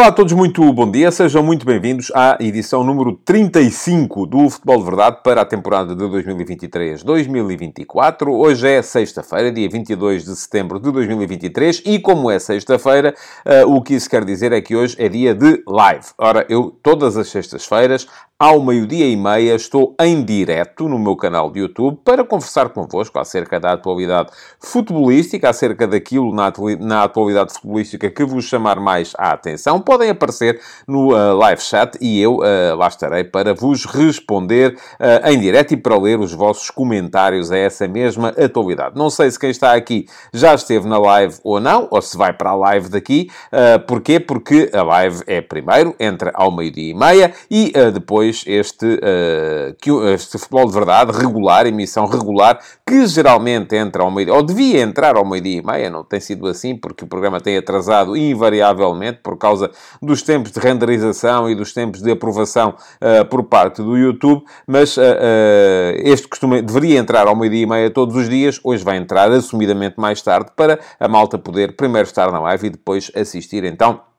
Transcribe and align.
Olá 0.00 0.08
a 0.08 0.12
todos, 0.12 0.32
muito 0.32 0.72
bom 0.72 0.90
dia. 0.90 1.10
Sejam 1.10 1.42
muito 1.42 1.66
bem-vindos 1.66 2.10
à 2.14 2.38
edição 2.40 2.82
número 2.82 3.20
35 3.22 4.24
do 4.24 4.48
Futebol 4.48 4.78
de 4.78 4.84
Verdade 4.84 5.18
para 5.22 5.42
a 5.42 5.44
temporada 5.44 5.94
de 5.94 6.02
2023-2024. 6.02 8.28
Hoje 8.28 8.66
é 8.66 8.80
sexta-feira, 8.80 9.52
dia 9.52 9.68
22 9.68 10.24
de 10.24 10.34
setembro 10.36 10.80
de 10.80 10.90
2023 10.90 11.82
e 11.84 11.98
como 11.98 12.30
é 12.30 12.38
sexta-feira, 12.38 13.14
uh, 13.44 13.70
o 13.70 13.82
que 13.82 13.92
isso 13.92 14.08
quer 14.08 14.24
dizer 14.24 14.52
é 14.52 14.62
que 14.62 14.74
hoje 14.74 14.96
é 14.98 15.06
dia 15.06 15.34
de 15.34 15.62
live. 15.66 16.06
Ora, 16.16 16.46
eu 16.48 16.74
todas 16.82 17.18
as 17.18 17.28
sextas-feiras 17.28 18.06
ao 18.40 18.62
meio-dia 18.62 19.06
e 19.06 19.14
meia 19.18 19.54
estou 19.54 19.94
em 20.00 20.24
direto 20.24 20.88
no 20.88 20.98
meu 20.98 21.14
canal 21.14 21.50
de 21.50 21.60
YouTube 21.60 21.98
para 22.02 22.24
conversar 22.24 22.70
convosco 22.70 23.18
acerca 23.18 23.60
da 23.60 23.72
atualidade 23.72 24.30
futebolística, 24.58 25.50
acerca 25.50 25.86
daquilo 25.86 26.34
na, 26.34 26.50
na 26.80 27.02
atualidade 27.02 27.52
futebolística 27.52 28.10
que 28.10 28.24
vos 28.24 28.46
chamar 28.46 28.80
mais 28.80 29.12
a 29.18 29.32
atenção. 29.32 29.78
Podem 29.90 30.10
aparecer 30.10 30.60
no 30.86 31.12
uh, 31.12 31.36
live 31.36 31.60
chat 31.60 31.98
e 32.00 32.20
eu 32.20 32.36
uh, 32.36 32.76
lá 32.76 32.86
estarei 32.86 33.24
para 33.24 33.52
vos 33.52 33.84
responder 33.84 34.76
uh, 35.00 35.28
em 35.28 35.40
direto 35.40 35.72
e 35.72 35.76
para 35.76 35.98
ler 35.98 36.20
os 36.20 36.32
vossos 36.32 36.70
comentários 36.70 37.50
a 37.50 37.58
essa 37.58 37.88
mesma 37.88 38.28
atualidade. 38.28 38.96
Não 38.96 39.10
sei 39.10 39.28
se 39.28 39.38
quem 39.38 39.50
está 39.50 39.74
aqui 39.74 40.06
já 40.32 40.54
esteve 40.54 40.86
na 40.86 40.98
live 40.98 41.34
ou 41.42 41.58
não, 41.58 41.88
ou 41.90 42.00
se 42.00 42.16
vai 42.16 42.32
para 42.32 42.50
a 42.50 42.54
live 42.54 42.88
daqui. 42.88 43.28
Uh, 43.52 43.80
porquê? 43.84 44.20
Porque 44.20 44.70
a 44.72 44.82
live 44.84 45.24
é 45.26 45.40
primeiro, 45.40 45.96
entra 45.98 46.30
ao 46.34 46.54
meio-dia 46.54 46.92
e 46.92 46.94
meia 46.94 47.32
e 47.50 47.72
depois 47.92 48.20
depois 48.20 48.44
este, 48.46 48.86
uh, 48.86 50.04
este 50.12 50.38
futebol 50.38 50.66
de 50.66 50.72
verdade, 50.72 51.12
regular, 51.12 51.66
emissão 51.66 52.06
regular, 52.06 52.60
que 52.86 53.06
geralmente 53.06 53.74
entra 53.74 54.02
ao 54.02 54.10
meio 54.10 54.34
ou 54.34 54.42
devia 54.42 54.80
entrar 54.82 55.16
ao 55.16 55.24
meio-dia 55.24 55.58
e 55.58 55.64
meia, 55.64 55.90
não 55.90 56.04
tem 56.04 56.20
sido 56.20 56.46
assim, 56.46 56.76
porque 56.76 57.04
o 57.04 57.06
programa 57.06 57.40
tem 57.40 57.56
atrasado 57.56 58.16
invariavelmente 58.16 59.20
por 59.22 59.36
causa 59.38 59.70
dos 60.02 60.22
tempos 60.22 60.52
de 60.52 60.60
renderização 60.60 61.48
e 61.48 61.54
dos 61.54 61.72
tempos 61.72 62.02
de 62.02 62.10
aprovação 62.10 62.74
uh, 63.00 63.24
por 63.26 63.44
parte 63.44 63.82
do 63.82 63.96
YouTube, 63.96 64.44
mas 64.66 64.96
uh, 64.96 65.02
este 65.96 66.28
costume, 66.28 66.62
deveria 66.62 66.98
entrar 66.98 67.26
ao 67.26 67.36
meio-dia 67.36 67.62
e 67.62 67.66
meia 67.66 67.90
todos 67.90 68.16
os 68.16 68.28
dias, 68.28 68.60
hoje 68.62 68.84
vai 68.84 68.96
entrar 68.96 69.30
assumidamente 69.30 69.94
mais 69.98 70.20
tarde 70.22 70.50
para 70.56 70.78
a 70.98 71.08
malta 71.08 71.38
poder 71.38 71.76
primeiro 71.76 72.06
estar 72.06 72.30
na 72.30 72.40
live 72.40 72.66
e 72.66 72.70
depois 72.70 73.10
assistir 73.14 73.64
então 73.64 74.09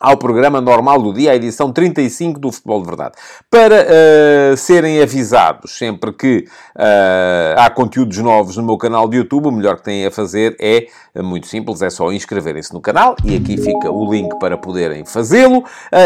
ao 0.00 0.16
programa 0.16 0.60
normal 0.60 1.02
do 1.02 1.12
dia, 1.12 1.32
a 1.32 1.36
edição 1.36 1.72
35 1.72 2.38
do 2.38 2.52
Futebol 2.52 2.80
de 2.80 2.86
Verdade. 2.86 3.14
Para 3.50 3.84
uh, 3.84 4.56
serem 4.56 5.02
avisados 5.02 5.76
sempre 5.76 6.12
que 6.12 6.44
uh, 6.76 7.58
há 7.58 7.68
conteúdos 7.68 8.16
novos 8.18 8.56
no 8.56 8.62
meu 8.62 8.76
canal 8.76 9.08
de 9.08 9.16
YouTube, 9.16 9.48
o 9.48 9.50
melhor 9.52 9.76
que 9.76 9.82
têm 9.82 10.06
a 10.06 10.10
fazer 10.10 10.56
é 10.60 10.86
uh, 11.16 11.24
muito 11.24 11.48
simples, 11.48 11.82
é 11.82 11.90
só 11.90 12.12
inscreverem-se 12.12 12.72
no 12.72 12.80
canal 12.80 13.16
e 13.24 13.34
aqui 13.36 13.56
fica 13.56 13.90
o 13.90 14.12
link 14.12 14.38
para 14.38 14.56
poderem 14.56 15.04
fazê-lo. 15.04 15.64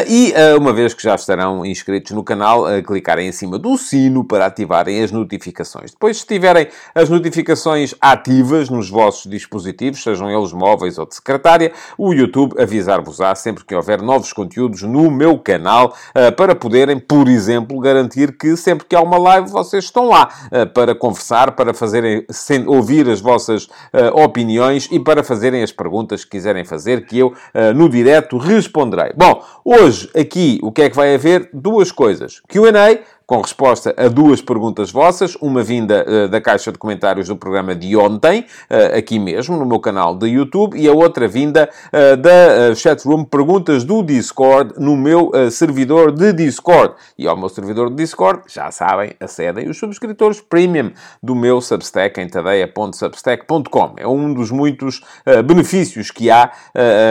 e 0.09 0.33
uma 0.59 0.73
vez 0.73 0.95
que 0.95 1.03
já 1.03 1.15
estarão 1.15 1.65
inscritos 1.65 2.13
no 2.13 2.25
canal, 2.25 2.65
clicarem 2.83 3.29
em 3.29 3.33
cima 3.33 3.59
do 3.59 3.77
sino 3.77 4.25
para 4.25 4.47
ativarem 4.47 5.03
as 5.03 5.13
notificações. 5.13 5.91
Depois, 5.91 6.19
se 6.19 6.27
tiverem 6.27 6.69
as 6.95 7.09
notificações 7.09 7.95
ativas 8.01 8.71
nos 8.71 8.89
vossos 8.89 9.31
dispositivos, 9.31 10.03
sejam 10.03 10.31
eles 10.31 10.53
móveis 10.53 10.99
ou 10.99 11.07
de 11.07 11.15
secretária, 11.15 11.73
o 11.99 12.13
YouTube 12.13 12.61
avisar-vos-á 12.61 13.35
sempre 13.35 13.65
que 13.65 13.75
houver 13.83 14.01
novos 14.01 14.33
conteúdos 14.33 14.83
no 14.83 15.11
meu 15.11 15.39
canal, 15.39 15.95
uh, 16.17 16.35
para 16.35 16.55
poderem, 16.55 16.99
por 16.99 17.29
exemplo, 17.29 17.79
garantir 17.81 18.37
que 18.39 18.57
sempre 18.57 18.87
que 18.87 18.95
há 18.95 19.01
uma 19.01 19.19
live 19.19 19.51
vocês 19.51 19.85
estão 19.85 20.09
lá 20.09 20.29
uh, 20.47 20.67
para 20.73 20.95
conversar, 20.95 21.53
para 21.53 21.75
fazerem, 21.75 22.25
ouvir 22.67 23.09
as 23.11 23.21
vossas 23.21 23.65
uh, 23.65 24.23
opiniões 24.25 24.89
e 24.91 24.99
para 24.99 25.23
fazerem 25.25 25.63
as 25.63 25.73
perguntas 25.73 26.25
que 26.25 26.31
quiserem 26.31 26.65
fazer, 26.65 27.07
que 27.07 27.19
eu 27.19 27.35
no 27.75 27.89
direto 27.89 28.39
responderei. 28.39 29.13
Bom, 29.17 29.43
hoje 29.65 30.09
aqui 30.17 30.61
o 30.63 30.71
que 30.71 30.83
é 30.83 30.91
que 30.91 30.97
vai 30.97 31.15
haver? 31.15 31.51
Duas 31.53 31.91
coisas. 31.91 32.41
Q&A 32.49 32.99
com 33.27 33.41
resposta 33.41 33.95
a 33.97 34.09
duas 34.09 34.41
perguntas 34.41 34.91
vossas, 34.91 35.37
uma 35.41 35.63
vinda 35.63 36.05
uh, 36.07 36.29
da 36.29 36.41
caixa 36.41 36.73
de 36.73 36.79
comentários 36.79 37.29
do 37.29 37.37
programa 37.37 37.75
de 37.75 37.97
ontem, 37.97 38.41
uh, 38.71 38.97
aqui 38.97 39.19
mesmo, 39.19 39.57
no 39.57 39.67
meu 39.67 39.81
canal 39.81 40.17
de 40.17 40.29
YouTube, 40.29 40.79
e 40.79 40.89
a 40.89 40.93
outra 40.93 41.29
vinda 41.29 41.69
uh, 41.89 42.17
da 42.17 42.75
chatroom 42.75 43.25
Perguntas 43.25 43.85
do 43.85 44.03
Discord, 44.03 44.75
no 44.79 44.97
meu 44.97 45.31
servidor 45.51 46.13
de 46.13 46.33
Discord. 46.33 46.95
E 47.17 47.27
ao 47.27 47.37
meu 47.37 47.49
servidor 47.49 47.91
de 47.91 47.97
Discord, 47.97 48.43
já 48.49 48.71
sabem, 48.71 49.13
acedem 49.21 49.69
os 49.69 49.79
subscritores 49.79 50.41
premium 50.41 50.93
do 51.23 51.35
meu 51.35 51.61
Substack 51.61 52.21
em 52.21 52.29
tadeia.substack.com. 52.29 53.95
É 53.97 54.07
um 54.07 54.33
dos 54.35 54.51
muitos 54.51 55.03
benefícios 55.45 56.11
que 56.11 56.31
há 56.31 56.53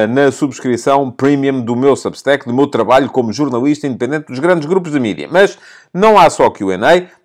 na 0.09 0.31
subscrição 0.31 1.09
premium 1.11 1.61
do 1.61 1.75
meu 1.75 1.95
Substack, 1.95 2.45
do 2.45 2.53
meu 2.53 2.67
trabalho 2.67 3.09
como 3.09 3.33
jornalista 3.33 3.87
independente 3.87 4.27
dos 4.27 4.39
grandes 4.39 4.67
grupos 4.67 4.91
de 4.91 4.99
mídia. 4.99 5.27
Mas 5.31 5.57
não 5.93 6.17
há 6.17 6.29
só 6.29 6.49
QA. 6.49 6.77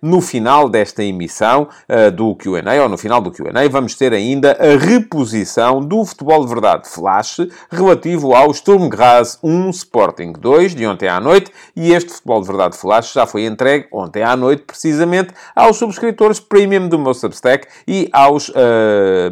No 0.07 0.21
final 0.21 0.69
desta 0.69 1.03
emissão 1.03 1.67
uh, 1.89 2.09
do 2.09 2.33
QA, 2.33 2.81
ou 2.81 2.87
no 2.87 2.97
final 2.97 3.19
do 3.19 3.29
QA, 3.29 3.51
vamos 3.69 3.93
ter 3.93 4.13
ainda 4.13 4.53
a 4.53 4.77
reposição 4.77 5.81
do 5.81 6.05
Futebol 6.05 6.45
de 6.45 6.49
Verdade 6.49 6.87
Flash 6.87 7.41
relativo 7.69 8.33
ao 8.33 8.53
Sturm 8.53 8.87
Graz 8.87 9.37
1 9.43 9.69
Sporting 9.71 10.31
2 10.31 10.75
de 10.75 10.87
ontem 10.87 11.09
à 11.09 11.19
noite. 11.19 11.51
E 11.75 11.91
este 11.91 12.13
Futebol 12.13 12.39
de 12.39 12.47
Verdade 12.47 12.77
Flash 12.77 13.11
já 13.11 13.27
foi 13.27 13.45
entregue 13.45 13.87
ontem 13.91 14.23
à 14.23 14.37
noite, 14.37 14.63
precisamente, 14.65 15.33
aos 15.53 15.75
subscritores 15.75 16.39
premium 16.39 16.87
do 16.87 16.97
meu 16.97 17.13
Substack 17.13 17.67
e 17.85 18.07
aos 18.13 18.47
uh, 18.47 18.53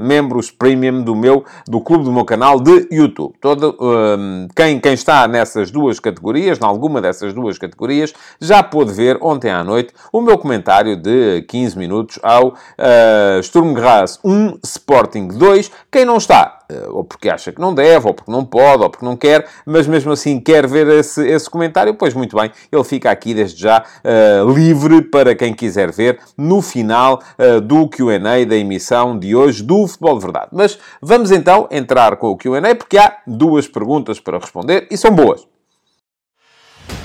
membros 0.01 0.51
premium 0.51 1.03
do 1.03 1.15
meu 1.15 1.45
do 1.65 1.79
clube 1.79 2.03
do 2.03 2.11
meu 2.11 2.25
canal 2.25 2.59
de 2.59 2.85
YouTube. 2.91 3.33
Todo, 3.39 3.77
uh, 3.79 4.47
quem, 4.53 4.81
quem 4.81 4.93
está 4.93 5.25
nessas 5.25 5.71
duas 5.71 6.01
categorias, 6.01 6.59
em 6.59 6.65
alguma 6.65 7.01
dessas 7.01 7.33
duas 7.33 7.57
categorias, 7.57 8.13
já 8.41 8.61
pôde 8.61 8.91
ver 8.91 9.17
ontem 9.21 9.49
à 9.49 9.63
noite 9.63 9.93
o 10.11 10.19
meu 10.19 10.37
comentário 10.37 10.64
de 10.95 11.43
15 11.43 11.77
minutos 11.77 12.19
ao 12.23 12.49
uh, 12.49 13.43
Sturm 13.43 13.73
Graz 13.73 14.19
1, 14.23 14.59
Sporting 14.63 15.27
2. 15.27 15.71
Quem 15.91 16.05
não 16.05 16.17
está, 16.17 16.59
uh, 16.71 16.97
ou 16.97 17.03
porque 17.03 17.29
acha 17.29 17.51
que 17.51 17.61
não 17.61 17.73
deve, 17.73 18.07
ou 18.07 18.13
porque 18.13 18.31
não 18.31 18.43
pode, 18.43 18.83
ou 18.83 18.89
porque 18.89 19.05
não 19.05 19.15
quer, 19.15 19.47
mas 19.65 19.87
mesmo 19.87 20.11
assim 20.11 20.39
quer 20.39 20.67
ver 20.67 20.87
esse, 20.87 21.25
esse 21.27 21.49
comentário, 21.49 21.93
pois 21.93 22.13
muito 22.13 22.35
bem, 22.35 22.51
ele 22.71 22.83
fica 22.83 23.11
aqui 23.11 23.33
desde 23.33 23.61
já 23.61 23.83
uh, 23.83 24.51
livre 24.51 25.01
para 25.03 25.35
quem 25.35 25.53
quiser 25.53 25.91
ver 25.91 26.19
no 26.37 26.61
final 26.61 27.21
do 27.63 27.87
QA 27.87 28.45
da 28.47 28.55
emissão 28.55 29.17
de 29.17 29.35
hoje 29.35 29.61
do 29.61 29.87
Futebol 29.87 30.17
de 30.17 30.23
Verdade. 30.23 30.47
Mas 30.51 30.79
vamos 31.01 31.31
então 31.31 31.67
entrar 31.71 32.15
com 32.17 32.27
o 32.31 32.37
QA, 32.37 32.75
porque 32.75 32.97
há 32.97 33.17
duas 33.27 33.67
perguntas 33.67 34.19
para 34.19 34.39
responder 34.39 34.87
e 34.89 34.97
são 34.97 35.11
boas. 35.11 35.47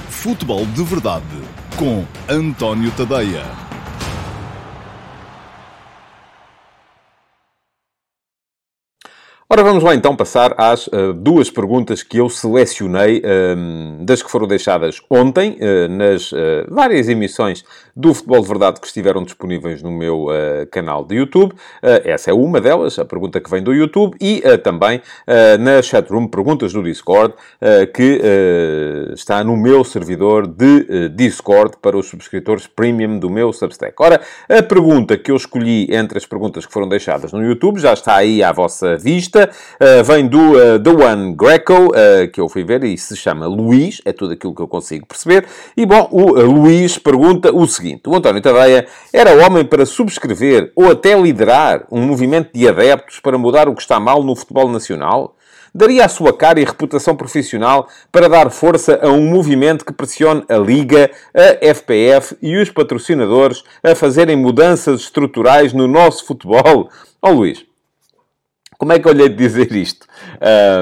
Futebol 0.09 0.65
de 0.67 0.83
Verdade 0.83 1.60
com 1.81 2.05
António 2.29 2.91
Tadeia. 2.91 3.43
Ora, 9.49 9.65
vamos 9.65 9.83
lá 9.83 9.95
então 9.95 10.15
passar 10.15 10.55
às 10.59 10.87
uh, 10.89 11.15
duas 11.15 11.51
perguntas 11.51 12.03
que 12.03 12.19
eu 12.19 12.29
selecionei 12.29 13.21
uh, 13.21 14.05
das 14.05 14.23
que 14.23 14.31
foram 14.31 14.47
deixadas 14.47 15.01
ontem, 15.09 15.59
uh, 15.59 15.89
nas 15.89 16.31
várias 16.69 17.09
emissões 17.09 17.65
do 18.01 18.15
Futebol 18.15 18.41
de 18.41 18.49
Verdade 18.49 18.81
que 18.81 18.87
estiveram 18.87 19.23
disponíveis 19.23 19.83
no 19.83 19.91
meu 19.91 20.27
canal 20.71 21.05
de 21.05 21.17
YouTube. 21.17 21.55
essa 21.83 22.31
é 22.31 22.35
uma 22.35 22.61
delas, 22.61 22.99
a 22.99 23.05
pergunta 23.05 23.41
que 23.41 23.51
vem 23.51 23.63
do 23.63 23.73
YouTube, 23.73 24.17
e 24.21 24.43
também 24.59 25.01
na 25.59 25.83
chatroom 25.83 26.27
Perguntas 26.27 26.73
do 26.73 26.83
Discord, 26.83 27.35
que 27.95 28.21
está 29.15 29.43
no 29.45 29.57
meu 29.57 29.85
servidor 29.85 30.47
de 30.47 31.09
Discord 31.11 31.77
para 31.81 31.97
os 31.97 32.07
subscritores 32.07 32.67
premium 32.67 33.19
do 33.19 33.31
meu 33.31 33.53
Substack. 33.53 33.95
Ora, 33.99 34.21
a 34.49 34.63
pergunta 34.63 35.17
que 35.17 35.31
eu 35.31 35.37
escolhi 35.37 35.95
entre 35.95 36.19
as 36.19 36.27
perguntas 36.27 36.67
que 36.67 36.73
foram 36.73 36.89
deixadas 36.89 37.33
no 37.33 37.43
YouTube 37.43 37.81
já 37.81 37.93
está 37.93 38.17
aí 38.17 38.43
à 38.43 38.53
vossa 38.53 38.97
vista 38.97 39.51
uh, 39.81 40.05
vem 40.05 40.27
do 40.27 40.53
uh, 40.53 40.79
The 40.79 40.91
One 40.91 41.35
Greco, 41.35 41.89
uh, 41.89 42.31
que 42.33 42.41
eu 42.41 42.49
fui 42.49 42.65
ver, 42.65 42.85
e 42.85 42.97
se 42.97 43.17
chama 43.17 43.47
Luís, 43.47 44.01
é 44.05 44.13
tudo 44.13 44.33
aquilo 44.33 44.55
que 44.55 44.63
eu 44.63 44.69
consigo 44.69 45.07
perceber. 45.07 45.47
E 45.77 45.85
bom, 45.85 46.09
o 46.11 46.41
Luís 46.43 46.99
pergunta 46.99 47.55
o 47.55 47.67
seguinte: 47.67 47.90
o 48.07 48.15
António 48.15 48.43
Tadeia 48.43 48.87
era 49.13 49.47
homem 49.47 49.65
para 49.65 49.87
subscrever 49.87 50.73
ou 50.77 50.91
até 50.91 51.19
liderar 51.19 51.87
um 51.91 52.03
movimento 52.03 52.51
de 52.53 52.69
adeptos 52.69 53.21
para 53.21 53.39
mudar 53.39 53.69
o 53.69 53.75
que 53.75 53.83
está 53.83 53.99
mal 53.99 54.23
no 54.23 54.37
futebol 54.37 54.69
nacional? 54.69 55.37
daria 55.75 56.05
a 56.05 56.09
sua 56.09 56.33
cara 56.33 56.61
e 56.61 56.65
reputação 56.65 57.17
profissional 57.17 57.89
para 58.11 58.29
dar 58.29 58.51
força 58.51 58.99
a 59.03 59.09
um 59.09 59.31
movimento 59.31 59.85
que 59.85 59.93
pressione 59.93 60.45
a 60.49 60.57
Liga, 60.57 61.11
a 61.35 61.75
FPF 61.75 62.37
e 62.43 62.57
os 62.57 62.71
patrocinadores 62.71 63.63
a 63.83 63.95
fazerem 63.95 64.37
mudanças 64.37 65.03
estruturais 65.03 65.73
no 65.73 65.87
nosso 65.87 66.27
futebol? 66.27 66.91
Ó 67.23 67.31
oh, 67.31 67.33
Luís, 67.33 67.65
como 68.79 68.93
é 68.93 68.99
que 68.99 69.07
eu 69.07 69.13
lhe 69.13 69.23
hei 69.23 69.29
de 69.29 69.37
dizer 69.37 69.73
isto? 69.73 70.07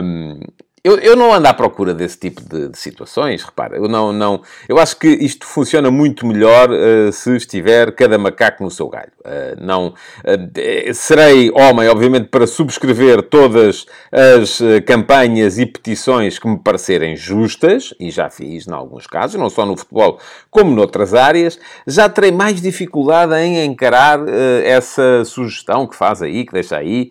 Um, 0.03 0.41
eu, 0.89 0.99
eu 1.01 1.17
não 1.17 1.35
ando 1.35 1.47
à 1.47 1.53
procura 1.53 1.93
desse 1.93 2.19
tipo 2.19 2.41
de, 2.43 2.69
de, 2.71 2.79
situações, 2.79 3.43
repara. 3.43 3.77
Eu 3.77 3.89
não, 3.89 4.11
não... 4.11 4.41
Eu 4.67 4.79
acho 4.79 4.97
que 4.97 5.07
isto 5.07 5.47
funciona 5.47 5.91
muito 5.91 6.27
melhor 6.27 6.71
uh, 6.71 7.13
se 7.13 7.37
estiver 7.37 7.93
cada 7.93 8.17
macaco 8.17 8.65
no 8.65 8.71
seu 8.71 8.89
galho. 8.89 9.13
Uh, 9.21 9.63
não... 9.63 9.89
Uh, 10.25 10.95
serei 10.95 11.51
homem, 11.51 11.89
obviamente, 11.89 12.29
para 12.29 12.47
subscrever 12.47 13.23
todas 13.23 13.85
as 14.11 14.61
campanhas 14.87 15.59
e 15.59 15.67
petições 15.67 16.39
que 16.39 16.49
me 16.49 16.59
parecerem 16.59 17.17
justas, 17.17 17.93
e 18.01 18.11
já 18.11 18.31
fiz 18.31 18.67
em 18.67 18.73
alguns 18.73 19.07
casos, 19.07 19.39
não 19.39 19.51
só 19.51 19.67
no 19.67 19.77
futebol 19.77 20.19
como 20.51 20.75
noutras 20.75 21.15
áreas. 21.15 21.59
Já 21.87 22.09
terei 22.09 22.33
mais 22.33 22.61
dificuldade 22.61 23.35
em 23.35 23.65
encarar 23.67 24.21
essa 24.65 25.25
sugestão 25.25 25.87
que 25.87 25.95
faz 25.95 26.23
aí, 26.23 26.47
que 26.47 26.53
deixa 26.53 26.77
aí, 26.77 27.11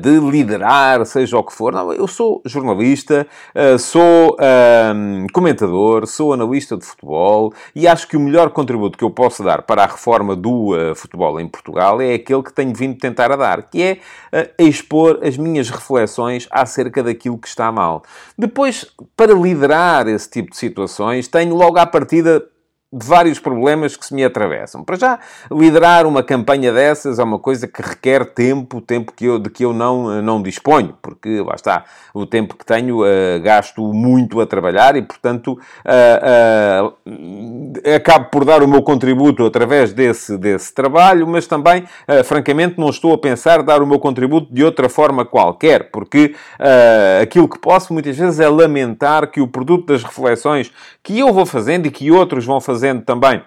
de 0.00 0.18
liderar, 0.18 1.04
seja 1.04 1.36
o 1.36 1.44
que 1.44 1.52
for. 1.52 1.72
Não, 1.72 1.92
eu 1.92 2.06
sou 2.06 2.40
jornalista, 2.44 3.17
jornalista, 3.18 3.26
eh, 3.54 3.78
sou 3.78 4.36
um, 4.94 5.26
comentador, 5.32 6.06
sou 6.06 6.32
analista 6.32 6.76
de 6.76 6.84
futebol 6.84 7.52
e 7.74 7.88
acho 7.88 8.06
que 8.06 8.16
o 8.16 8.20
melhor 8.20 8.50
contributo 8.50 8.98
que 8.98 9.04
eu 9.04 9.10
posso 9.10 9.42
dar 9.42 9.62
para 9.62 9.82
a 9.84 9.86
reforma 9.86 10.36
do 10.36 10.74
uh, 10.74 10.94
futebol 10.94 11.40
em 11.40 11.48
Portugal 11.48 12.00
é 12.00 12.14
aquele 12.14 12.42
que 12.42 12.52
tenho 12.52 12.74
vindo 12.74 12.98
tentar 12.98 13.32
a 13.32 13.36
dar, 13.36 13.62
que 13.62 13.82
é 13.82 13.98
uh, 14.32 14.62
expor 14.62 15.20
as 15.22 15.36
minhas 15.36 15.70
reflexões 15.70 16.46
acerca 16.50 17.02
daquilo 17.02 17.38
que 17.38 17.48
está 17.48 17.72
mal. 17.72 18.02
Depois, 18.36 18.86
para 19.16 19.32
liderar 19.32 20.06
esse 20.08 20.28
tipo 20.28 20.50
de 20.50 20.56
situações, 20.56 21.28
tenho 21.28 21.54
logo 21.54 21.78
à 21.78 21.86
partida 21.86 22.44
de 22.90 23.06
vários 23.06 23.38
problemas 23.38 23.96
que 23.96 24.06
se 24.06 24.14
me 24.14 24.24
atravessam. 24.24 24.82
Para 24.82 24.96
já, 24.96 25.18
liderar 25.52 26.06
uma 26.06 26.22
campanha 26.22 26.72
dessas 26.72 27.18
é 27.18 27.22
uma 27.22 27.38
coisa 27.38 27.68
que 27.68 27.82
requer 27.82 28.24
tempo, 28.24 28.80
tempo 28.80 29.12
que 29.12 29.26
eu, 29.26 29.38
de 29.38 29.50
que 29.50 29.62
eu 29.62 29.74
não, 29.74 30.22
não 30.22 30.42
disponho, 30.42 30.96
porque 31.02 31.42
lá 31.42 31.54
está, 31.54 31.84
o 32.14 32.24
tempo 32.24 32.56
que 32.56 32.64
tenho 32.64 33.02
uh, 33.02 33.42
gasto 33.42 33.82
muito 33.92 34.40
a 34.40 34.46
trabalhar 34.46 34.96
e, 34.96 35.02
portanto, 35.02 35.58
uh, 35.84 36.94
uh, 37.04 37.94
acabo 37.94 38.30
por 38.30 38.46
dar 38.46 38.62
o 38.62 38.68
meu 38.68 38.82
contributo 38.82 39.44
através 39.44 39.92
desse, 39.92 40.38
desse 40.38 40.72
trabalho, 40.72 41.26
mas 41.26 41.46
também, 41.46 41.84
francamente, 42.24 42.78
não 42.78 42.88
estou 42.88 43.12
a 43.12 43.18
pensar 43.18 43.62
dar 43.62 43.82
o 43.82 43.86
meu 43.86 43.98
contributo 43.98 44.52
de 44.52 44.64
outra 44.64 44.88
forma 44.88 45.26
qualquer, 45.26 45.90
porque 45.90 46.34
aquilo 47.20 47.48
que 47.48 47.58
posso 47.58 47.92
muitas 47.92 48.16
vezes 48.16 48.40
é 48.40 48.48
lamentar 48.48 49.30
que 49.30 49.40
o 49.40 49.48
produto 49.48 49.86
das 49.86 50.02
reflexões 50.02 50.72
que 51.02 51.18
eu 51.18 51.32
vou 51.32 51.44
fazendo 51.44 51.86
e 51.86 51.90
que 51.90 52.10
outros 52.10 52.44
vão 52.44 52.60
fazendo 52.60 52.77
fazendo 52.78 53.02
também 53.04 53.42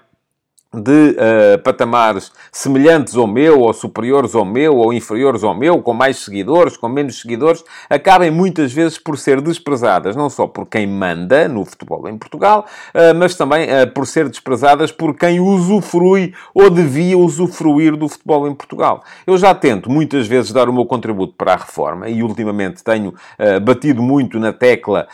de 0.74 1.18
uh, 1.18 1.60
patamares 1.64 2.32
semelhantes 2.50 3.18
ao 3.18 3.28
meu, 3.28 3.60
ou 3.60 3.74
superiores 3.74 4.34
ao 4.34 4.46
meu, 4.46 4.78
ou 4.78 4.94
inferiores 4.94 5.44
ao 5.44 5.54
meu, 5.54 5.82
com 5.82 5.94
mais 5.94 6.20
seguidores, 6.20 6.78
com 6.78 6.88
menos 6.88 7.20
seguidores, 7.20 7.62
acabem 7.90 8.32
muitas 8.32 8.72
vezes 8.72 8.98
por 8.98 9.18
ser 9.18 9.42
desprezadas, 9.42 10.16
não 10.16 10.30
só 10.30 10.48
por 10.48 10.66
quem 10.66 10.88
manda 10.88 11.46
no 11.50 11.66
futebol 11.66 12.08
em 12.08 12.18
Portugal, 12.18 12.66
uh, 12.96 13.14
mas 13.14 13.36
também 13.36 13.68
uh, 13.68 13.92
por 13.94 14.08
ser 14.08 14.30
desprezadas 14.30 14.94
por 14.94 15.14
quem 15.14 15.42
usufrui 15.42 16.34
ou 16.54 16.70
devia 16.70 17.18
usufruir 17.18 17.98
do 17.98 18.08
futebol 18.08 18.48
em 18.48 18.56
Portugal. 18.56 19.04
Eu 19.28 19.38
já 19.38 19.54
tento 19.54 19.92
muitas 19.92 20.26
vezes 20.26 20.54
dar 20.54 20.70
o 20.70 20.74
meu 20.74 20.86
contributo 20.86 21.34
para 21.38 21.52
a 21.52 21.58
reforma 21.58 22.08
e 22.08 22.24
ultimamente 22.24 22.84
tenho 22.84 23.14
batido 23.64 24.02
muito 24.02 24.40
na 24.40 24.54
tecla 24.54 25.08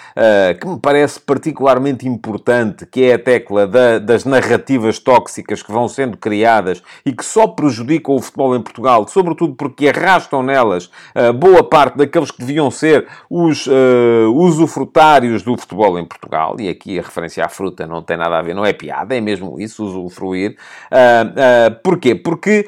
que 0.60 0.68
me 0.68 0.80
parece 0.80 1.20
particularmente 1.20 2.08
importante, 2.08 2.86
que 2.86 3.04
é 3.04 3.14
a 3.14 3.20
tecla 3.20 3.66
da, 3.66 4.00
das 4.00 4.26
narrativas 4.26 5.00
tóxicas 5.00 5.47
que 5.48 5.72
vão 5.72 5.88
sendo 5.88 6.18
criadas 6.18 6.82
e 7.06 7.12
que 7.12 7.24
só 7.24 7.48
prejudicam 7.48 8.16
o 8.16 8.22
futebol 8.22 8.56
em 8.56 8.62
Portugal, 8.62 9.08
sobretudo 9.08 9.56
porque 9.56 9.88
arrastam 9.88 10.44
nelas 10.44 10.86
uh, 11.16 11.34
boa 11.34 11.64
parte 11.64 11.98
daqueles 11.98 12.32
que 12.32 12.40
deviam 12.40 12.70
ser 12.72 13.08
os 13.30 13.68
uh, 13.68 14.32
usufrutários 14.34 15.44
do 15.44 15.58
futebol 15.58 15.98
em 16.00 16.06
Portugal. 16.06 16.56
E 16.60 16.70
aqui 16.70 17.00
a 17.00 17.02
referência 17.02 17.46
à 17.46 17.50
fruta 17.50 17.88
não 17.88 18.02
tem 18.02 18.18
nada 18.18 18.38
a 18.38 18.42
ver, 18.42 18.54
não 18.54 18.66
é 18.66 18.74
piada, 18.74 19.16
é 19.16 19.22
mesmo 19.22 19.60
isso, 19.60 19.84
usufruir. 19.84 20.58
Uh, 20.92 21.72
uh, 21.72 21.82
porquê? 21.84 22.16
Porque 22.16 22.68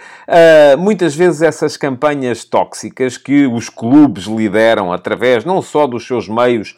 muitas 0.77 1.15
vezes 1.15 1.41
essas 1.41 1.75
campanhas 1.75 2.43
tóxicas 2.45 3.17
que 3.17 3.45
os 3.47 3.69
clubes 3.69 4.25
lideram 4.25 4.91
através 4.93 5.43
não 5.43 5.61
só 5.61 5.87
dos 5.87 6.05
seus 6.05 6.27
meios 6.27 6.77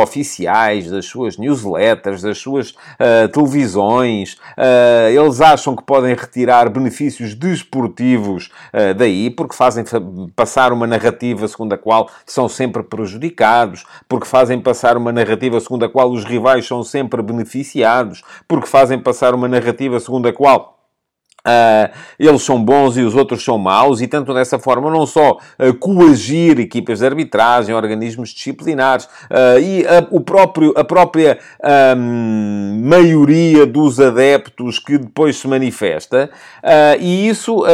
oficiais, 0.00 0.90
das 0.90 1.06
suas 1.06 1.36
newsletters, 1.36 2.22
das 2.22 2.38
suas 2.38 2.74
televisões, 3.32 4.36
eles 5.12 5.33
eles 5.34 5.40
acham 5.40 5.74
que 5.74 5.82
podem 5.82 6.14
retirar 6.14 6.68
benefícios 6.68 7.34
desportivos 7.34 8.50
uh, 8.72 8.94
daí, 8.94 9.30
porque 9.30 9.56
fazem 9.56 9.84
passar 10.36 10.72
uma 10.72 10.86
narrativa 10.86 11.48
segundo 11.48 11.72
a 11.72 11.78
qual 11.78 12.08
são 12.24 12.48
sempre 12.48 12.84
prejudicados, 12.84 13.84
porque 14.08 14.26
fazem 14.26 14.60
passar 14.60 14.96
uma 14.96 15.12
narrativa 15.12 15.58
segundo 15.58 15.84
a 15.84 15.88
qual 15.88 16.10
os 16.10 16.24
rivais 16.24 16.66
são 16.66 16.84
sempre 16.84 17.20
beneficiados, 17.20 18.22
porque 18.46 18.68
fazem 18.68 18.98
passar 18.98 19.34
uma 19.34 19.48
narrativa 19.48 19.98
segundo 19.98 20.28
a 20.28 20.32
qual 20.32 20.73
Uh, 21.46 21.92
eles 22.18 22.40
são 22.40 22.64
bons 22.64 22.96
e 22.96 23.02
os 23.02 23.14
outros 23.14 23.44
são 23.44 23.58
maus, 23.58 24.00
e 24.00 24.06
tanto 24.06 24.32
dessa 24.32 24.58
forma 24.58 24.90
não 24.90 25.04
só 25.04 25.32
uh, 25.32 25.74
coagir 25.78 26.58
equipas 26.58 27.00
de 27.00 27.06
arbitragem, 27.06 27.74
organismos 27.74 28.30
disciplinares 28.30 29.04
uh, 29.04 29.60
e 29.60 29.86
a, 29.86 30.06
o 30.10 30.22
próprio, 30.22 30.72
a 30.74 30.82
própria 30.82 31.38
maioria 32.80 33.66
dos 33.66 34.00
adeptos 34.00 34.78
que 34.78 34.96
depois 34.96 35.36
se 35.36 35.46
manifesta, 35.46 36.30
e 36.98 37.28
isso 37.28 37.64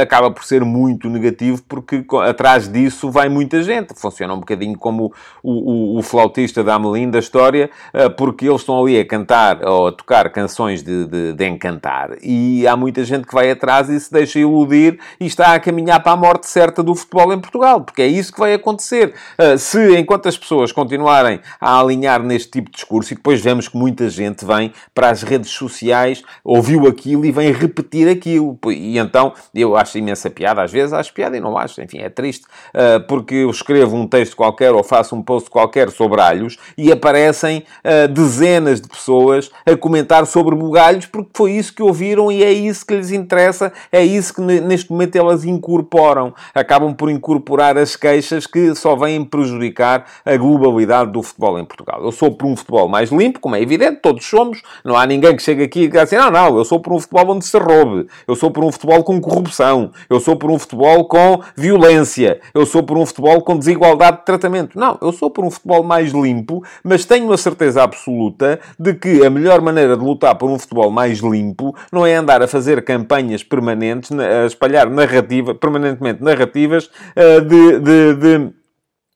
acaba 0.00 0.30
por 0.30 0.44
ser 0.44 0.64
muito 0.64 1.08
negativo 1.08 1.62
porque 1.68 2.04
atrás 2.26 2.70
disso 2.70 3.10
vai 3.10 3.28
muita 3.28 3.62
gente. 3.62 3.94
Funciona 3.94 4.34
um 4.34 4.40
bocadinho 4.40 4.76
como 4.78 5.12
o, 5.42 5.96
o, 5.96 5.98
o 5.98 6.02
flautista 6.02 6.62
da 6.62 6.74
Amelim 6.74 7.10
da 7.10 7.18
história, 7.18 7.70
porque 8.16 8.46
eles 8.46 8.60
estão 8.60 8.82
ali 8.82 8.98
a 8.98 9.06
cantar 9.06 9.64
ou 9.64 9.88
a 9.88 9.92
tocar 9.92 10.30
canções 10.30 10.82
de, 10.82 11.06
de, 11.06 11.32
de 11.32 11.48
encantar, 11.48 12.10
e 12.22 12.66
há 12.66 12.76
muita 12.76 13.04
gente 13.04 13.13
gente 13.14 13.26
que 13.26 13.34
vai 13.34 13.50
atrás 13.50 13.88
e 13.88 13.98
se 13.98 14.12
deixa 14.12 14.38
iludir 14.38 14.98
e 15.20 15.26
está 15.26 15.54
a 15.54 15.60
caminhar 15.60 16.02
para 16.02 16.12
a 16.12 16.16
morte 16.16 16.46
certa 16.46 16.82
do 16.82 16.94
futebol 16.94 17.32
em 17.32 17.40
Portugal, 17.40 17.80
porque 17.80 18.02
é 18.02 18.06
isso 18.06 18.32
que 18.32 18.38
vai 18.38 18.54
acontecer. 18.54 19.14
Uh, 19.38 19.56
se, 19.58 19.96
enquanto 19.96 20.28
as 20.28 20.36
pessoas 20.36 20.72
continuarem 20.72 21.40
a 21.60 21.78
alinhar 21.78 22.22
neste 22.22 22.50
tipo 22.50 22.70
de 22.70 22.76
discurso, 22.76 23.12
e 23.12 23.16
depois 23.16 23.40
vemos 23.40 23.68
que 23.68 23.76
muita 23.76 24.08
gente 24.08 24.44
vem 24.44 24.72
para 24.94 25.10
as 25.10 25.22
redes 25.22 25.50
sociais, 25.50 26.22
ouviu 26.42 26.86
aquilo 26.86 27.24
e 27.24 27.32
vem 27.32 27.52
repetir 27.52 28.08
aquilo. 28.08 28.58
E 28.68 28.98
então, 28.98 29.32
eu 29.54 29.76
acho 29.76 29.98
imensa 29.98 30.30
piada, 30.30 30.62
às 30.62 30.72
vezes 30.72 30.92
acho 30.92 31.12
piada 31.12 31.36
e 31.36 31.40
não 31.40 31.56
acho, 31.56 31.80
enfim, 31.80 31.98
é 31.98 32.08
triste, 32.08 32.44
uh, 32.44 33.04
porque 33.06 33.34
eu 33.34 33.50
escrevo 33.50 33.96
um 33.96 34.06
texto 34.06 34.36
qualquer 34.36 34.72
ou 34.72 34.82
faço 34.82 35.14
um 35.14 35.22
post 35.22 35.50
qualquer 35.50 35.90
sobre 35.90 36.20
alhos 36.20 36.58
e 36.76 36.90
aparecem 36.90 37.64
uh, 37.84 38.08
dezenas 38.08 38.80
de 38.80 38.88
pessoas 38.88 39.50
a 39.66 39.76
comentar 39.76 40.26
sobre 40.26 40.54
bugalhos, 40.54 41.06
porque 41.06 41.30
foi 41.34 41.52
isso 41.52 41.74
que 41.74 41.82
ouviram 41.82 42.30
e 42.30 42.42
é 42.42 42.52
isso 42.52 42.86
que 42.86 42.94
lhes 42.94 43.03
lhes 43.04 43.12
interessa, 43.12 43.72
é 43.92 44.02
isso 44.02 44.34
que 44.34 44.40
neste 44.40 44.90
momento 44.90 45.16
elas 45.16 45.44
incorporam. 45.44 46.34
Acabam 46.54 46.94
por 46.94 47.10
incorporar 47.10 47.76
as 47.76 47.96
queixas 47.96 48.46
que 48.46 48.74
só 48.74 48.96
vêm 48.96 49.24
prejudicar 49.24 50.06
a 50.24 50.36
globalidade 50.36 51.12
do 51.12 51.22
futebol 51.22 51.58
em 51.58 51.64
Portugal. 51.64 52.02
Eu 52.02 52.12
sou 52.12 52.32
por 52.32 52.46
um 52.46 52.56
futebol 52.56 52.88
mais 52.88 53.10
limpo, 53.10 53.40
como 53.40 53.56
é 53.56 53.60
evidente, 53.60 54.00
todos 54.00 54.24
somos. 54.24 54.62
Não 54.84 54.96
há 54.96 55.06
ninguém 55.06 55.36
que 55.36 55.42
chegue 55.42 55.62
aqui 55.62 55.80
e 55.80 55.82
diga 55.82 56.02
assim, 56.02 56.16
não, 56.16 56.30
não, 56.30 56.56
eu 56.56 56.64
sou 56.64 56.80
por 56.80 56.92
um 56.92 57.00
futebol 57.00 57.36
onde 57.36 57.44
se 57.44 57.58
roube. 57.58 58.06
Eu 58.26 58.34
sou 58.34 58.50
por 58.50 58.64
um 58.64 58.72
futebol 58.72 59.02
com 59.04 59.20
corrupção. 59.20 59.90
Eu 60.08 60.20
sou 60.20 60.36
por 60.36 60.50
um 60.50 60.58
futebol 60.58 61.06
com 61.06 61.40
violência. 61.56 62.40
Eu 62.54 62.66
sou 62.66 62.82
por 62.82 62.96
um 62.96 63.04
futebol 63.04 63.42
com 63.42 63.58
desigualdade 63.58 64.18
de 64.18 64.24
tratamento. 64.24 64.78
Não, 64.78 64.98
eu 65.00 65.12
sou 65.12 65.30
por 65.30 65.44
um 65.44 65.50
futebol 65.50 65.82
mais 65.82 66.12
limpo, 66.12 66.64
mas 66.82 67.04
tenho 67.04 67.32
a 67.32 67.36
certeza 67.36 67.82
absoluta 67.82 68.60
de 68.78 68.94
que 68.94 69.24
a 69.24 69.30
melhor 69.30 69.60
maneira 69.60 69.96
de 69.96 70.04
lutar 70.04 70.34
por 70.36 70.48
um 70.48 70.58
futebol 70.58 70.90
mais 70.90 71.18
limpo 71.18 71.74
não 71.92 72.06
é 72.06 72.14
andar 72.14 72.42
a 72.42 72.48
fazer 72.48 72.84
campanhas 72.94 73.42
permanentes, 73.42 74.12
a 74.12 74.46
espalhar 74.46 74.88
narrativa, 74.88 75.52
permanentemente 75.54 76.22
narrativas 76.22 76.86
uh, 77.16 77.40
de, 77.40 77.80
de, 77.80 78.14
de 78.14 78.52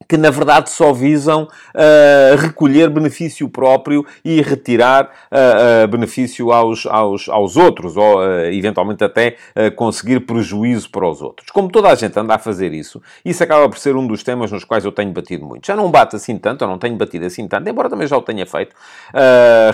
que 0.09 0.17
na 0.17 0.31
verdade 0.31 0.71
só 0.71 0.93
visam 0.93 1.43
uh, 1.45 2.37
recolher 2.39 2.89
benefício 2.89 3.47
próprio 3.49 4.07
e 4.25 4.41
retirar 4.41 5.05
uh, 5.05 5.85
uh, 5.85 5.89
benefício 5.89 6.51
aos, 6.51 6.87
aos, 6.87 7.29
aos 7.29 7.57
outros, 7.57 7.97
ou 7.97 8.19
eventualmente 8.51 9.05
até 9.05 9.37
conseguir 9.77 10.21
prejuízo 10.21 10.91
para 10.91 11.07
os 11.07 11.21
outros. 11.21 11.51
Como 11.51 11.69
toda 11.69 11.89
a 11.89 11.95
gente 11.95 12.19
anda 12.19 12.35
a 12.35 12.39
fazer 12.39 12.73
isso, 12.73 13.03
isso 13.25 13.43
acaba 13.43 13.69
por 13.69 13.79
ser 13.79 13.97
um 13.97 14.07
dos 14.07 14.23
temas 14.23 14.51
nos 14.51 14.65
quais 14.65 14.85
eu 14.85 14.93
tenho 14.93 15.13
batido 15.13 15.45
muito. 15.45 15.67
Já 15.67 15.77
não 15.77 15.91
bate 15.91 16.17
assim 16.17 16.39
tanto, 16.39 16.65
eu 16.65 16.69
não 16.69 16.79
tenho 16.79 16.97
batido 16.97 17.27
assim 17.27 17.47
tanto, 17.47 17.69
embora 17.69 17.91
também 17.91 18.07
já 18.07 18.17
o 18.17 18.23
tenha 18.23 18.47
feito, 18.47 18.75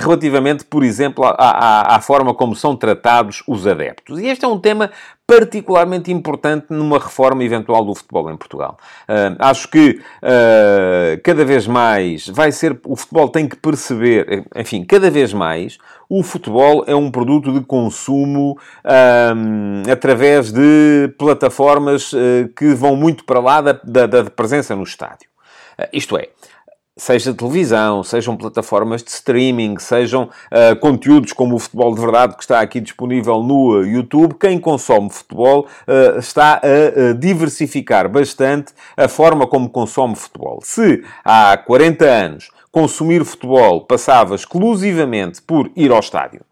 relativamente, 0.01 0.65
por 0.65 0.83
exemplo, 0.83 1.25
à, 1.25 1.35
à, 1.39 1.97
à 1.97 2.01
forma 2.01 2.35
como 2.35 2.57
são 2.57 2.75
tratados 2.77 3.43
os 3.47 3.67
adeptos. 3.67 4.19
E 4.19 4.27
este 4.27 4.45
é 4.45 4.49
um 4.49 4.59
tema 4.59 4.91
particularmente 5.27 6.13
importante 6.13 6.67
numa 6.69 6.99
reforma 6.99 7.43
eventual 7.43 7.85
do 7.85 7.95
futebol 7.95 8.31
em 8.31 8.37
Portugal. 8.37 8.77
Uh, 9.09 9.37
acho 9.39 9.69
que 9.69 10.01
uh, 10.23 11.21
cada 11.23 11.45
vez 11.45 11.67
mais 11.67 12.29
vai 12.29 12.53
ser. 12.53 12.79
O 12.85 12.95
futebol 12.95 13.29
tem 13.29 13.49
que 13.49 13.57
perceber, 13.57 14.45
enfim, 14.55 14.85
cada 14.85 15.11
vez 15.11 15.33
mais 15.33 15.79
o 16.09 16.23
futebol 16.23 16.85
é 16.87 16.95
um 16.95 17.11
produto 17.11 17.53
de 17.53 17.61
consumo 17.63 18.59
um, 19.35 19.91
através 19.91 20.53
de 20.53 21.13
plataformas 21.19 22.13
uh, 22.13 22.49
que 22.55 22.75
vão 22.75 22.95
muito 22.95 23.25
para 23.25 23.41
lá 23.41 23.61
da, 23.63 23.73
da, 23.83 24.07
da 24.07 24.25
presença 24.25 24.77
no 24.77 24.83
estádio. 24.83 25.29
isto 25.93 26.19
é, 26.19 26.29
seja 26.97 27.35
televisão, 27.35 28.05
sejam 28.05 28.37
plataformas 28.37 29.03
de 29.03 29.11
streaming, 29.11 29.79
sejam 29.79 30.25
uh, 30.25 30.77
conteúdos 30.79 31.33
como 31.33 31.57
o 31.57 31.59
Futebol 31.59 31.93
de 31.95 32.01
Verdade, 32.01 32.37
que 32.37 32.43
está 32.43 32.61
aqui 32.61 32.81
disponível 32.81 33.43
no 33.43 33.81
uh, 33.81 33.85
YouTube, 33.85 34.37
quem 34.39 34.61
consome 34.61 35.11
futebol 35.11 35.67
uh, 35.89 36.19
está 36.19 36.61
a 36.63 37.13
diversificar 37.15 38.09
bastante 38.09 38.73
a 38.97 39.09
forma 39.09 39.47
como 39.47 39.69
consome 39.69 40.15
futebol. 40.15 40.61
Se 40.63 41.03
há 41.25 41.57
40 41.57 42.05
anos 42.05 42.51
consumir 42.71 43.25
futebol 43.25 43.81
passava 43.83 44.37
exclusivamente 44.37 45.43
por 45.43 45.71
ir 45.75 45.91
ao 45.91 45.99
estádio, 45.99 46.43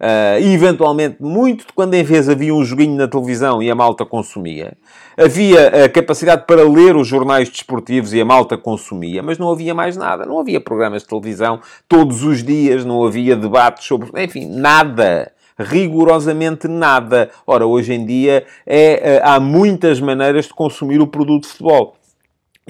Uh, 0.00 0.40
e 0.40 0.54
eventualmente, 0.54 1.16
muito 1.20 1.66
de 1.66 1.72
quando 1.74 1.92
em 1.92 2.02
vez 2.02 2.26
havia 2.26 2.54
um 2.54 2.64
joguinho 2.64 2.96
na 2.96 3.06
televisão 3.06 3.62
e 3.62 3.70
a 3.70 3.74
malta 3.74 4.06
consumia. 4.06 4.72
Havia 5.14 5.84
a 5.84 5.88
capacidade 5.90 6.46
para 6.46 6.66
ler 6.66 6.96
os 6.96 7.06
jornais 7.06 7.50
desportivos 7.50 8.14
e 8.14 8.20
a 8.20 8.24
malta 8.24 8.56
consumia, 8.56 9.22
mas 9.22 9.36
não 9.36 9.52
havia 9.52 9.74
mais 9.74 9.98
nada. 9.98 10.24
Não 10.24 10.40
havia 10.40 10.58
programas 10.58 11.02
de 11.02 11.08
televisão 11.08 11.60
todos 11.86 12.24
os 12.24 12.42
dias, 12.42 12.82
não 12.82 13.04
havia 13.04 13.36
debates 13.36 13.84
sobre. 13.84 14.10
Enfim, 14.24 14.46
nada 14.46 15.32
rigorosamente 15.62 16.66
nada. 16.66 17.30
Ora, 17.46 17.66
hoje 17.66 17.92
em 17.92 18.06
dia 18.06 18.46
é, 18.66 19.16
eh, 19.16 19.20
há 19.22 19.38
muitas 19.38 20.00
maneiras 20.00 20.46
de 20.46 20.54
consumir 20.54 21.00
o 21.00 21.06
produto 21.06 21.42
de 21.42 21.48
futebol. 21.48 21.96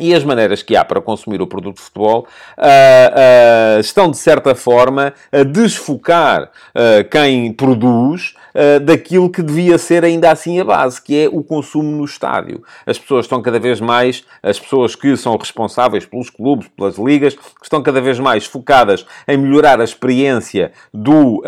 E 0.00 0.14
as 0.14 0.24
maneiras 0.24 0.62
que 0.62 0.74
há 0.76 0.84
para 0.84 1.00
consumir 1.00 1.42
o 1.42 1.46
produto 1.46 1.76
de 1.76 1.82
futebol 1.82 2.26
uh, 2.56 3.76
uh, 3.76 3.80
estão, 3.80 4.10
de 4.10 4.16
certa 4.16 4.54
forma, 4.54 5.12
a 5.30 5.42
desfocar 5.42 6.44
uh, 6.44 7.08
quem 7.10 7.52
produz 7.52 8.34
daquilo 8.82 9.30
que 9.30 9.42
devia 9.42 9.78
ser 9.78 10.04
ainda 10.04 10.30
assim 10.30 10.60
a 10.60 10.64
base, 10.64 11.00
que 11.00 11.24
é 11.24 11.28
o 11.28 11.42
consumo 11.42 11.90
no 11.90 12.04
estádio. 12.04 12.62
As 12.86 12.98
pessoas 12.98 13.26
estão 13.26 13.40
cada 13.42 13.58
vez 13.58 13.80
mais, 13.80 14.24
as 14.42 14.58
pessoas 14.58 14.94
que 14.94 15.16
são 15.16 15.36
responsáveis 15.36 16.04
pelos 16.04 16.30
clubes, 16.30 16.68
pelas 16.68 16.98
ligas, 16.98 17.36
estão 17.62 17.82
cada 17.82 18.00
vez 18.00 18.18
mais 18.18 18.46
focadas 18.46 19.06
em 19.28 19.36
melhorar 19.36 19.80
a 19.80 19.84
experiência 19.84 20.72
do 20.92 21.42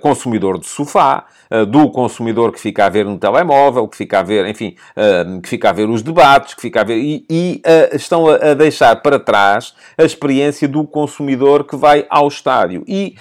consumidor 0.00 0.58
de 0.58 0.66
sofá, 0.66 1.26
do 1.68 1.90
consumidor 1.90 2.52
que 2.52 2.60
fica 2.60 2.84
a 2.84 2.88
ver 2.88 3.06
no 3.06 3.18
telemóvel, 3.18 3.88
que 3.88 3.96
fica 3.96 4.20
a 4.20 4.22
ver, 4.22 4.46
enfim, 4.46 4.76
que 5.42 5.48
fica 5.48 5.70
a 5.70 5.72
ver 5.72 5.88
os 5.88 6.02
debates, 6.02 6.54
que 6.54 6.60
fica 6.60 6.82
a 6.82 6.84
ver... 6.84 6.98
E, 6.98 7.24
e 7.28 7.62
estão 7.92 8.28
a, 8.28 8.54
deixar 8.54 8.96
para 8.96 9.18
trás 9.18 9.74
a 9.96 10.04
experiência 10.04 10.68
do 10.68 10.84
consumidor 10.84 11.64
que 11.64 11.74
vai 11.74 12.06
ao 12.10 12.28
estádio. 12.28 12.84
E, 12.86 13.16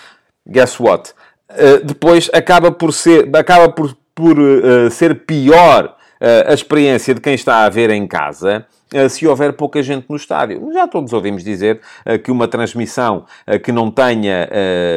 guess 0.45 0.79
what? 0.79 1.13
Uh, 1.50 1.86
depois 1.86 2.30
acaba 2.34 2.72
por 2.72 2.92
ser, 2.94 3.30
acaba 3.36 3.70
por, 3.70 3.96
por 4.13 4.38
uh, 4.38 4.92
ser 4.92 5.25
pior 5.25 5.96
uh, 6.20 6.51
a 6.51 6.54
experiência 6.54 7.13
de 7.13 7.22
quem 7.22 7.34
está 7.34 7.63
a 7.63 7.70
ver 7.70 7.89
em 7.89 8.06
casa. 8.06 8.66
eh, 8.68 8.76
se 9.10 9.27
houver 9.27 9.53
pouca 9.53 9.82
gente 9.84 10.06
no 10.10 10.15
estádio. 10.15 10.72
Já 10.74 10.88
todos 10.88 11.12
ouvimos 11.13 11.44
dizer 11.44 11.82
eh, 12.06 12.17
que 12.17 12.32
uma 12.32 12.48
transmissão 12.48 13.25
eh, 13.46 13.60
que 13.60 13.72
não 13.72 13.91
tenha 13.91 14.48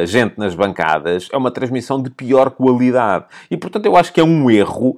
gente 0.05 0.37
nas 0.37 0.55
bancadas 0.55 1.27
é 1.31 1.37
uma 1.37 1.51
transmissão 1.51 2.01
de 2.01 2.09
pior 2.09 2.51
qualidade. 2.51 3.25
E, 3.49 3.57
portanto, 3.57 3.85
eu 3.85 3.95
acho 3.95 4.13
que 4.13 4.19
é 4.19 4.23
um 4.23 4.49
erro 4.49 4.97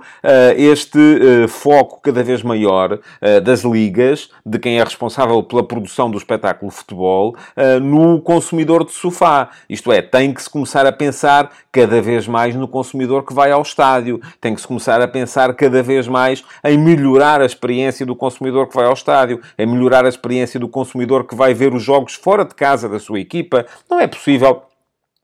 este 0.55 0.99
foco 1.47 1.99
cada 2.01 2.23
vez 2.23 2.43
maior 2.43 2.99
das 3.43 3.63
ligas, 3.63 4.29
de 4.45 4.59
quem 4.59 4.79
é 4.79 4.83
responsável 4.83 5.41
pela 5.43 5.63
produção 5.63 6.09
do 6.09 6.17
espetáculo 6.17 6.71
futebol, 6.71 7.35
no 7.81 8.21
consumidor 8.21 8.85
de 8.85 8.91
sofá. 8.91 9.49
Isto 9.69 9.91
é, 9.91 10.01
tem 10.01 10.33
que 10.33 10.41
se 10.41 10.49
começar 10.49 10.85
a 10.85 10.91
pensar 10.91 11.51
cada 11.71 12.01
vez 12.01 12.27
mais 12.27 12.55
no 12.55 12.67
consumidor 12.67 13.23
que 13.23 13.33
vai 13.33 13.51
ao 13.51 13.61
estádio. 13.61 14.21
Tem 14.39 14.53
que 14.53 14.61
se 14.61 14.67
começar 14.67 15.01
a 15.01 15.07
pensar 15.07 15.53
cada 15.55 15.81
vez 15.81 16.07
mais 16.07 16.43
em 16.63 16.77
melhorar 16.77 17.41
a 17.41 17.45
experiência 17.45 18.05
do 18.05 18.15
consumidor 18.15 18.67
que 18.67 18.75
vai 18.75 18.82
ao 18.85 18.93
estádio, 18.93 19.41
em 19.57 19.65
melhorar 19.65 20.05
a 20.05 20.09
experiência 20.09 20.59
do 20.59 20.67
consumidor 20.67 21.25
que 21.25 21.35
vai 21.35 21.53
ver 21.53 21.73
os 21.73 21.83
jogos 21.83 22.13
fora 22.13 22.45
de 22.45 22.55
casa 22.55 22.87
da 22.87 22.99
sua 22.99 23.19
equipa. 23.19 23.65
Não 23.89 23.99
é 23.99 24.07
possível 24.07 24.63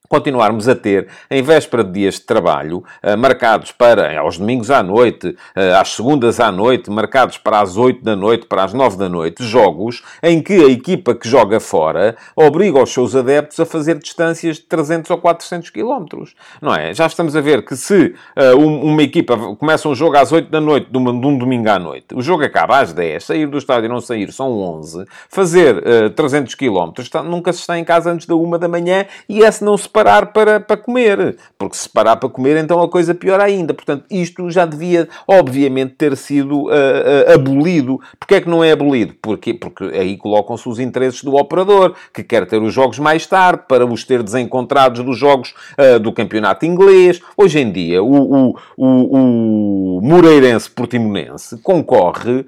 continuarmos 0.10 0.68
a 0.68 0.76
ter, 0.76 1.08
em 1.30 1.42
véspera 1.42 1.84
de 1.84 1.92
dias 1.92 2.16
de 2.16 2.22
trabalho, 2.22 2.84
uh, 3.04 3.18
marcados 3.18 3.72
para, 3.72 4.20
aos 4.20 4.38
domingos 4.38 4.72
à 4.72 4.82
noite, 4.82 5.28
uh, 5.28 5.80
às 5.80 5.90
segundas 5.96 6.40
à 6.40 6.52
noite, 6.52 6.90
marcados 6.90 7.38
para 7.38 7.62
as 7.62 7.78
8 7.78 8.04
da 8.04 8.16
noite, 8.16 8.48
para 8.48 8.64
as 8.64 8.74
9 8.74 8.98
da 8.98 9.08
noite, 9.08 9.44
jogos 9.44 10.04
em 10.24 10.42
que 10.42 10.54
a 10.54 10.68
equipa 10.68 11.14
que 11.14 11.30
joga 11.30 11.60
fora 11.60 12.18
obriga 12.36 12.82
os 12.82 12.92
seus 12.92 13.16
adeptos 13.16 13.60
a 13.60 13.66
fazer 13.66 14.00
distâncias 14.00 14.58
de 14.58 14.64
300 14.64 15.12
ou 15.12 15.18
400 15.20 15.70
quilómetros. 15.70 16.36
Não 16.62 16.74
é? 16.74 16.94
Já 16.94 17.06
estamos 17.06 17.36
a 17.36 17.42
ver 17.42 17.64
que 17.64 17.76
se 17.76 18.16
uma 18.58 19.04
equipa 19.04 19.38
começa 19.56 19.88
um 19.88 19.94
jogo 19.94 20.18
às 20.18 20.32
8 20.32 20.50
da 20.50 20.60
noite, 20.60 20.90
de, 20.90 20.98
um 20.98 21.38
domingo 21.38 21.70
à 21.70 21.78
noite, 21.78 22.16
o 22.16 22.22
jogo 22.22 22.44
acaba 22.44 22.80
às 22.80 22.94
10, 22.94 23.24
sair 23.24 23.48
do 23.48 23.58
estádio 23.58 23.86
e 23.86 23.90
não 23.90 24.02
sair 24.02 24.32
são 24.32 24.52
11, 24.52 25.06
fazer 25.30 25.78
uh, 25.78 26.10
300 26.10 26.56
quilómetros, 26.56 27.10
nunca 27.26 27.54
se 27.54 27.60
está 27.60 27.78
em 27.78 27.84
casa 27.84 28.12
antes 28.12 28.26
da 28.26 28.36
1 28.36 28.58
da 28.58 28.68
manhã 28.68 29.06
e 29.28 29.40
esse 29.40 29.64
não 29.64 29.78
se 29.78 29.88
parar 30.00 30.28
para, 30.28 30.60
para 30.62 30.78
comer. 30.78 31.36
Porque 31.58 31.76
se 31.76 31.90
parar 31.90 32.16
para 32.16 32.30
comer, 32.30 32.58
então 32.58 32.82
a 32.82 32.90
coisa 32.90 33.14
pior 33.14 33.40
ainda. 33.42 33.74
Portanto, 33.74 34.06
isto 34.10 34.50
já 34.50 34.66
devia, 34.66 35.10
obviamente, 35.28 35.96
ter 35.98 36.16
sido 36.16 36.64
uh, 36.64 36.68
uh, 36.68 37.34
abolido. 37.34 38.00
Porquê 38.18 38.36
é 38.36 38.42
que 38.42 38.50
não 38.50 38.64
é 38.64 38.72
abolido? 38.72 39.14
Porque, 39.22 39.54
porque 39.54 39.84
aí 39.84 40.18
colocam-se 40.18 40.68
os 40.70 40.80
interesses 40.80 41.22
do 41.24 41.36
operador, 41.36 41.96
que 42.14 42.24
quer 42.24 42.46
ter 42.48 42.62
os 42.62 42.74
jogos 42.74 42.98
mais 42.98 43.28
tarde, 43.28 43.64
para 43.68 43.86
os 43.86 44.04
ter 44.06 44.24
desencontrados 44.24 45.04
dos 45.04 45.18
jogos 45.18 45.54
uh, 45.78 46.00
do 46.00 46.14
campeonato 46.14 46.66
inglês. 46.66 47.22
Hoje 47.36 47.60
em 47.60 47.72
dia, 47.72 48.02
o, 48.02 48.52
o, 48.52 48.56
o, 48.78 49.98
o 49.98 50.02
Moreirense 50.02 50.70
Portimonense 50.70 51.58
concorre 51.62 52.46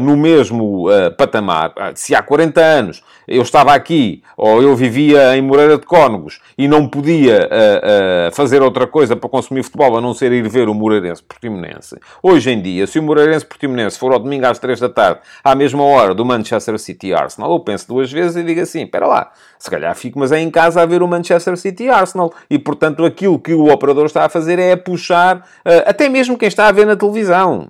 no 0.00 0.16
mesmo 0.16 0.86
patamar. 1.16 1.72
Se 1.94 2.14
há 2.14 2.22
40 2.22 2.60
anos 2.60 3.02
eu 3.32 3.42
estava 3.42 3.72
aqui, 3.72 4.22
ou 4.36 4.62
eu 4.62 4.76
vivia 4.76 5.34
em 5.36 5.40
Moreira 5.40 5.78
de 5.78 5.86
Cónegos, 5.86 6.38
e 6.58 6.68
não 6.68 6.86
podia 6.86 7.48
uh, 7.48 8.28
uh, 8.28 8.34
fazer 8.34 8.60
outra 8.62 8.86
coisa 8.86 9.16
para 9.16 9.28
consumir 9.28 9.62
futebol 9.62 9.96
a 9.96 10.00
não 10.00 10.12
ser 10.12 10.32
ir 10.32 10.46
ver 10.48 10.68
o 10.68 10.74
Moreirense 10.74 11.22
Portimonense. 11.22 11.96
Hoje 12.22 12.50
em 12.50 12.60
dia, 12.60 12.86
se 12.86 12.98
o 12.98 13.02
Moreirense 13.02 13.46
Portimonense 13.46 13.98
for 13.98 14.12
ao 14.12 14.18
domingo 14.18 14.46
às 14.46 14.58
3 14.58 14.78
da 14.80 14.88
tarde, 14.88 15.20
à 15.42 15.54
mesma 15.54 15.82
hora 15.82 16.14
do 16.14 16.24
Manchester 16.24 16.78
City 16.78 17.14
Arsenal, 17.14 17.52
eu 17.52 17.60
penso 17.60 17.88
duas 17.88 18.12
vezes 18.12 18.36
e 18.36 18.44
digo 18.44 18.60
assim: 18.60 18.82
espera 18.82 19.06
lá, 19.06 19.32
se 19.58 19.70
calhar 19.70 19.94
fico, 19.96 20.18
mas 20.18 20.30
é 20.30 20.38
em 20.38 20.50
casa 20.50 20.82
a 20.82 20.86
ver 20.86 21.02
o 21.02 21.08
Manchester 21.08 21.56
City 21.56 21.88
Arsenal. 21.88 22.34
E, 22.50 22.58
portanto, 22.58 23.04
aquilo 23.04 23.38
que 23.38 23.54
o 23.54 23.72
operador 23.72 24.04
está 24.04 24.26
a 24.26 24.28
fazer 24.28 24.58
é 24.58 24.76
puxar, 24.76 25.38
uh, 25.38 25.42
até 25.86 26.08
mesmo 26.08 26.36
quem 26.36 26.48
está 26.48 26.68
a 26.68 26.72
ver 26.72 26.86
na 26.86 26.96
televisão, 26.96 27.66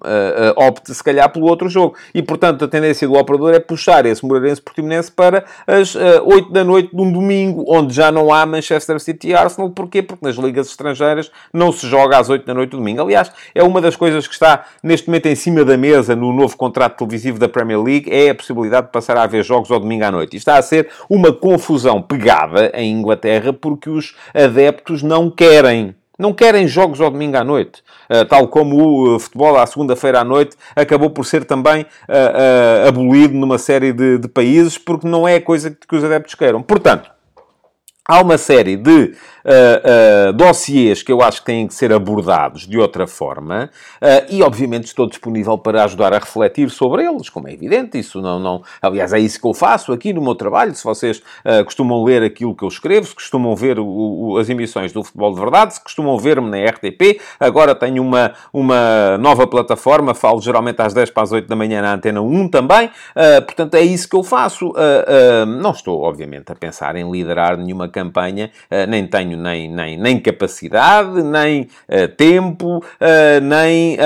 opte 0.57 0.93
se 0.93 1.05
calhar 1.05 1.31
pelo 1.31 1.47
outro 1.47 1.69
jogo. 1.69 1.95
E, 2.13 2.21
portanto, 2.21 2.65
a 2.65 2.69
tendência 2.69 3.07
do 3.07 3.15
operador 3.15 3.55
é 3.55 3.61
puxar 3.61 4.05
esse 4.07 4.25
Moreirense 4.25 4.61
Portimonense 4.61 5.11
para 5.11 5.45
as 5.67 5.95
uh, 5.95 6.23
8 6.25 6.53
da 6.53 6.65
noite 6.65 6.95
de 6.95 7.01
um 7.01 7.13
domingo, 7.13 7.65
onde 7.69 7.95
já 7.95 8.11
não 8.11 8.33
há 8.33 8.45
Manchester 8.47 9.01
City 9.01 9.29
e 9.29 9.35
Arsenal. 9.35 9.71
Porquê? 9.71 10.03
Porque 10.03 10.25
nas 10.25 10.37
ligas 10.37 10.69
estrangeiras 10.69 11.31
não 11.53 11.73
se 11.73 11.87
joga 11.87 12.19
às 12.19 12.29
8 12.29 12.45
da 12.47 12.55
noite 12.55 12.71
do 12.71 12.79
domingo. 12.79 13.03
Aliás, 13.03 13.31
é 13.55 13.63
uma 13.63 13.81
das 13.81 13.97
coisas 13.97 14.27
que 14.27 14.35
está 14.35 14.65
neste 14.83 15.09
momento 15.09 15.27
em 15.27 15.35
cima 15.35 15.65
da 15.65 15.77
mesa 15.77 16.17
no 16.17 16.33
novo 16.33 16.57
contrato 16.57 16.99
televisivo 16.99 17.39
da 17.39 17.49
Premier 17.49 17.81
League, 17.81 18.11
é 18.11 18.31
a 18.31 18.35
possibilidade 18.35 18.87
de 18.87 18.93
passar 18.93 19.17
a 19.17 19.23
haver 19.23 19.45
jogos 19.45 19.71
ao 19.71 19.81
domingo 19.81 20.05
à 20.05 20.11
noite. 20.11 20.35
E 20.35 20.37
está 20.37 20.57
a 20.57 20.63
ser 20.63 20.89
uma 21.09 21.33
confusão 21.33 22.01
pegada 22.01 22.71
em 22.75 22.93
Inglaterra 22.93 23.53
porque 23.53 23.91
os 23.91 24.15
adeptos 24.35 25.03
não 25.03 25.31
querem. 25.31 25.95
Não 26.19 26.33
querem 26.33 26.69
jogos 26.69 27.01
ao 27.01 27.11
domingo 27.11 27.37
à 27.37 27.45
noite. 27.45 27.83
Uh, 28.11 28.25
tal 28.27 28.47
como 28.49 28.77
o 28.77 29.17
uh, 29.17 29.19
futebol 29.19 29.57
à 29.57 29.67
segunda-feira 29.67 30.21
à 30.21 30.25
noite 30.25 30.57
acabou 30.77 31.11
por 31.11 31.25
ser 31.25 31.45
também 31.45 31.83
uh, 31.83 32.89
abolido 32.89 33.35
numa 33.35 33.59
série 33.59 33.93
de, 33.93 34.19
de, 34.19 34.29
países, 34.29 34.77
porque 34.77 35.07
não 35.07 35.27
é 35.27 35.37
a 35.37 35.41
coisa 35.41 35.71
que 35.71 35.97
os 35.97 36.05
adeptos 36.05 36.35
queiram. 36.35 36.63
Portanto, 36.63 37.11
há 38.07 38.21
uma 38.21 38.37
série 38.37 38.77
de 38.77 39.15
uh, 39.45 40.31
uh, 40.31 40.33
dossiês 40.33 41.03
que 41.03 41.13
eu 41.13 41.23
acho 41.23 41.41
que 41.41 41.47
têm 41.47 41.67
que 41.67 41.75
ser 41.75 41.93
abordados 41.93 42.67
de 42.67 42.79
outra 42.79 43.07
forma 43.07 43.71
uh, 44.01 44.27
e, 44.29 44.43
obviamente, 44.43 44.85
estou 44.85 45.09
disponível 45.09 45.59
para 45.59 45.85
ajudar 45.85 46.13
a 46.13 46.19
refletir 46.19 46.71
sobre 46.71 47.05
eles, 47.05 47.29
como 47.29 47.49
é 47.49 47.53
evidente. 47.53 47.99
Isso 47.99 48.21
não, 48.21 48.39
não... 48.39 48.63
Aliás, 48.81 49.13
é 49.13 49.19
isso 49.19 49.41
que 49.41 49.47
eu 49.47 49.55
faço 49.55 49.93
aqui 49.93 50.13
no 50.13 50.21
meu 50.21 50.35
trabalho. 50.35 50.75
Se 50.75 50.85
vocês 50.85 51.19
uh, 51.19 51.65
costumam 51.65 52.03
ler 52.05 52.23
aquilo 52.23 52.55
que 52.55 52.65
eu 52.65 52.69
escrevo, 52.69 53.07
se 53.07 53.15
costumam 53.15 53.55
ver 53.55 53.79
o, 53.79 53.87
o, 53.87 54.39
as 54.39 54.49
emissões 54.49 54.93
do 54.93 55.03
Futebol 55.03 55.35
de 55.35 55.41
Verdade, 55.41 55.75
se 55.75 55.83
costumam 55.83 56.19
ver-me 56.19 56.51
na 56.51 56.71
RTP, 56.71 57.21
agora 57.39 57.75
tenho 57.75 58.03
uma, 58.03 58.33
uma 58.53 59.19
nova 59.19 59.47
plataforma, 59.47 60.15
falo 60.15 60.41
geralmente 60.41 60.81
às 60.81 60.95
10 60.95 61.11
para 61.11 61.23
as 61.23 61.33
8 61.33 61.49
da 61.49 61.57
manhã 61.57 61.83
na 61.83 61.95
Antena 61.95 62.21
1 62.21 62.49
também. 62.49 62.91
portanto, 63.47 63.75
é 63.75 63.83
isso 63.83 64.09
que 64.09 64.17
eu 64.17 64.23
faço. 64.23 64.73
não 65.61 65.71
estou, 65.71 66.03
obviamente, 66.03 66.51
a 66.53 66.55
pensar 66.55 66.97
em 66.97 67.11
liderar 67.11 67.57
nenhuma 67.57 67.89
campanha, 67.89 68.51
nem 68.89 69.07
tenho 69.07 69.32
tenho 69.33 69.37
nem, 69.39 69.69
nem, 69.69 69.97
nem 69.97 70.21
capacidade, 70.21 71.23
nem 71.23 71.63
uh, 71.63 72.09
tempo, 72.17 72.79
uh, 72.79 73.41
nem 73.43 73.97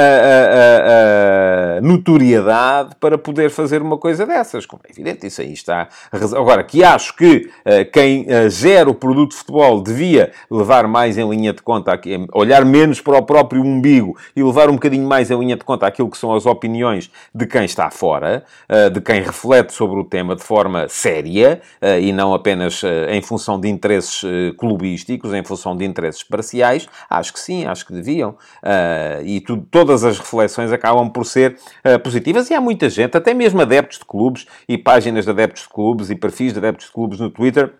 notoriedade 1.82 2.94
para 3.00 3.18
poder 3.18 3.50
fazer 3.50 3.82
uma 3.82 3.98
coisa 3.98 4.26
dessas. 4.26 4.66
Como 4.66 4.82
é 4.86 4.90
evidente, 4.90 5.26
isso 5.26 5.40
aí 5.40 5.52
está. 5.52 5.88
Agora, 6.12 6.62
que 6.62 6.82
acho 6.82 7.16
que 7.16 7.50
quem 7.92 8.26
gera 8.48 8.88
o 8.88 8.94
produto 8.94 9.30
de 9.32 9.36
futebol 9.36 9.82
devia 9.82 10.32
levar 10.50 10.86
mais 10.86 11.18
em 11.18 11.28
linha 11.28 11.52
de 11.52 11.62
conta, 11.62 11.98
olhar 12.32 12.64
menos 12.64 13.00
para 13.00 13.18
o 13.18 13.22
próprio 13.22 13.62
umbigo 13.62 14.16
e 14.34 14.42
levar 14.42 14.68
um 14.68 14.74
bocadinho 14.74 15.06
mais 15.06 15.30
em 15.30 15.38
linha 15.38 15.56
de 15.56 15.64
conta 15.64 15.86
aquilo 15.86 16.10
que 16.10 16.18
são 16.18 16.34
as 16.34 16.46
opiniões 16.46 17.10
de 17.34 17.46
quem 17.46 17.64
está 17.64 17.90
fora, 17.90 18.44
de 18.92 19.00
quem 19.00 19.22
reflete 19.22 19.72
sobre 19.72 20.00
o 20.00 20.04
tema 20.04 20.36
de 20.36 20.42
forma 20.42 20.88
séria 20.88 21.60
e 22.00 22.12
não 22.12 22.34
apenas 22.34 22.82
em 23.10 23.20
função 23.22 23.60
de 23.60 23.68
interesses 23.68 24.22
clubísticos, 24.58 25.15
em 25.34 25.44
função 25.44 25.76
de 25.76 25.84
interesses 25.84 26.22
parciais, 26.22 26.88
acho 27.08 27.32
que 27.32 27.40
sim, 27.40 27.64
acho 27.64 27.86
que 27.86 27.92
deviam. 27.92 28.30
Uh, 28.62 29.24
e 29.24 29.40
tu, 29.40 29.56
todas 29.56 30.04
as 30.04 30.18
reflexões 30.18 30.72
acabam 30.72 31.10
por 31.10 31.24
ser 31.24 31.58
uh, 31.84 31.98
positivas. 32.00 32.50
E 32.50 32.54
há 32.54 32.60
muita 32.60 32.88
gente, 32.88 33.16
até 33.16 33.34
mesmo 33.34 33.60
adeptos 33.60 33.98
de 33.98 34.04
clubes 34.04 34.46
e 34.68 34.76
páginas 34.76 35.24
de 35.24 35.30
adeptos 35.30 35.62
de 35.62 35.68
clubes 35.68 36.10
e 36.10 36.14
perfis 36.14 36.52
de 36.52 36.58
adeptos 36.58 36.86
de 36.86 36.92
clubes 36.92 37.18
no 37.20 37.30
Twitter 37.30 37.72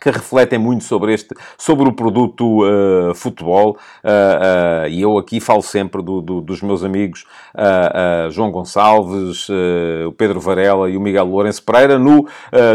que 0.00 0.10
refletem 0.10 0.58
muito 0.58 0.84
sobre 0.84 1.12
este, 1.12 1.34
sobre 1.56 1.88
o 1.88 1.92
produto 1.92 2.64
uh, 2.64 3.14
futebol, 3.14 3.76
uh, 4.04 4.84
uh, 4.84 4.88
e 4.88 5.02
eu 5.02 5.18
aqui 5.18 5.40
falo 5.40 5.62
sempre 5.62 6.02
do, 6.02 6.20
do, 6.20 6.40
dos 6.40 6.62
meus 6.62 6.84
amigos 6.84 7.24
João 8.30 8.50
Gonçalves, 8.50 9.48
o 10.06 10.12
Pedro 10.12 10.40
Varela 10.40 10.88
e 10.88 10.96
o 10.96 11.00
Miguel 11.00 11.24
Lourenço 11.24 11.62
Pereira 11.62 11.98
no, 11.98 12.26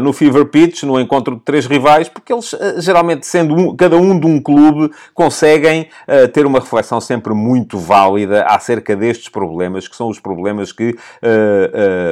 no 0.01 0.12
Fever 0.12 0.46
Pitch, 0.46 0.84
no 0.84 1.00
encontro 1.00 1.36
de 1.36 1.41
três 1.41 1.65
rivais, 1.65 2.10
porque 2.10 2.34
eles, 2.34 2.53
geralmente, 2.79 3.25
sendo 3.25 3.55
um, 3.55 3.75
cada 3.75 3.96
um 3.96 4.20
de 4.20 4.27
um 4.27 4.41
clube, 4.41 4.91
conseguem 5.13 5.88
ter 6.34 6.46
uma 6.46 6.60
reflexão 6.60 7.00
sempre 7.00 7.34
muito 7.34 7.77
válida 7.77 8.43
acerca 8.43 8.96
destes 8.96 9.29
problemas, 9.29 9.88
que 9.88 9.96
são 9.96 10.10
os 10.10 10.20
problemas 10.20 10.72
que 10.72 10.96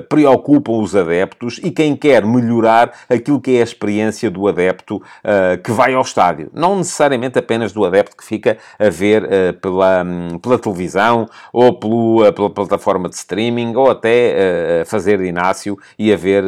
preocupam 0.07 0.73
os 0.73 0.95
adeptos 0.95 1.59
e 1.63 1.71
quem 1.71 1.95
quer 1.95 2.25
melhorar 2.25 2.91
aquilo 3.09 3.41
que 3.41 3.57
é 3.57 3.59
a 3.59 3.63
experiência 3.63 4.29
do 4.31 4.47
adepto 4.47 5.00
uh, 5.01 5.61
que 5.63 5.71
vai 5.71 5.93
ao 5.93 6.01
estádio. 6.01 6.49
Não 6.53 6.77
necessariamente 6.77 7.37
apenas 7.37 7.71
do 7.71 7.85
adepto 7.85 8.15
que 8.15 8.23
fica 8.23 8.57
a 8.79 8.89
ver 8.89 9.23
uh, 9.23 9.53
pela, 9.59 10.03
um, 10.03 10.37
pela 10.39 10.57
televisão 10.57 11.27
ou 11.51 11.73
pelo, 11.77 12.27
uh, 12.27 12.33
pela 12.33 12.49
plataforma 12.49 13.09
de 13.09 13.15
streaming 13.15 13.75
ou 13.75 13.89
até 13.89 14.83
fazer 14.85 15.21
Inácio 15.21 15.77
e 15.97 16.11
a 16.13 16.17
ver 16.17 16.43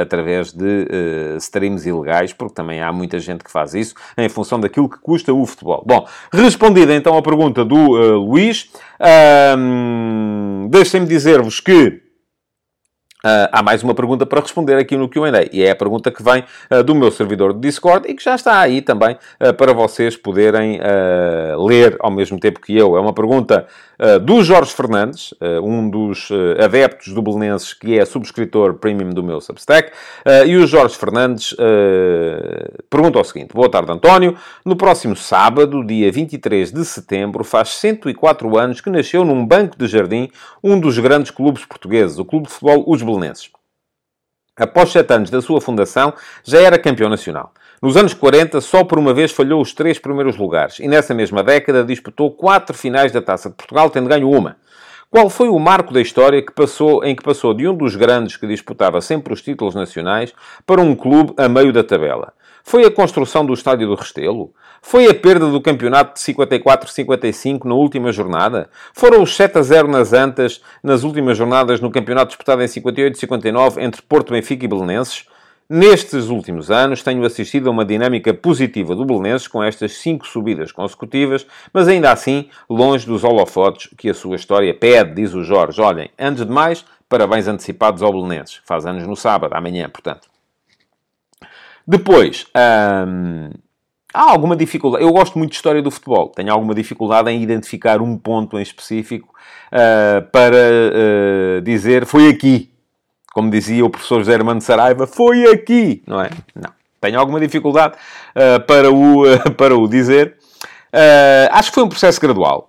através 0.00 0.52
de 0.52 1.36
streams 1.38 1.88
ilegais, 1.88 2.32
porque 2.32 2.54
também 2.54 2.80
há 2.80 2.92
muita 2.92 3.18
gente 3.18 3.44
que 3.44 3.50
faz 3.50 3.74
isso 3.74 3.94
em 4.16 4.28
função 4.28 4.58
daquilo 4.58 4.88
que 4.88 4.98
custa 4.98 5.32
o 5.32 5.44
futebol. 5.46 5.82
Bom, 5.86 6.06
respondida 6.32 6.94
então 6.94 7.16
a 7.16 7.22
pergunta 7.22 7.64
do 7.64 7.92
Luís, 8.18 8.70
deixem-me 10.70 11.06
dizer-vos 11.06 11.60
que 11.60 12.07
Uh, 13.24 13.50
há 13.50 13.62
mais 13.64 13.82
uma 13.82 13.96
pergunta 13.96 14.24
para 14.24 14.40
responder 14.40 14.76
aqui 14.76 14.96
no 14.96 15.08
Q&A 15.08 15.30
e 15.52 15.64
é 15.64 15.72
a 15.72 15.76
pergunta 15.76 16.08
que 16.08 16.22
vem 16.22 16.44
uh, 16.70 16.84
do 16.84 16.94
meu 16.94 17.10
servidor 17.10 17.52
de 17.52 17.58
Discord 17.58 18.08
e 18.08 18.14
que 18.14 18.22
já 18.22 18.36
está 18.36 18.60
aí 18.60 18.80
também 18.80 19.18
uh, 19.40 19.52
para 19.54 19.72
vocês 19.72 20.16
poderem 20.16 20.78
ler 21.58 21.96
ao 21.98 22.10
mesmo 22.10 22.38
tempo 22.38 22.60
que 22.60 22.76
eu. 22.76 22.96
É 22.96 23.00
uma 23.00 23.12
pergunta 23.12 23.66
do 24.22 24.42
Jorge 24.42 24.72
Fernandes, 24.72 25.34
um 25.62 25.90
dos 25.90 26.28
adeptos 26.62 27.12
do 27.12 27.20
Belenenses 27.20 27.72
que 27.72 27.98
é 27.98 28.04
subscritor 28.04 28.74
premium 28.74 29.10
do 29.10 29.22
meu 29.22 29.40
Substack, 29.40 29.92
e 30.46 30.56
o 30.56 30.66
Jorge 30.66 30.96
Fernandes 30.96 31.54
pergunta 32.88 33.18
o 33.18 33.24
seguinte: 33.24 33.52
Boa 33.52 33.70
tarde, 33.70 33.90
António. 33.90 34.36
No 34.64 34.76
próximo 34.76 35.16
sábado, 35.16 35.84
dia 35.84 36.12
23 36.12 36.70
de 36.70 36.84
setembro, 36.84 37.42
faz 37.42 37.70
104 37.70 38.56
anos 38.56 38.80
que 38.80 38.90
nasceu 38.90 39.24
num 39.24 39.44
banco 39.44 39.76
de 39.76 39.86
jardim 39.86 40.30
um 40.62 40.78
dos 40.78 40.98
grandes 40.98 41.30
clubes 41.30 41.64
portugueses, 41.64 42.18
o 42.18 42.24
Clube 42.24 42.46
de 42.46 42.52
Futebol 42.52 42.84
Os 42.86 43.02
belenenses. 43.02 43.50
Após 44.56 44.90
sete 44.90 45.12
anos 45.12 45.30
da 45.30 45.40
sua 45.40 45.60
fundação, 45.60 46.12
já 46.42 46.60
era 46.60 46.78
campeão 46.78 47.08
nacional. 47.08 47.52
Nos 47.80 47.96
anos 47.96 48.12
40, 48.12 48.60
só 48.60 48.82
por 48.82 48.98
uma 48.98 49.14
vez 49.14 49.30
falhou 49.30 49.62
os 49.62 49.72
três 49.72 50.00
primeiros 50.00 50.36
lugares 50.36 50.80
e 50.80 50.88
nessa 50.88 51.14
mesma 51.14 51.44
década 51.44 51.84
disputou 51.84 52.32
quatro 52.32 52.76
finais 52.76 53.12
da 53.12 53.22
Taça 53.22 53.48
de 53.48 53.54
Portugal, 53.54 53.88
tendo 53.88 54.08
ganho 54.08 54.28
uma. 54.28 54.56
Qual 55.08 55.30
foi 55.30 55.48
o 55.48 55.58
marco 55.60 55.94
da 55.94 56.00
história 56.00 56.42
que 56.42 56.52
passou, 56.52 57.04
em 57.04 57.14
que 57.14 57.22
passou 57.22 57.54
de 57.54 57.68
um 57.68 57.74
dos 57.74 57.94
grandes 57.94 58.36
que 58.36 58.48
disputava 58.48 59.00
sempre 59.00 59.32
os 59.32 59.40
títulos 59.40 59.76
nacionais 59.76 60.34
para 60.66 60.82
um 60.82 60.94
clube 60.94 61.32
a 61.36 61.48
meio 61.48 61.72
da 61.72 61.84
tabela? 61.84 62.32
Foi 62.64 62.84
a 62.84 62.90
construção 62.90 63.46
do 63.46 63.54
Estádio 63.54 63.86
do 63.86 63.94
Restelo? 63.94 64.52
Foi 64.82 65.06
a 65.06 65.14
perda 65.14 65.46
do 65.46 65.60
campeonato 65.60 66.14
de 66.14 66.34
54-55 66.34 67.64
na 67.64 67.74
última 67.74 68.10
jornada? 68.10 68.68
Foram 68.92 69.22
os 69.22 69.36
7 69.36 69.56
a 69.56 69.62
0 69.62 69.88
nas 69.88 70.12
Antas 70.12 70.60
nas 70.82 71.04
últimas 71.04 71.38
jornadas 71.38 71.80
no 71.80 71.92
campeonato 71.92 72.30
disputado 72.30 72.60
em 72.60 72.66
58-59 72.66 73.80
entre 73.80 74.02
Porto, 74.02 74.32
Benfica 74.32 74.64
e 74.64 74.68
Belenenses? 74.68 75.26
Nestes 75.70 76.28
últimos 76.28 76.70
anos, 76.70 77.02
tenho 77.02 77.22
assistido 77.26 77.68
a 77.68 77.70
uma 77.70 77.84
dinâmica 77.84 78.32
positiva 78.32 78.96
do 78.96 79.04
Belenenses 79.04 79.46
com 79.46 79.62
estas 79.62 79.92
cinco 79.92 80.26
subidas 80.26 80.72
consecutivas, 80.72 81.46
mas 81.74 81.86
ainda 81.86 82.10
assim 82.10 82.48
longe 82.70 83.04
dos 83.04 83.22
holofotes 83.22 83.90
que 83.98 84.08
a 84.08 84.14
sua 84.14 84.36
história 84.36 84.72
pede, 84.72 85.14
diz 85.14 85.34
o 85.34 85.44
Jorge. 85.44 85.78
Olhem, 85.78 86.10
antes 86.18 86.46
de 86.46 86.50
mais, 86.50 86.86
parabéns 87.06 87.46
antecipados 87.46 88.02
ao 88.02 88.10
Belenenses. 88.10 88.62
Faz 88.64 88.86
anos 88.86 89.06
no 89.06 89.14
sábado, 89.14 89.54
amanhã, 89.54 89.90
portanto. 89.90 90.30
Depois, 91.86 92.46
hum, 93.06 93.50
há 94.14 94.30
alguma 94.30 94.56
dificuldade. 94.56 95.04
Eu 95.04 95.12
gosto 95.12 95.38
muito 95.38 95.50
de 95.50 95.56
história 95.56 95.82
do 95.82 95.90
futebol. 95.90 96.28
Tenho 96.28 96.50
alguma 96.50 96.74
dificuldade 96.74 97.30
em 97.30 97.42
identificar 97.42 98.00
um 98.00 98.16
ponto 98.16 98.58
em 98.58 98.62
específico 98.62 99.34
uh, 99.70 100.22
para 100.30 100.56
uh, 100.56 101.60
dizer 101.60 102.06
foi 102.06 102.28
aqui. 102.28 102.70
Como 103.38 103.52
dizia 103.52 103.84
o 103.84 103.88
professor 103.88 104.18
José 104.18 104.32
Hermano 104.32 104.60
Saraiva, 104.60 105.06
foi 105.06 105.44
aqui, 105.44 106.02
não 106.04 106.20
é? 106.20 106.28
Não. 106.56 106.72
Tenho 107.00 107.20
alguma 107.20 107.38
dificuldade 107.38 107.94
uh, 108.34 108.58
para, 108.66 108.90
o, 108.90 109.22
para 109.56 109.78
o 109.78 109.86
dizer. 109.86 110.34
acho 111.52 111.68
que 111.70 111.76
foi 111.76 111.84
um 111.84 111.88
processo 111.88 112.20
gradual. 112.20 112.68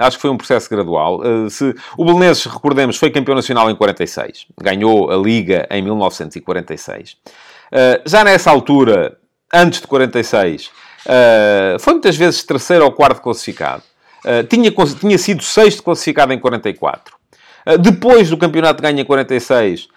acho 0.00 0.16
que 0.16 0.22
foi 0.22 0.30
um 0.30 0.36
processo 0.36 0.68
gradual. 0.68 1.20
se, 1.48 1.72
o 1.96 2.04
Belenenses, 2.04 2.44
recordemos, 2.46 2.96
foi 2.96 3.08
campeão 3.08 3.36
nacional 3.36 3.70
em 3.70 3.76
46. 3.76 4.46
Ganhou 4.60 5.12
a 5.12 5.16
Liga 5.16 5.64
em 5.70 5.80
1946. 5.80 7.16
já 8.04 8.24
nessa 8.24 8.50
altura, 8.50 9.16
antes 9.54 9.80
de 9.80 9.86
46, 9.86 10.66
uh, 10.66 10.70
eh, 11.06 11.76
foi 11.78 11.92
muitas 11.92 12.16
vezes 12.16 12.42
terceiro 12.42 12.84
ou 12.84 12.90
quarto 12.90 13.22
classificado. 13.22 13.84
Uh, 14.24 14.44
tinha, 14.48 14.72
tinha 14.98 15.18
sido 15.18 15.44
sexto 15.44 15.84
classificado 15.84 16.32
em 16.32 16.40
44. 16.40 17.15
Uh, 17.66 17.78
depois 17.78 18.30
do 18.30 18.36
campeonato 18.36 18.82
ganha 18.82 19.02
em 19.02 19.04
46, 19.04 19.88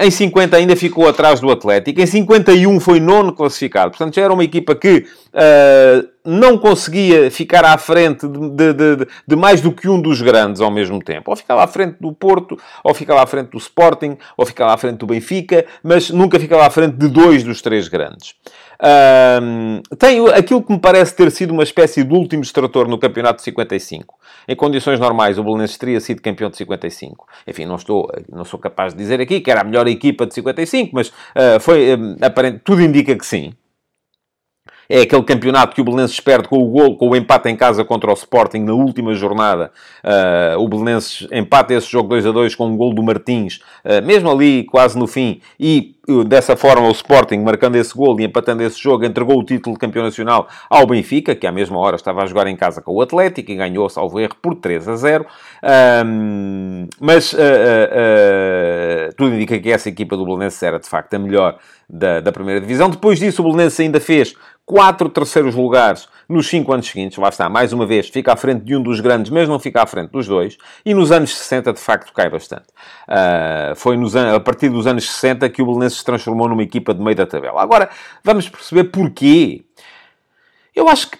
em 0.00 0.10
50 0.10 0.54
ainda 0.54 0.76
ficou 0.76 1.08
atrás 1.08 1.40
do 1.40 1.50
Atlético. 1.50 1.98
Em 1.98 2.06
51 2.06 2.78
foi 2.78 3.00
nono 3.00 3.32
classificado. 3.32 3.90
Portanto, 3.90 4.14
já 4.14 4.22
era 4.22 4.32
uma 4.34 4.44
equipa 4.44 4.74
que 4.74 5.06
uh, 5.32 6.08
não 6.22 6.58
conseguia 6.58 7.30
ficar 7.30 7.64
à 7.64 7.78
frente 7.78 8.28
de, 8.28 8.50
de, 8.50 8.72
de, 8.74 9.08
de, 9.26 9.36
mais 9.36 9.62
do 9.62 9.72
que 9.72 9.88
um 9.88 9.98
dos 9.98 10.20
grandes 10.20 10.60
ao 10.60 10.70
mesmo 10.70 11.02
tempo. 11.02 11.30
Ou 11.30 11.36
ficava 11.36 11.64
à 11.64 11.66
frente 11.66 11.96
do 11.98 12.12
Porto, 12.12 12.58
ou 12.84 12.92
ficava 12.92 13.22
à 13.22 13.26
frente 13.26 13.48
do 13.48 13.56
Sporting, 13.56 14.18
ou 14.36 14.44
ficava 14.44 14.74
à 14.74 14.76
frente 14.76 14.98
do 14.98 15.06
Benfica, 15.06 15.64
mas 15.82 16.10
nunca 16.10 16.38
ficava 16.38 16.66
à 16.66 16.70
frente 16.70 16.96
de 16.96 17.08
dois 17.08 17.42
dos 17.42 17.62
três 17.62 17.88
grandes. 17.88 18.34
Um, 18.80 19.82
tem 19.98 20.24
aquilo 20.28 20.62
que 20.62 20.72
me 20.72 20.78
parece 20.78 21.14
ter 21.14 21.30
sido 21.32 21.52
uma 21.52 21.64
espécie 21.64 22.04
de 22.04 22.14
último 22.14 22.42
extrator 22.42 22.86
no 22.86 22.98
campeonato 22.98 23.38
de 23.38 23.42
55. 23.44 24.14
Em 24.46 24.54
condições 24.54 25.00
normais, 25.00 25.38
o 25.38 25.42
Belenenses 25.42 25.76
teria 25.76 26.00
sido 26.00 26.22
campeão 26.22 26.48
de 26.48 26.56
55. 26.56 27.26
Enfim, 27.46 27.64
não, 27.64 27.74
estou, 27.74 28.10
não 28.30 28.44
sou 28.44 28.58
capaz 28.58 28.92
de 28.92 28.98
dizer 28.98 29.20
aqui 29.20 29.40
que 29.40 29.50
era 29.50 29.62
a 29.62 29.64
melhor 29.64 29.88
equipa 29.88 30.26
de 30.26 30.34
55, 30.34 30.90
mas 30.94 31.08
uh, 31.08 31.60
foi, 31.60 31.94
uh, 31.94 32.16
aparente, 32.22 32.60
tudo 32.64 32.80
indica 32.80 33.16
que 33.16 33.26
sim. 33.26 33.52
É 34.90 35.02
aquele 35.02 35.22
campeonato 35.22 35.74
que 35.74 35.82
o 35.82 35.84
Belenenses 35.84 36.18
perde 36.18 36.48
com 36.48 36.56
o 36.56 36.66
gol, 36.66 36.96
com 36.96 37.10
o 37.10 37.16
empate 37.16 37.50
em 37.50 37.56
casa 37.56 37.84
contra 37.84 38.10
o 38.10 38.14
Sporting 38.14 38.60
na 38.60 38.72
última 38.72 39.12
jornada. 39.12 39.70
Uh, 40.02 40.58
o 40.58 40.66
Belenenses 40.66 41.28
empata 41.30 41.74
esse 41.74 41.90
jogo 41.90 42.08
2 42.08 42.24
a 42.24 42.32
2 42.32 42.54
com 42.54 42.68
um 42.68 42.76
gol 42.76 42.94
do 42.94 43.02
Martins, 43.02 43.60
uh, 43.84 44.02
mesmo 44.02 44.30
ali 44.30 44.64
quase 44.64 44.98
no 44.98 45.06
fim, 45.06 45.42
e 45.60 45.94
uh, 46.08 46.24
dessa 46.24 46.56
forma 46.56 46.88
o 46.88 46.90
Sporting, 46.90 47.36
marcando 47.40 47.76
esse 47.76 47.94
gol 47.94 48.18
e 48.18 48.24
empatando 48.24 48.62
esse 48.62 48.80
jogo, 48.82 49.04
entregou 49.04 49.38
o 49.38 49.44
título 49.44 49.74
de 49.74 49.80
campeão 49.80 50.04
nacional 50.04 50.48
ao 50.70 50.86
Benfica, 50.86 51.36
que 51.36 51.46
à 51.46 51.52
mesma 51.52 51.78
hora 51.78 51.96
estava 51.96 52.22
a 52.22 52.26
jogar 52.26 52.46
em 52.46 52.56
casa 52.56 52.80
com 52.80 52.94
o 52.94 53.02
Atlético 53.02 53.50
e 53.50 53.56
ganhou, 53.56 53.90
salvo 53.90 54.18
erro, 54.18 54.36
por 54.40 54.54
3 54.54 54.88
a 54.88 54.96
0. 54.96 55.26
mas 56.98 57.36
tudo 59.18 59.34
indica 59.34 59.58
que 59.58 59.70
essa 59.70 59.90
equipa 59.90 60.16
do 60.16 60.24
Belenenses 60.24 60.62
era 60.62 60.78
de 60.78 60.88
facto 60.88 61.12
a 61.12 61.18
melhor 61.18 61.58
da, 61.88 62.20
da 62.20 62.32
primeira 62.32 62.60
divisão. 62.60 62.88
Depois 62.88 63.18
disso, 63.18 63.42
o 63.42 63.44
Belenenses 63.44 63.80
ainda 63.80 64.00
fez 64.00 64.34
quatro 64.68 65.08
terceiros 65.08 65.54
lugares 65.54 66.06
nos 66.28 66.46
cinco 66.46 66.74
anos 66.74 66.86
seguintes. 66.86 67.16
Lá 67.16 67.30
está, 67.30 67.48
mais 67.48 67.72
uma 67.72 67.86
vez, 67.86 68.10
fica 68.10 68.34
à 68.34 68.36
frente 68.36 68.64
de 68.64 68.76
um 68.76 68.82
dos 68.82 69.00
grandes, 69.00 69.30
mas 69.30 69.48
não 69.48 69.58
fica 69.58 69.82
à 69.82 69.86
frente 69.86 70.10
dos 70.10 70.28
dois. 70.28 70.58
E 70.84 70.92
nos 70.92 71.10
anos 71.10 71.34
60, 71.34 71.72
de 71.72 71.80
facto, 71.80 72.12
cai 72.12 72.28
bastante. 72.28 72.66
Uh, 73.08 73.74
foi 73.74 73.96
nos, 73.96 74.14
a 74.14 74.38
partir 74.38 74.68
dos 74.68 74.86
anos 74.86 75.10
60 75.10 75.48
que 75.48 75.62
o 75.62 75.66
Belenenses 75.66 76.00
se 76.00 76.04
transformou 76.04 76.46
numa 76.50 76.62
equipa 76.62 76.92
de 76.92 77.02
meio 77.02 77.16
da 77.16 77.26
tabela. 77.26 77.62
Agora, 77.62 77.88
vamos 78.22 78.46
perceber 78.46 78.84
porquê. 78.84 79.64
Eu 80.76 80.86
acho 80.86 81.10
que 81.10 81.18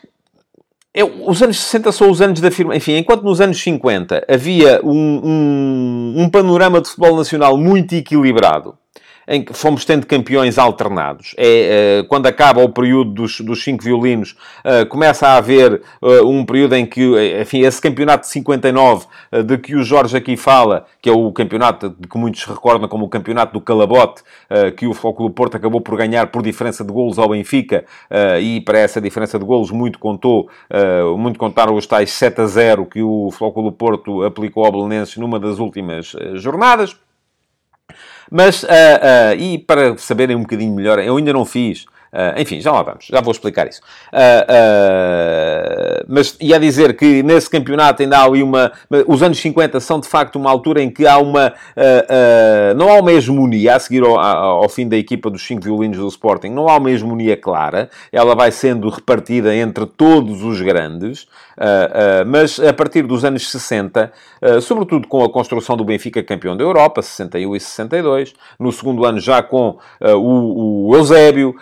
eu, 0.93 1.27
os 1.27 1.43
anos 1.43 1.59
60 1.59 1.93
são 1.93 2.11
os 2.11 2.21
anos 2.21 2.41
da 2.41 2.51
firma. 2.51 2.77
Enfim, 2.77 2.97
enquanto 2.97 3.23
nos 3.23 3.41
anos 3.41 3.63
50 3.63 4.27
havia 4.29 4.81
um, 4.85 4.93
um, 4.93 6.15
um 6.19 6.31
panorama 6.31 6.83
de 6.83 6.89
futebol 6.89 7.17
nacional 7.17 7.57
muito 7.57 7.95
equilibrado, 7.95 8.78
em 9.29 9.43
que 9.43 9.53
fomos 9.53 9.85
tendo 9.85 10.07
campeões 10.07 10.59
alternados. 10.59 11.35
É, 11.37 12.01
uh, 12.01 12.09
quando 12.09 12.27
acaba 12.27 12.63
o 12.63 12.71
período 12.71 13.13
dos, 13.13 13.41
dos 13.41 13.63
cinco 13.63 13.85
violinos, 13.85 14.35
uh, 14.65 14.87
começa 14.89 15.29
a 15.29 15.37
haver 15.37 15.83
uh, 16.01 16.27
um 16.27 16.45
período 16.47 16.75
em 16.75 16.87
que, 16.87 17.03
enfim, 17.39 17.61
esse 17.61 17.81
campeonato 17.81 18.27
de 18.27 18.33
59, 18.33 19.07
de 19.45 19.59
que 19.59 19.77
o 19.77 19.85
Jorge 19.85 20.17
aqui 20.17 20.37
fala, 20.37 20.87
que 21.03 21.11
é 21.11 21.13
o 21.13 21.31
campeonato 21.31 21.91
de 21.91 22.09
que 22.09 22.17
muitos 22.17 22.43
recordam 22.45 22.89
como 22.89 23.05
o 23.05 23.09
campeonato 23.09 23.53
do 23.53 23.61
Calabote, 23.61 24.23
que 24.77 24.87
o 24.87 24.95
Foco 24.95 25.25
do 25.25 25.31
Porto 25.31 25.57
acabou 25.57 25.81
por 25.81 25.97
ganhar 25.97 26.29
por 26.29 26.43
diferença 26.43 26.83
de 26.83 26.91
golos 26.91 27.19
ao 27.19 27.29
Benfica, 27.29 27.85
e 28.41 28.61
para 28.63 28.79
essa 28.79 29.01
diferença 29.01 29.39
de 29.39 29.45
golos 29.45 29.71
muito 29.71 29.99
contou, 29.99 30.49
muito 31.19 31.39
contaram 31.39 31.75
os 31.75 31.87
tais 31.87 32.11
7 32.13 32.41
a 32.41 32.47
0 32.47 32.87
que 32.87 33.03
o 33.03 33.31
do 33.57 33.73
Porto 33.73 34.23
aplicou 34.23 34.65
ao 34.65 34.73
Belenenses 34.73 35.17
numa 35.17 35.39
das 35.39 35.59
últimas 35.59 36.15
jornadas. 36.35 36.97
Mas, 38.31 38.63
uh, 38.63 38.67
uh, 38.67 39.35
e 39.39 39.59
para 39.59 39.97
saberem 39.99 40.37
um 40.37 40.43
bocadinho 40.43 40.75
melhor, 40.75 40.99
eu 40.99 41.17
ainda 41.17 41.33
não 41.33 41.45
fiz 41.45 41.87
Uh, 42.13 42.41
enfim, 42.41 42.59
já 42.59 42.73
lá 42.73 42.83
vamos, 42.83 43.07
já 43.11 43.21
vou 43.21 43.33
explicar 43.33 43.69
isso. 43.69 43.83
Uh, 44.13 44.43
uh, 44.49 46.05
mas 46.09 46.37
ia 46.41 46.59
dizer 46.59 46.97
que 46.97 47.23
nesse 47.23 47.51
campeonato 47.51 48.03
ainda 48.03 48.19
há 48.19 48.25
ali 48.25 48.43
uma. 48.43 48.73
Os 49.07 49.23
anos 49.23 49.39
50 49.39 49.79
são 49.81 50.01
de 50.01 50.09
facto 50.09 50.37
uma 50.37 50.51
altura 50.51 50.83
em 50.83 50.91
que 50.91 51.07
há 51.07 51.19
uma. 51.19 51.53
não 52.77 52.89
há 52.89 52.99
uma 52.99 53.13
hegemonia 53.13 53.77
a 53.77 53.79
seguir 53.79 54.03
ao, 54.03 54.19
ao, 54.19 54.69
fim 54.71 54.89
da 54.89 54.97
equipa 54.97 55.29
dos 55.29 55.47
cinco 55.47 55.63
violinos 55.63 55.99
do 55.99 56.09
Sporting, 56.09 56.49
não 56.49 56.69
há 56.69 56.79
uma 56.79 56.91
hegemonia 56.91 57.37
clara, 57.37 57.91
ela 58.11 58.35
vai 58.35 58.51
sendo 58.51 58.89
repartida 58.89 59.55
entre 59.55 59.85
todos 59.85 60.43
os 60.43 60.61
grandes, 60.63 61.27
mas 62.27 62.61
a 62.61 62.73
partir 62.73 63.03
dos 63.03 63.25
anos 63.25 63.51
60, 63.51 64.13
sobretudo 64.61 65.07
com 65.07 65.25
a 65.25 65.31
construção 65.31 65.77
do 65.77 65.85
Benfica 65.85 66.23
campeão 66.23 66.57
da 66.57 66.65
Europa, 66.65 67.03
61 67.03 67.57
e 67.57 67.61
62, 67.61 68.35
no 68.59 68.73
segundo 68.73 69.05
ano 69.05 69.21
já 69.21 69.43
com 69.43 69.79
o, 70.01 70.95
Eusébio 70.95 71.55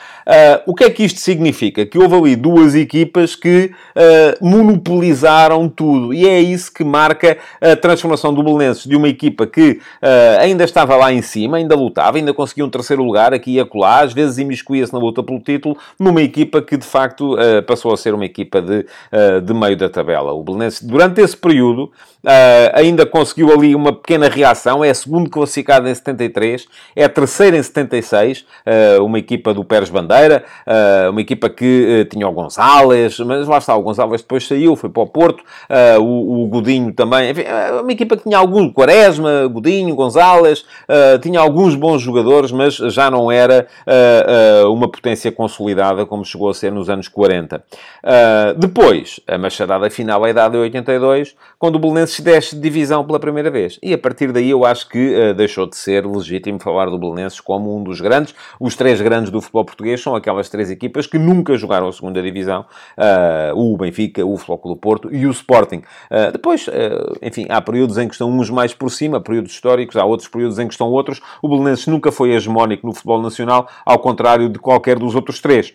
o 0.65 0.73
que 0.73 0.85
é 0.85 0.89
que 0.89 1.03
isto 1.03 1.19
significa? 1.19 1.85
Que 1.85 1.99
houve 1.99 2.15
ali 2.15 2.35
duas 2.35 2.73
equipas 2.73 3.35
que 3.35 3.71
uh, 3.95 4.43
monopolizaram 4.43 5.69
tudo. 5.69 6.15
E 6.15 6.27
é 6.27 6.41
isso 6.41 6.73
que 6.73 6.83
marca 6.83 7.37
a 7.61 7.75
transformação 7.75 8.33
do 8.33 8.41
Belenenses 8.41 8.85
de 8.85 8.95
uma 8.95 9.07
equipa 9.07 9.45
que 9.45 9.73
uh, 10.01 10.41
ainda 10.41 10.63
estava 10.63 10.95
lá 10.95 11.13
em 11.13 11.21
cima, 11.21 11.57
ainda 11.57 11.75
lutava, 11.75 12.17
ainda 12.17 12.33
conseguia 12.33 12.65
um 12.65 12.69
terceiro 12.69 13.03
lugar 13.03 13.35
aqui 13.35 13.51
e 13.51 13.59
acolá, 13.59 14.01
às 14.01 14.13
vezes 14.13 14.39
imiscuía-se 14.39 14.91
na 14.91 14.97
luta 14.97 15.21
pelo 15.21 15.39
título, 15.39 15.77
numa 15.99 16.23
equipa 16.23 16.59
que 16.59 16.75
de 16.75 16.85
facto 16.85 17.35
passou 17.67 17.93
a 17.93 17.97
ser 17.97 18.13
uma 18.13 18.25
equipa 18.25 18.61
de, 18.61 18.85
de 19.43 19.53
meio 19.53 19.77
da 19.77 19.89
tabela. 19.89 20.33
O 20.33 20.43
Belenenses, 20.43 20.81
durante 20.81 21.21
esse 21.21 21.35
período, 21.35 21.91
ainda 22.73 23.05
conseguiu 23.05 23.51
ali 23.51 23.75
uma 23.75 23.93
pequena 23.93 24.27
reação 24.27 24.83
é 24.87 24.93
segundo 24.93 25.29
classificado 25.29 25.87
em 25.87 25.93
73, 25.93 26.65
é 26.95 27.07
terceiro 27.07 27.55
em 27.55 27.63
76, 27.63 28.45
eh, 28.65 28.99
uma 28.99 29.19
equipa 29.19 29.53
do 29.53 29.63
Pérez 29.63 29.89
Bandeira, 29.89 30.43
eh, 30.65 31.07
uma 31.09 31.21
equipa 31.21 31.49
que 31.49 32.01
eh, 32.01 32.05
tinha 32.05 32.27
o 32.27 32.31
Gonzalez, 32.31 33.19
mas 33.19 33.47
lá 33.47 33.57
está, 33.57 33.75
o 33.75 33.81
Gonzalez 33.81 34.21
depois 34.21 34.47
saiu, 34.47 34.75
foi 34.75 34.89
para 34.89 35.03
o 35.03 35.07
Porto, 35.07 35.43
o, 35.99 36.47
Godinho 36.47 36.93
também, 36.93 37.31
enfim, 37.31 37.43
uma 37.81 37.91
equipa 37.91 38.15
que 38.15 38.23
tinha 38.23 38.37
alguns, 38.37 38.71
Quaresma, 38.73 39.47
Godinho, 39.47 39.95
Gonzalez, 39.95 40.65
tinha 41.21 41.39
alguns 41.39 41.75
bons 41.75 42.01
jogadores, 42.01 42.51
mas 42.51 42.75
já 42.75 43.11
não 43.11 43.31
era 43.31 43.67
uma 44.69 44.87
potência 44.87 45.31
consolidada 45.31 46.05
como 46.05 46.23
chegou 46.23 46.49
a 46.49 46.53
ser 46.53 46.71
nos 46.71 46.89
anos 46.89 47.07
40. 47.07 47.63
depois, 48.57 49.19
a 49.27 49.37
machadada 49.37 49.89
final 49.89 50.25
é 50.25 50.33
dada 50.33 50.57
em 50.57 50.61
82, 50.61 51.35
quando 51.59 51.75
o 51.75 51.79
Belenenses 51.79 52.19
desce 52.19 52.55
de 52.55 52.61
divisão 52.61 53.05
pela 53.05 53.19
primeira 53.19 53.49
vez. 53.49 53.79
E 53.81 53.93
a 53.93 53.97
partir 53.97 54.31
daí 54.31 54.49
eu 54.49 54.65
acho 54.65 54.76
acho 54.77 54.87
que 54.87 55.15
uh, 55.15 55.33
deixou 55.33 55.67
de 55.67 55.75
ser 55.75 56.05
legítimo 56.05 56.59
falar 56.59 56.85
do 56.85 56.99
Belenenses 56.99 57.39
como 57.39 57.75
um 57.75 57.83
dos 57.83 57.99
grandes. 57.99 58.35
Os 58.59 58.75
três 58.75 59.01
grandes 59.01 59.31
do 59.31 59.41
futebol 59.41 59.65
português 59.65 60.01
são 60.01 60.15
aquelas 60.15 60.49
três 60.49 60.69
equipas 60.69 61.07
que 61.07 61.17
nunca 61.17 61.57
jogaram 61.57 61.87
a 61.87 61.91
segunda 61.91 62.21
divisão. 62.21 62.65
Uh, 62.95 63.73
o 63.73 63.75
Benfica, 63.75 64.23
o 64.23 64.37
Flóculo 64.37 64.75
Porto 64.75 65.13
e 65.13 65.25
o 65.25 65.31
Sporting. 65.31 65.77
Uh, 66.11 66.31
depois, 66.31 66.67
enfim, 67.21 67.47
há 67.49 67.61
períodos 67.61 67.97
em 67.97 68.07
que 68.07 68.13
estão 68.13 68.29
uns 68.29 68.49
mais 68.49 68.73
por 68.73 68.89
cima, 68.91 69.19
períodos 69.19 69.51
históricos, 69.51 69.95
há 69.97 70.05
outros 70.05 70.29
períodos 70.29 70.59
em 70.59 70.67
que 70.67 70.73
estão 70.73 70.89
outros. 70.89 71.21
O 71.41 71.49
Belenenses 71.49 71.87
nunca 71.87 72.11
foi 72.11 72.31
hegemónico 72.31 72.85
no 72.85 72.93
futebol 72.93 73.21
nacional, 73.21 73.67
ao 73.85 73.99
contrário 73.99 74.49
de 74.49 74.59
qualquer 74.59 74.99
dos 74.99 75.15
outros 75.15 75.41
três. 75.41 75.73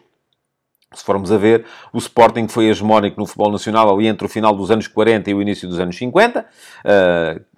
Se 0.95 1.05
formos 1.05 1.33
a 1.33 1.38
ver, 1.38 1.65
o 1.93 1.99
Sporting 1.99 2.49
foi 2.49 2.67
hegemónico 2.67 3.19
no 3.19 3.27
futebol 3.27 3.51
nacional 3.51 3.93
ali 3.93 4.07
entre 4.07 4.27
o 4.27 4.29
final 4.29 4.55
dos 4.55 4.71
anos 4.71 4.87
40 4.87 5.31
e 5.31 5.35
o 5.35 5.41
início 5.41 5.69
dos 5.69 5.81
anos 5.81 5.97
50. 5.97 6.45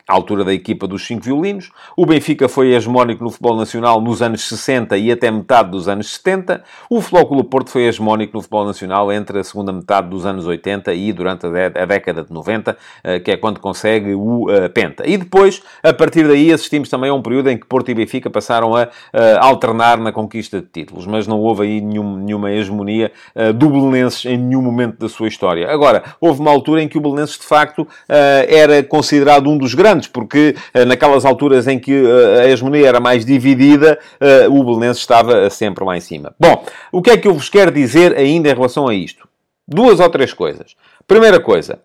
À 0.07 0.13
altura 0.13 0.45
da 0.45 0.53
equipa 0.53 0.87
dos 0.87 1.07
cinco 1.07 1.25
violinos. 1.25 1.71
O 1.97 2.05
Benfica 2.05 2.47
foi 2.47 2.75
hegemónico 2.75 3.25
no 3.25 3.31
futebol 3.31 3.57
nacional 3.57 4.03
nos 4.03 4.21
anos 4.21 4.47
60 4.47 4.99
e 4.99 5.11
até 5.11 5.31
metade 5.31 5.71
dos 5.71 5.89
anos 5.89 6.13
70. 6.17 6.63
O 6.91 7.01
Flóculo 7.01 7.43
Porto 7.43 7.71
foi 7.71 7.87
hegemónico 7.87 8.37
no 8.37 8.43
futebol 8.43 8.67
nacional 8.67 9.11
entre 9.11 9.39
a 9.39 9.45
segunda 9.45 9.73
metade 9.73 10.11
dos 10.11 10.27
anos 10.27 10.47
80 10.47 10.93
e 10.93 11.11
durante 11.11 11.47
a 11.47 11.87
década 11.87 12.23
de 12.23 12.31
90, 12.31 12.77
eh, 13.03 13.19
que 13.19 13.31
é 13.31 13.37
quando 13.39 13.61
consegue 13.61 14.13
o 14.15 14.51
eh, 14.51 14.69
Penta. 14.69 15.09
E 15.09 15.17
depois, 15.17 15.63
a 15.83 15.95
partir 15.95 16.29
daí, 16.29 16.53
assistimos 16.53 16.91
também 16.91 17.09
a 17.09 17.15
um 17.15 17.23
período 17.23 17.49
em 17.49 17.57
que 17.57 17.67
Porto 17.67 17.91
e 17.91 17.95
Benfica 17.95 18.29
passaram 18.29 18.77
a 18.77 18.83
eh, 18.83 19.39
alternar 19.41 19.97
na 19.97 20.13
conquista 20.13 20.61
de 20.61 20.67
títulos, 20.67 21.07
mas 21.07 21.27
não 21.27 21.41
houve 21.41 21.63
aí 21.63 21.81
nenhum, 21.81 22.19
nenhuma 22.19 22.51
hegemonia 22.51 23.11
do 23.55 23.71
Belenenses 23.71 24.27
em 24.27 24.37
nenhum 24.37 24.61
momento 24.61 24.99
da 24.99 25.09
sua 25.09 25.29
história. 25.29 25.71
Agora, 25.71 26.03
houve 26.21 26.41
uma 26.41 26.51
altura 26.51 26.83
em 26.83 26.89
que 26.89 26.99
o 26.99 27.01
Belenenses, 27.01 27.39
de 27.39 27.45
facto, 27.45 27.87
era 28.09 28.83
considerado 28.83 29.49
um 29.49 29.57
dos 29.57 29.75
grandes 29.75 29.94
porque 30.07 30.57
eh, 30.73 30.85
naquelas 30.85 31.25
alturas 31.25 31.67
em 31.67 31.79
que 31.79 31.93
eh, 31.93 32.43
a 32.43 32.49
hegemonia 32.49 32.89
era 32.89 33.01
mais 33.01 33.25
dividida, 33.25 33.99
eh, 34.21 34.49
o 34.49 34.65
Belenenses 34.65 35.03
estava 35.03 35.49
sempre 35.51 35.85
lá 35.85 35.97
em 35.97 36.01
cima. 36.01 36.35
Bom, 36.39 36.65
o 36.91 37.01
que 37.01 37.11
é 37.11 37.17
que 37.17 37.29
eu 37.29 37.35
vos 37.35 37.49
quero 37.49 37.71
dizer 37.71 38.17
ainda 38.17 38.49
em 38.49 38.55
relação 38.55 38.89
a 38.89 38.95
isto? 38.95 39.29
Duas 39.67 40.01
ou 40.01 40.09
três 40.11 40.33
coisas. 40.33 40.75
Primeira 41.07 41.41
coisa, 41.41 41.79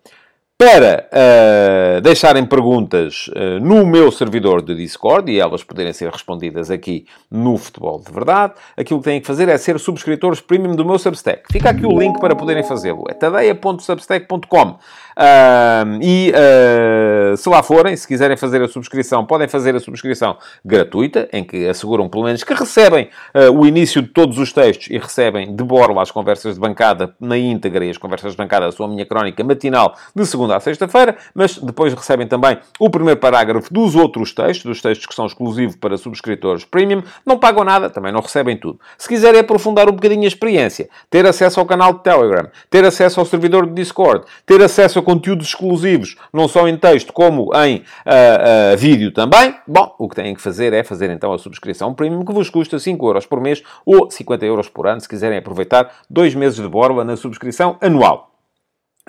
para 0.60 1.08
uh, 1.08 2.00
deixarem 2.02 2.44
perguntas 2.44 3.28
uh, 3.28 3.58
no 3.62 3.86
meu 3.86 4.12
servidor 4.12 4.60
de 4.60 4.74
Discord 4.74 5.32
e 5.32 5.40
elas 5.40 5.64
poderem 5.64 5.90
ser 5.90 6.10
respondidas 6.10 6.70
aqui 6.70 7.06
no 7.30 7.56
Futebol 7.56 7.98
de 7.98 8.12
Verdade, 8.12 8.52
aquilo 8.76 9.00
que 9.00 9.06
têm 9.06 9.22
que 9.22 9.26
fazer 9.26 9.48
é 9.48 9.56
ser 9.56 9.80
subscritores 9.80 10.38
premium 10.42 10.76
do 10.76 10.84
meu 10.84 10.98
Substack. 10.98 11.50
Fica 11.50 11.70
aqui 11.70 11.86
o 11.86 11.98
link 11.98 12.20
para 12.20 12.36
poderem 12.36 12.62
fazê-lo. 12.62 13.06
É 13.08 13.14
tadeia.substack.com. 13.14 14.78
Uh, 15.20 16.00
e 16.00 16.32
uh, 16.32 17.36
se 17.36 17.46
lá 17.46 17.62
forem, 17.62 17.94
se 17.94 18.08
quiserem 18.08 18.38
fazer 18.38 18.62
a 18.62 18.68
subscrição, 18.68 19.26
podem 19.26 19.46
fazer 19.46 19.76
a 19.76 19.80
subscrição 19.80 20.38
gratuita, 20.64 21.28
em 21.30 21.44
que 21.44 21.68
asseguram 21.68 22.08
pelo 22.08 22.24
menos 22.24 22.42
que 22.42 22.54
recebem 22.54 23.10
uh, 23.34 23.52
o 23.52 23.66
início 23.66 24.00
de 24.00 24.08
todos 24.08 24.38
os 24.38 24.50
textos 24.50 24.88
e 24.88 24.96
recebem 24.96 25.54
de 25.54 25.62
borla 25.62 26.00
as 26.00 26.10
conversas 26.10 26.54
de 26.54 26.60
bancada 26.60 27.14
na 27.20 27.36
íntegra 27.36 27.84
e 27.84 27.90
as 27.90 27.98
conversas 27.98 28.32
de 28.32 28.38
bancada, 28.38 28.66
a 28.66 28.72
sua 28.72 28.88
minha 28.88 29.04
crónica 29.04 29.44
matinal 29.44 29.94
de 30.16 30.24
segunda 30.24 30.56
à 30.56 30.60
sexta-feira, 30.60 31.14
mas 31.34 31.58
depois 31.58 31.92
recebem 31.92 32.26
também 32.26 32.58
o 32.78 32.88
primeiro 32.88 33.20
parágrafo 33.20 33.70
dos 33.70 33.94
outros 33.94 34.32
textos, 34.32 34.64
dos 34.64 34.80
textos 34.80 35.06
que 35.06 35.14
são 35.14 35.26
exclusivos 35.26 35.76
para 35.76 35.98
subscritores 35.98 36.64
premium. 36.64 37.02
Não 37.26 37.38
pagam 37.38 37.62
nada, 37.62 37.90
também 37.90 38.10
não 38.10 38.22
recebem 38.22 38.56
tudo. 38.56 38.80
Se 38.96 39.06
quiserem 39.06 39.40
aprofundar 39.40 39.86
um 39.86 39.92
bocadinho 39.92 40.24
a 40.24 40.28
experiência, 40.28 40.88
ter 41.10 41.26
acesso 41.26 41.60
ao 41.60 41.66
canal 41.66 41.92
de 41.92 42.02
Telegram, 42.02 42.48
ter 42.70 42.86
acesso 42.86 43.20
ao 43.20 43.26
servidor 43.26 43.66
de 43.66 43.74
Discord, 43.74 44.24
ter 44.46 44.62
acesso 44.62 44.98
a 44.98 45.09
conteúdos 45.10 45.48
exclusivos, 45.48 46.16
não 46.32 46.46
só 46.46 46.68
em 46.68 46.76
texto 46.76 47.12
como 47.12 47.50
em 47.64 47.78
uh, 47.78 48.74
uh, 48.74 48.76
vídeo 48.76 49.10
também, 49.10 49.56
bom, 49.66 49.92
o 49.98 50.08
que 50.08 50.14
têm 50.14 50.34
que 50.36 50.40
fazer 50.40 50.72
é 50.72 50.84
fazer 50.84 51.10
então 51.10 51.32
a 51.32 51.38
subscrição 51.38 51.92
premium, 51.92 52.24
que 52.24 52.32
vos 52.32 52.48
custa 52.48 52.78
5 52.78 53.08
euros 53.08 53.26
por 53.26 53.40
mês 53.40 53.60
ou 53.84 54.08
50 54.08 54.46
euros 54.46 54.68
por 54.68 54.86
ano, 54.86 55.00
se 55.00 55.08
quiserem 55.08 55.38
aproveitar 55.38 55.90
dois 56.08 56.32
meses 56.32 56.60
de 56.60 56.68
borla 56.68 57.04
na 57.04 57.16
subscrição 57.16 57.76
anual. 57.80 58.29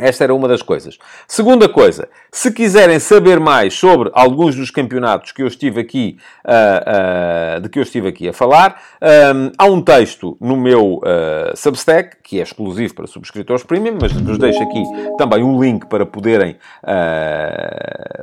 Esta 0.01 0.23
era 0.23 0.33
uma 0.33 0.47
das 0.47 0.63
coisas. 0.63 0.97
Segunda 1.27 1.69
coisa, 1.69 2.09
se 2.31 2.51
quiserem 2.51 2.97
saber 2.97 3.39
mais 3.39 3.75
sobre 3.75 4.09
alguns 4.13 4.55
dos 4.55 4.71
campeonatos 4.71 5.31
que 5.31 5.43
eu 5.43 5.47
estive 5.47 5.79
aqui, 5.79 6.17
uh, 6.43 7.57
uh, 7.57 7.61
de 7.61 7.69
que 7.69 7.77
eu 7.77 7.83
estive 7.83 8.07
aqui 8.07 8.27
a 8.27 8.33
falar, 8.33 8.81
um, 8.99 9.51
há 9.55 9.65
um 9.65 9.79
texto 9.79 10.35
no 10.41 10.57
meu 10.57 10.95
uh, 10.95 11.55
Substack, 11.55 12.17
que 12.23 12.39
é 12.39 12.43
exclusivo 12.43 12.95
para 12.95 13.05
subscritores 13.05 13.63
premium, 13.63 13.99
mas 14.01 14.11
vos 14.11 14.39
deixo 14.39 14.63
aqui 14.63 14.81
também 15.19 15.43
um 15.43 15.61
link 15.61 15.85
para 15.85 16.05
poderem 16.05 16.55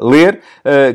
ler, 0.00 0.40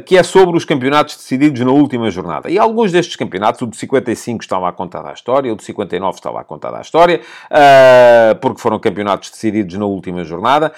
que 0.05 0.17
é 0.17 0.23
sobre 0.23 0.57
os 0.57 0.65
campeonatos 0.65 1.15
decididos 1.15 1.61
na 1.61 1.71
última 1.71 2.09
jornada. 2.09 2.49
E 2.49 2.57
alguns 2.57 2.91
destes 2.91 3.15
campeonatos, 3.15 3.61
o 3.61 3.67
de 3.67 3.77
55 3.77 4.43
está 4.43 4.57
lá 4.57 4.71
contado 4.71 5.07
à 5.07 5.13
história, 5.13 5.53
o 5.53 5.55
de 5.55 5.63
59 5.63 6.15
está 6.15 6.31
lá 6.31 6.43
contado 6.43 6.75
à 6.75 6.81
história, 6.81 7.21
porque 8.41 8.59
foram 8.59 8.79
campeonatos 8.79 9.29
decididos 9.29 9.77
na 9.77 9.85
última 9.85 10.23
jornada. 10.23 10.72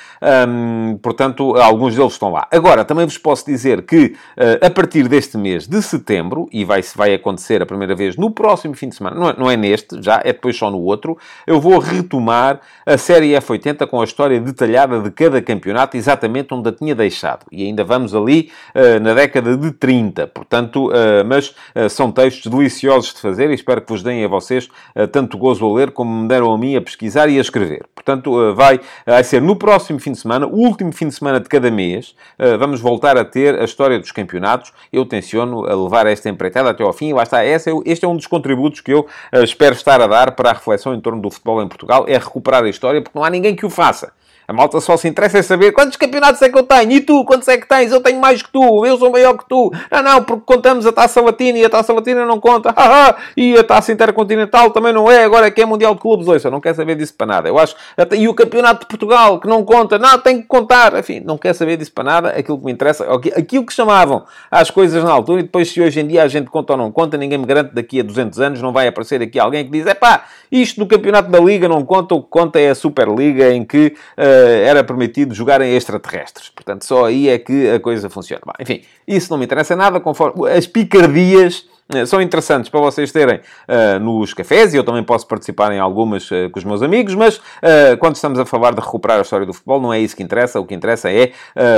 Portanto, 1.02 1.56
alguns 1.56 1.96
deles 1.96 2.14
estão 2.14 2.32
lá. 2.32 2.48
Agora, 2.52 2.84
também 2.86 3.06
vos 3.06 3.18
posso 3.18 3.46
dizer 3.46 3.82
que 3.84 4.16
uh, 4.38 4.66
a 4.66 4.70
partir 4.70 5.08
deste 5.08 5.38
mês 5.38 5.68
de 5.68 5.82
setembro, 5.82 6.48
e 6.52 6.64
vai, 6.64 6.82
vai 6.96 7.14
acontecer 7.14 7.62
a 7.62 7.66
primeira 7.66 7.96
vez 7.96 8.16
no 8.16 8.32
próximo 8.32 8.74
fim 8.74 8.90
de 8.90 8.96
semana, 8.96 9.16
não 9.16 9.30
é, 9.30 9.36
não 9.38 9.52
é 9.52 9.58
neste, 9.58 10.02
já 10.02 10.22
é 10.24 10.34
depois 10.34 10.58
só 10.58 10.70
no 10.70 10.80
outro, 10.80 11.18
eu 11.46 11.60
vou 11.60 11.80
retomar 11.80 12.60
a 12.86 12.98
série 12.98 13.32
F80 13.32 13.88
com 13.88 14.02
a 14.02 14.04
história 14.04 14.40
detalhada 14.40 15.00
de 15.00 15.12
cada 15.12 15.42
campeonato, 15.42 15.98
exatamente 15.98 16.54
onde 16.54 16.70
a 16.70 16.72
tinha 16.72 16.96
deixado. 16.96 17.46
E 17.52 17.64
ainda 17.64 17.84
vamos 17.84 18.14
ali 18.14 18.52
uh, 18.76 19.00
na 19.02 19.14
década 19.14 19.56
de 19.58 19.72
30. 19.72 20.28
Portanto, 20.28 20.90
uh, 20.90 21.26
mas 21.26 21.54
são 21.90 22.12
textos 22.12 22.52
deliciosos 22.52 23.14
de 23.14 23.22
fazer 23.22 23.50
e 23.50 23.54
espero 23.54 23.82
que 23.82 23.92
vos 23.92 24.04
deem 24.04 24.24
a 24.24 24.28
vocês 24.28 24.70
tanto 25.12 25.38
gozo 25.38 25.66
a 25.66 25.74
ler 25.74 25.92
como 25.92 26.22
me 26.22 26.28
deram 26.28 26.54
a 26.54 26.58
mim 26.58 26.76
a 26.76 26.82
pesquisar 26.82 27.30
e 27.30 27.38
a 27.38 27.42
escrever. 27.42 27.86
Portanto, 27.94 28.54
vai, 28.54 28.80
vai 29.06 29.24
ser 29.24 29.42
no 29.42 29.56
próximo 29.56 29.75
próximo 29.76 30.00
fim 30.00 30.14
de 30.14 30.20
semana, 30.20 30.48
o 30.48 30.56
último 30.56 30.94
fim 30.94 31.10
de 31.10 31.16
semana 31.16 31.38
de 31.38 31.50
cada 31.50 31.70
mês, 31.70 32.16
eh, 32.40 32.56
vamos 32.56 32.80
voltar 32.80 33.18
a 33.18 33.26
ter 33.26 33.60
a 33.60 33.66
história 33.66 34.00
dos 34.00 34.10
campeonatos. 34.10 34.72
Eu 34.92 35.06
tenciono 35.06 35.66
a 35.66 35.76
levar 35.76 36.08
esta 36.08 36.30
empreitada 36.30 36.70
até 36.70 36.82
ao 36.82 36.94
fim 36.94 37.12
lá 37.12 37.24
está. 37.24 37.46
Esse 37.46 37.70
é, 37.70 37.74
este 37.86 38.06
é 38.06 38.08
um 38.08 38.16
dos 38.16 38.26
contributos 38.26 38.80
que 38.80 38.94
eu 38.94 39.06
eh, 39.34 39.44
espero 39.44 39.76
estar 39.76 40.00
a 40.00 40.08
dar 40.08 40.32
para 40.32 40.52
a 40.52 40.54
reflexão 40.54 40.96
em 40.96 41.02
torno 41.02 41.22
do 41.22 41.30
futebol 41.30 41.62
em 41.62 41.68
Portugal, 41.68 42.06
é 42.08 42.18
recuperar 42.18 42.64
a 42.64 42.70
história, 42.70 43.02
porque 43.02 43.20
não 43.20 43.26
há 43.26 43.30
ninguém 43.30 43.54
que 43.54 43.66
o 43.66 43.70
faça. 43.70 44.14
A 44.48 44.54
malta 44.54 44.80
só 44.80 44.96
se 44.98 45.08
interessa 45.08 45.40
em 45.40 45.44
saber 45.44 45.72
quantos 45.72 45.98
campeonatos 45.98 46.42
é 46.42 46.50
que 46.50 46.58
eu 46.58 46.64
tenho. 46.64 46.92
E 46.92 47.02
tu, 47.02 47.24
quantos 47.26 47.48
é 47.48 47.58
que 47.58 47.68
tens? 47.68 47.92
Eu 47.92 48.02
tenho 48.02 48.20
mais 48.20 48.42
que 48.42 48.52
tu. 48.52 48.86
Eu 48.86 48.98
sou 48.98 49.12
maior 49.12 49.38
que 49.38 49.48
tu. 49.48 49.72
Não, 49.92 50.04
não, 50.04 50.24
porque 50.24 50.44
contamos 50.46 50.86
a 50.86 50.92
taça 50.92 51.22
latina 51.22 51.58
e 51.58 51.66
a 51.66 51.70
taça 51.70 51.94
latina 51.94 52.26
não 52.26 52.40
conta. 52.40 52.74
e 53.36 53.58
a 53.58 53.64
taça 53.64 53.92
intercontinental 53.92 54.72
também 54.72 54.94
não 54.94 55.10
é. 55.10 55.24
Agora 55.24 55.48
é 55.48 55.52
que 55.52 55.62
é 55.62 55.66
Mundial 55.66 55.96
de 55.96 56.02
Clubes. 56.02 56.28
Ouça, 56.28 56.50
não 56.50 56.60
quer 56.60 56.76
saber 56.76 56.96
disso 56.96 57.14
para 57.16 57.28
nada. 57.28 57.50
Eu 57.50 57.58
acho... 57.58 57.76
E 58.12 58.28
o 58.28 58.34
campeonato 58.34 58.82
de 58.82 58.88
Portugal, 58.88 59.40
que 59.40 59.48
não 59.48 59.64
conta. 59.64 59.98
Não, 59.98 60.18
tem 60.20 60.42
que 60.42 60.48
contar. 60.48 60.98
Enfim, 60.98 61.22
não 61.26 61.38
quer 61.38 61.54
saber 61.54 61.78
disso 61.78 61.92
para 61.94 62.04
nada. 62.04 62.30
Aquilo 62.30 62.60
que 62.60 62.66
me 62.66 62.72
interessa... 62.72 63.06
Aquilo 63.36 63.66
que 63.66 63.74
chamavam 63.74 64.26
às 64.52 64.70
coisas 64.70 65.04
na 65.04 65.12
altura 65.12 65.40
e 65.42 65.44
depois 65.44 65.70
se 65.70 65.82
hoje 65.82 66.00
em 66.00 66.08
dia 66.08 66.24
a 66.24 66.28
gente 66.28 66.50
conta 66.50 66.74
ou 66.74 66.78
não 66.78 66.92
conta, 66.92 67.18
ninguém 67.18 67.38
me 67.38 67.46
garante 67.46 67.74
daqui 67.74 68.00
a 68.00 68.04
200 68.04 68.40
anos 68.40 68.62
não 68.62 68.72
vai 68.72 68.88
aparecer 68.88 69.22
aqui 69.22 69.40
alguém 69.40 69.66
que 69.66 69.72
diz 69.72 69.86
é 69.86 69.94
pá, 69.94 70.26
isto 70.52 70.80
do 70.80 70.88
campeonato 70.88 71.30
da 71.30 71.40
Liga 71.40 71.68
não 71.68 71.84
conta. 71.84 72.16
O 72.16 72.22
que 72.22 72.30
conta 72.30 72.60
é 72.60 72.70
a 72.70 72.76
Superliga 72.76 73.52
em 73.52 73.64
que 73.64 73.96
uh, 74.18 74.35
era 74.36 74.84
permitido 74.84 75.06
permitido 75.06 75.34
jogarem 75.34 75.76
extraterrestres. 75.76 76.50
Portanto, 76.50 76.86
só 76.86 77.06
aí 77.06 77.30
é 77.30 77.38
que 77.38 77.70
a 77.70 77.80
coisa 77.80 78.10
funciona. 78.10 78.42
Bom, 78.46 78.54
enfim, 78.60 78.84
isso 79.08 79.32
não 79.32 79.38
me 79.38 79.46
interessa 79.46 79.76
nada, 79.76 80.00
conforme 80.00 80.50
as 80.50 80.68
picardias 80.68 81.66
eh, 81.66 81.75
são 82.08 82.20
interessantes 82.20 82.70
para 82.70 82.80
vocês 82.80 83.12
terem 83.12 83.38
uh, 83.38 84.00
nos 84.00 84.34
cafés 84.34 84.74
e 84.74 84.78
eu 84.78 84.84
também 84.84 85.04
posso 85.04 85.28
participar 85.28 85.72
em 85.72 85.80
algumas 85.80 86.30
uh, 86.32 86.50
com 86.52 86.58
os 86.58 86.66
meus 86.66 86.82
amigos, 86.82 87.14
mas 87.14 87.38
uh, 87.38 87.96
quando 88.00 88.16
estamos 88.16 88.40
a 88.40 88.46
falar 88.46 88.74
de 88.74 88.82
recuperar 88.82 89.20
a 89.20 89.22
história 89.22 89.46
do 89.46 89.54
futebol, 89.54 89.80
não 89.80 89.94
é 89.94 90.00
isso 90.00 90.16
que 90.16 90.24
interessa. 90.24 90.60
O 90.60 90.66
que 90.66 90.74
interessa 90.74 91.12
é 91.12 91.32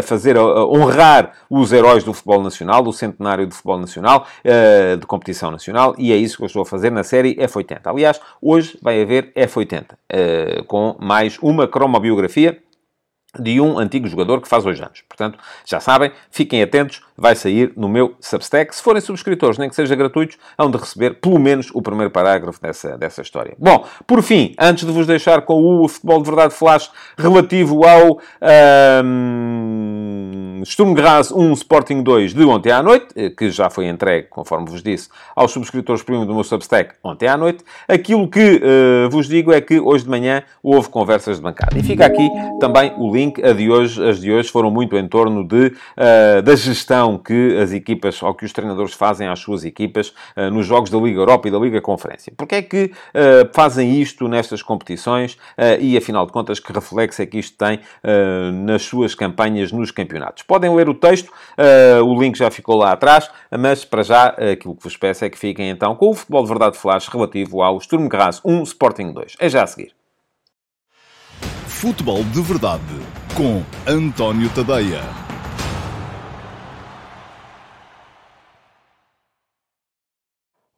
fazer, 0.03 0.37
honrar 0.37 1.33
os 1.49 1.71
heróis 1.71 2.03
do 2.03 2.13
futebol 2.13 2.41
nacional, 2.41 2.81
do 2.81 2.93
centenário 2.93 3.45
do 3.45 3.53
futebol 3.53 3.77
nacional, 3.77 4.25
de 4.99 5.05
competição 5.05 5.51
nacional, 5.51 5.95
e 5.97 6.11
é 6.11 6.15
isso 6.15 6.37
que 6.37 6.43
eu 6.43 6.47
estou 6.47 6.61
a 6.61 6.65
fazer 6.65 6.91
na 6.91 7.03
série 7.03 7.35
F80. 7.35 7.81
Aliás, 7.85 8.19
hoje 8.41 8.77
vai 8.81 9.01
haver 9.01 9.31
F80, 9.33 10.65
com 10.67 10.95
mais 10.99 11.37
uma 11.41 11.67
cromobiografia 11.67 12.57
de 13.39 13.59
um 13.61 13.77
antigo 13.77 14.07
jogador 14.07 14.41
que 14.41 14.47
faz 14.47 14.65
hoje 14.65 14.81
anos. 14.81 15.03
Portanto, 15.07 15.37
já 15.65 15.79
sabem, 15.79 16.11
fiquem 16.29 16.61
atentos, 16.61 17.01
vai 17.17 17.35
sair 17.35 17.73
no 17.75 17.89
meu 17.89 18.15
Substack. 18.19 18.75
Se 18.75 18.81
forem 18.81 19.01
subscritores, 19.01 19.57
nem 19.57 19.69
que 19.69 19.75
seja 19.75 19.95
gratuitos, 19.95 20.37
hão 20.57 20.69
de 20.69 20.77
receber 20.77 21.15
pelo 21.15 21.39
menos 21.39 21.69
o 21.73 21.81
primeiro 21.81 22.11
parágrafo 22.11 22.61
dessa, 22.61 22.97
dessa 22.97 23.21
história. 23.21 23.55
Bom, 23.57 23.85
por 24.05 24.21
fim, 24.21 24.53
antes 24.59 24.85
de 24.85 24.91
vos 24.91 25.07
deixar 25.07 25.41
com 25.41 25.83
o 25.83 25.87
Futebol 25.87 26.21
de 26.21 26.29
Verdade 26.29 26.53
Flash 26.53 26.91
relativo 27.17 27.85
ao 27.85 28.19
um, 29.03 29.96
Sturm 30.65 30.93
Graz 30.93 31.31
1 31.31 31.53
Sporting 31.53 32.01
2 32.01 32.33
de 32.33 32.43
ontem 32.45 32.71
à 32.71 32.81
noite, 32.81 33.07
eh, 33.15 33.29
que 33.29 33.49
já 33.49 33.69
foi 33.69 33.87
entregue, 33.87 34.27
conforme 34.29 34.69
vos 34.69 34.81
disse, 34.81 35.09
aos 35.35 35.51
subscritores 35.51 36.03
premium 36.03 36.25
do 36.25 36.33
meu 36.33 36.43
Substack 36.43 36.95
ontem 37.03 37.27
à 37.27 37.37
noite, 37.37 37.63
aquilo 37.87 38.27
que 38.27 38.61
uh, 38.61 39.09
vos 39.09 39.27
digo 39.27 39.51
é 39.51 39.61
que 39.61 39.79
hoje 39.79 40.03
de 40.03 40.09
manhã 40.09 40.43
houve 40.63 40.89
conversas 40.89 41.37
de 41.37 41.43
bancada. 41.43 41.77
E 41.77 41.83
fica 41.83 42.05
aqui 42.05 42.27
também 42.59 42.93
o 42.97 43.13
link. 43.13 43.43
A 43.43 43.53
de 43.53 43.69
hoje, 43.69 44.03
as 44.07 44.19
de 44.19 44.31
hoje 44.31 44.49
foram 44.49 44.71
muito 44.71 44.97
em 44.97 45.07
torno 45.07 45.43
de, 45.43 45.67
uh, 45.67 46.41
da 46.41 46.55
gestão 46.55 47.17
que 47.17 47.57
as 47.57 47.71
equipas, 47.71 48.21
ou 48.23 48.33
que 48.33 48.45
os 48.45 48.53
treinadores 48.53 48.93
fazem 48.93 49.27
às 49.27 49.39
suas 49.39 49.63
equipas 49.65 50.09
uh, 50.35 50.49
nos 50.51 50.65
jogos 50.65 50.89
da 50.89 50.97
Liga 50.97 51.19
Europa 51.19 51.47
e 51.47 51.51
da 51.51 51.59
Liga 51.59 51.81
Conferência. 51.81 52.33
Porque 52.35 52.55
é 52.55 52.61
que 52.61 52.91
fazem 53.53 53.99
isto 54.01 54.27
nestas 54.27 54.61
competições 54.61 55.37
e, 55.79 55.97
afinal 55.97 56.25
de 56.25 56.31
contas, 56.31 56.59
que 56.59 56.71
reflexo 56.71 57.21
é 57.21 57.25
que 57.25 57.37
isto 57.37 57.57
tem 57.57 57.79
nas 58.65 58.83
suas 58.83 59.15
campanhas 59.15 59.71
nos 59.71 59.91
campeonatos? 59.91 60.43
Podem 60.47 60.73
ler 60.73 60.87
o 60.87 60.93
texto, 60.93 61.29
o 62.05 62.19
link 62.19 62.37
já 62.37 62.49
ficou 62.49 62.77
lá 62.77 62.93
atrás, 62.93 63.29
mas 63.51 63.83
para 63.83 64.01
já 64.01 64.27
aquilo 64.27 64.75
que 64.75 64.83
vos 64.83 64.95
peço 64.95 65.25
é 65.25 65.29
que 65.29 65.37
fiquem 65.37 65.69
então 65.69 65.93
com 65.93 66.09
o 66.09 66.13
Futebol 66.13 66.43
de 66.43 66.49
Verdade 66.49 66.77
Flash 66.77 67.09
relativo 67.09 67.61
ao 67.61 67.81
Sturm 67.81 68.07
Graz 68.07 68.39
1 68.45 68.63
Sporting 68.63 69.11
2. 69.11 69.35
É 69.39 69.49
já 69.49 69.63
a 69.63 69.67
seguir. 69.67 69.93
Futebol 71.67 72.23
de 72.23 72.41
Verdade 72.41 72.81
com 73.35 73.61
António 73.85 74.49
Tadeia. 74.49 75.26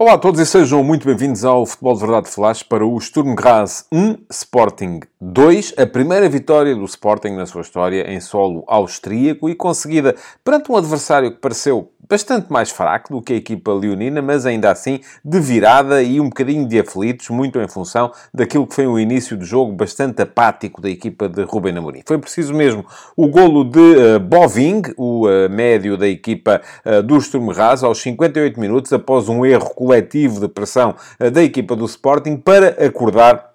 Olá 0.02 0.14
a 0.14 0.18
todos 0.18 0.40
e 0.40 0.46
sejam 0.46 0.82
muito 0.82 1.06
bem-vindos 1.06 1.44
ao 1.44 1.66
Futebol 1.66 1.94
de 1.94 2.00
Verdade 2.00 2.30
Flash 2.30 2.64
para 2.64 2.86
o 2.86 2.98
Sturm 3.02 3.36
Graz 3.36 3.86
1, 3.92 4.16
Sporting 4.30 5.02
2, 5.20 5.74
a 5.78 5.86
primeira 5.86 6.30
vitória 6.30 6.74
do 6.74 6.86
Sporting 6.86 7.32
na 7.32 7.46
sua 7.46 7.60
história 7.60 8.10
em 8.10 8.22
solo 8.22 8.64
austríaco 8.66 9.50
e 9.50 9.56
conseguida 9.56 10.16
perante 10.42 10.72
um 10.72 10.78
adversário 10.78 11.32
que 11.32 11.42
pareceu 11.42 11.92
bastante 12.10 12.52
mais 12.52 12.72
fraco 12.72 13.14
do 13.14 13.22
que 13.22 13.34
a 13.34 13.36
equipa 13.36 13.72
leonina, 13.72 14.20
mas 14.20 14.44
ainda 14.46 14.72
assim 14.72 15.00
de 15.24 15.40
virada 15.40 16.02
e 16.02 16.20
um 16.20 16.26
bocadinho 16.26 16.68
de 16.68 16.80
aflitos, 16.80 17.30
muito 17.30 17.60
em 17.62 17.68
função 17.68 18.12
daquilo 18.34 18.66
que 18.66 18.74
foi 18.74 18.88
o 18.88 19.00
início 19.00 19.38
do 19.38 19.46
jogo 19.46 19.72
bastante 19.74 20.20
apático 20.24 20.82
da 20.82 20.90
equipa 20.90 21.30
de 21.30 21.44
Ruben 21.44 21.78
Amorim. 21.78 22.02
Foi 22.04 22.18
preciso 22.18 22.52
mesmo 22.54 22.84
o 23.16 23.28
golo 23.28 23.64
de 23.64 23.80
uh, 23.80 24.20
Boving, 24.20 24.82
o 24.98 25.28
uh, 25.28 25.48
médio 25.52 25.96
da 25.96 26.08
equipa 26.08 26.62
uh, 26.84 27.04
do 27.04 27.22
Sturm 27.22 27.54
Graz, 27.54 27.84
aos 27.84 28.02
58 28.02 28.60
minutos, 28.60 28.92
após 28.92 29.30
um 29.30 29.46
erro 29.46 29.72
coletivo 29.89 30.39
de 30.39 30.47
pressão 30.47 30.95
da 31.34 31.41
equipa 31.41 31.75
do 31.75 31.84
Sporting, 31.86 32.38
para 32.38 32.86
acordar 32.86 33.49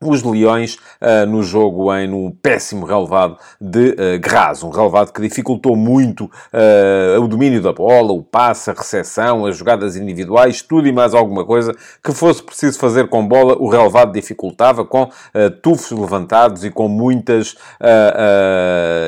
os 0.00 0.22
Leões 0.22 0.74
uh, 1.00 1.26
no 1.26 1.42
jogo 1.42 1.94
em 1.94 2.12
um 2.12 2.30
péssimo 2.30 2.84
relevado 2.84 3.38
de 3.58 3.90
uh, 3.92 4.20
Graz, 4.20 4.62
um 4.62 4.68
relevado 4.68 5.10
que 5.10 5.22
dificultou 5.22 5.74
muito 5.74 6.26
uh, 6.26 7.20
o 7.22 7.26
domínio 7.26 7.62
da 7.62 7.72
bola, 7.72 8.12
o 8.12 8.22
passe, 8.22 8.70
a 8.70 8.74
recepção, 8.74 9.46
as 9.46 9.56
jogadas 9.56 9.96
individuais, 9.96 10.60
tudo 10.60 10.86
e 10.86 10.92
mais 10.92 11.14
alguma 11.14 11.46
coisa 11.46 11.74
que 12.04 12.12
fosse 12.12 12.42
preciso 12.42 12.78
fazer 12.78 13.08
com 13.08 13.26
bola, 13.26 13.56
o 13.58 13.70
relevado 13.70 14.12
dificultava 14.12 14.84
com 14.84 15.04
uh, 15.04 15.50
tufos 15.62 15.98
levantados 15.98 16.62
e 16.62 16.70
com 16.70 16.88
muitas 16.88 17.56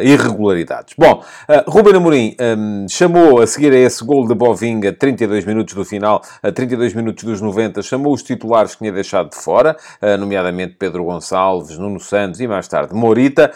irregularidades. 0.03 0.94
Bom, 0.96 1.22
Ruben 1.66 1.96
Amorim 1.96 2.37
um, 2.40 2.87
chamou 2.88 3.40
a 3.40 3.46
seguir 3.46 3.72
a 3.72 3.79
esse 3.79 4.05
gol 4.05 4.27
de 4.27 4.35
Bovinga, 4.35 4.92
32 4.92 5.44
minutos 5.44 5.74
do 5.74 5.85
final, 5.85 6.22
a 6.42 6.51
32 6.51 6.94
minutos 6.94 7.24
dos 7.24 7.40
90, 7.40 7.83
chamou 7.83 8.12
os 8.12 8.22
titulares 8.22 8.72
que 8.72 8.79
tinha 8.79 8.92
deixado 8.92 9.31
de 9.31 9.37
fora, 9.37 9.77
nomeadamente 10.18 10.77
Pedro 10.78 11.04
Gonçalves, 11.04 11.76
Nuno 11.76 11.98
Santos 11.98 12.40
e 12.40 12.46
mais 12.46 12.68
tarde 12.68 12.94
Morita, 12.94 13.52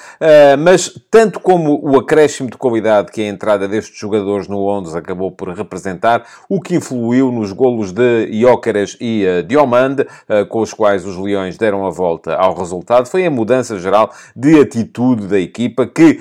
mas 0.59 0.91
tanto 1.11 1.41
como 1.41 1.81
o 1.83 1.99
acréscimo 1.99 2.51
de 2.51 2.57
qualidade 2.57 3.13
que 3.13 3.21
a 3.21 3.29
entrada 3.29 3.69
destes 3.69 3.99
jogadores 3.99 4.49
no 4.49 4.65
Ondas 4.65 4.95
acabou 4.95 5.31
por 5.31 5.49
representar, 5.51 6.25
o 6.49 6.61
que 6.61 6.75
influiu 6.75 7.31
nos 7.31 7.53
golos 7.53 7.93
de 7.93 8.27
Iócaras 8.33 8.97
e 9.01 9.25
Diomande, 9.47 10.07
com 10.49 10.61
os 10.61 10.73
quais 10.73 11.07
os 11.07 11.17
Leões 11.17 11.57
deram 11.57 11.87
a 11.87 11.91
volta 11.91 12.35
ao 12.35 12.55
resultado, 12.55 13.07
foi 13.07 13.25
a 13.25 13.31
mudança 13.31 13.79
geral 13.79 14.11
de 14.35 14.61
atitude 14.61 15.27
da 15.27 15.39
equipa 15.39 15.87
que 15.87 16.21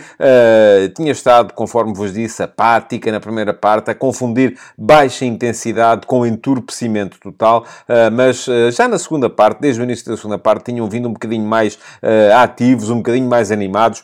tinha 0.95 1.11
estado, 1.11 1.53
conforme 1.53 1.93
vos 1.93 2.13
disse, 2.13 2.43
apática 2.43 3.11
na 3.11 3.19
primeira 3.19 3.53
parte, 3.53 3.91
a 3.91 3.95
confundir 3.95 4.57
baixa 4.77 5.25
intensidade 5.25 6.05
com 6.05 6.25
entorpecimento 6.25 7.19
total, 7.19 7.65
mas 8.13 8.45
já 8.71 8.87
na 8.87 8.99
segunda 8.99 9.29
parte, 9.29 9.59
desde 9.61 9.81
o 9.81 9.83
início 9.83 10.05
da 10.05 10.17
segunda 10.17 10.37
parte, 10.37 10.65
tinham 10.65 10.87
vindo 10.91 11.09
um 11.09 11.13
bocadinho 11.13 11.45
mais 11.45 11.75
uh, 11.75 12.35
ativos, 12.37 12.89
um 12.89 12.97
bocadinho 12.97 13.27
mais 13.27 13.51
animados 13.51 14.03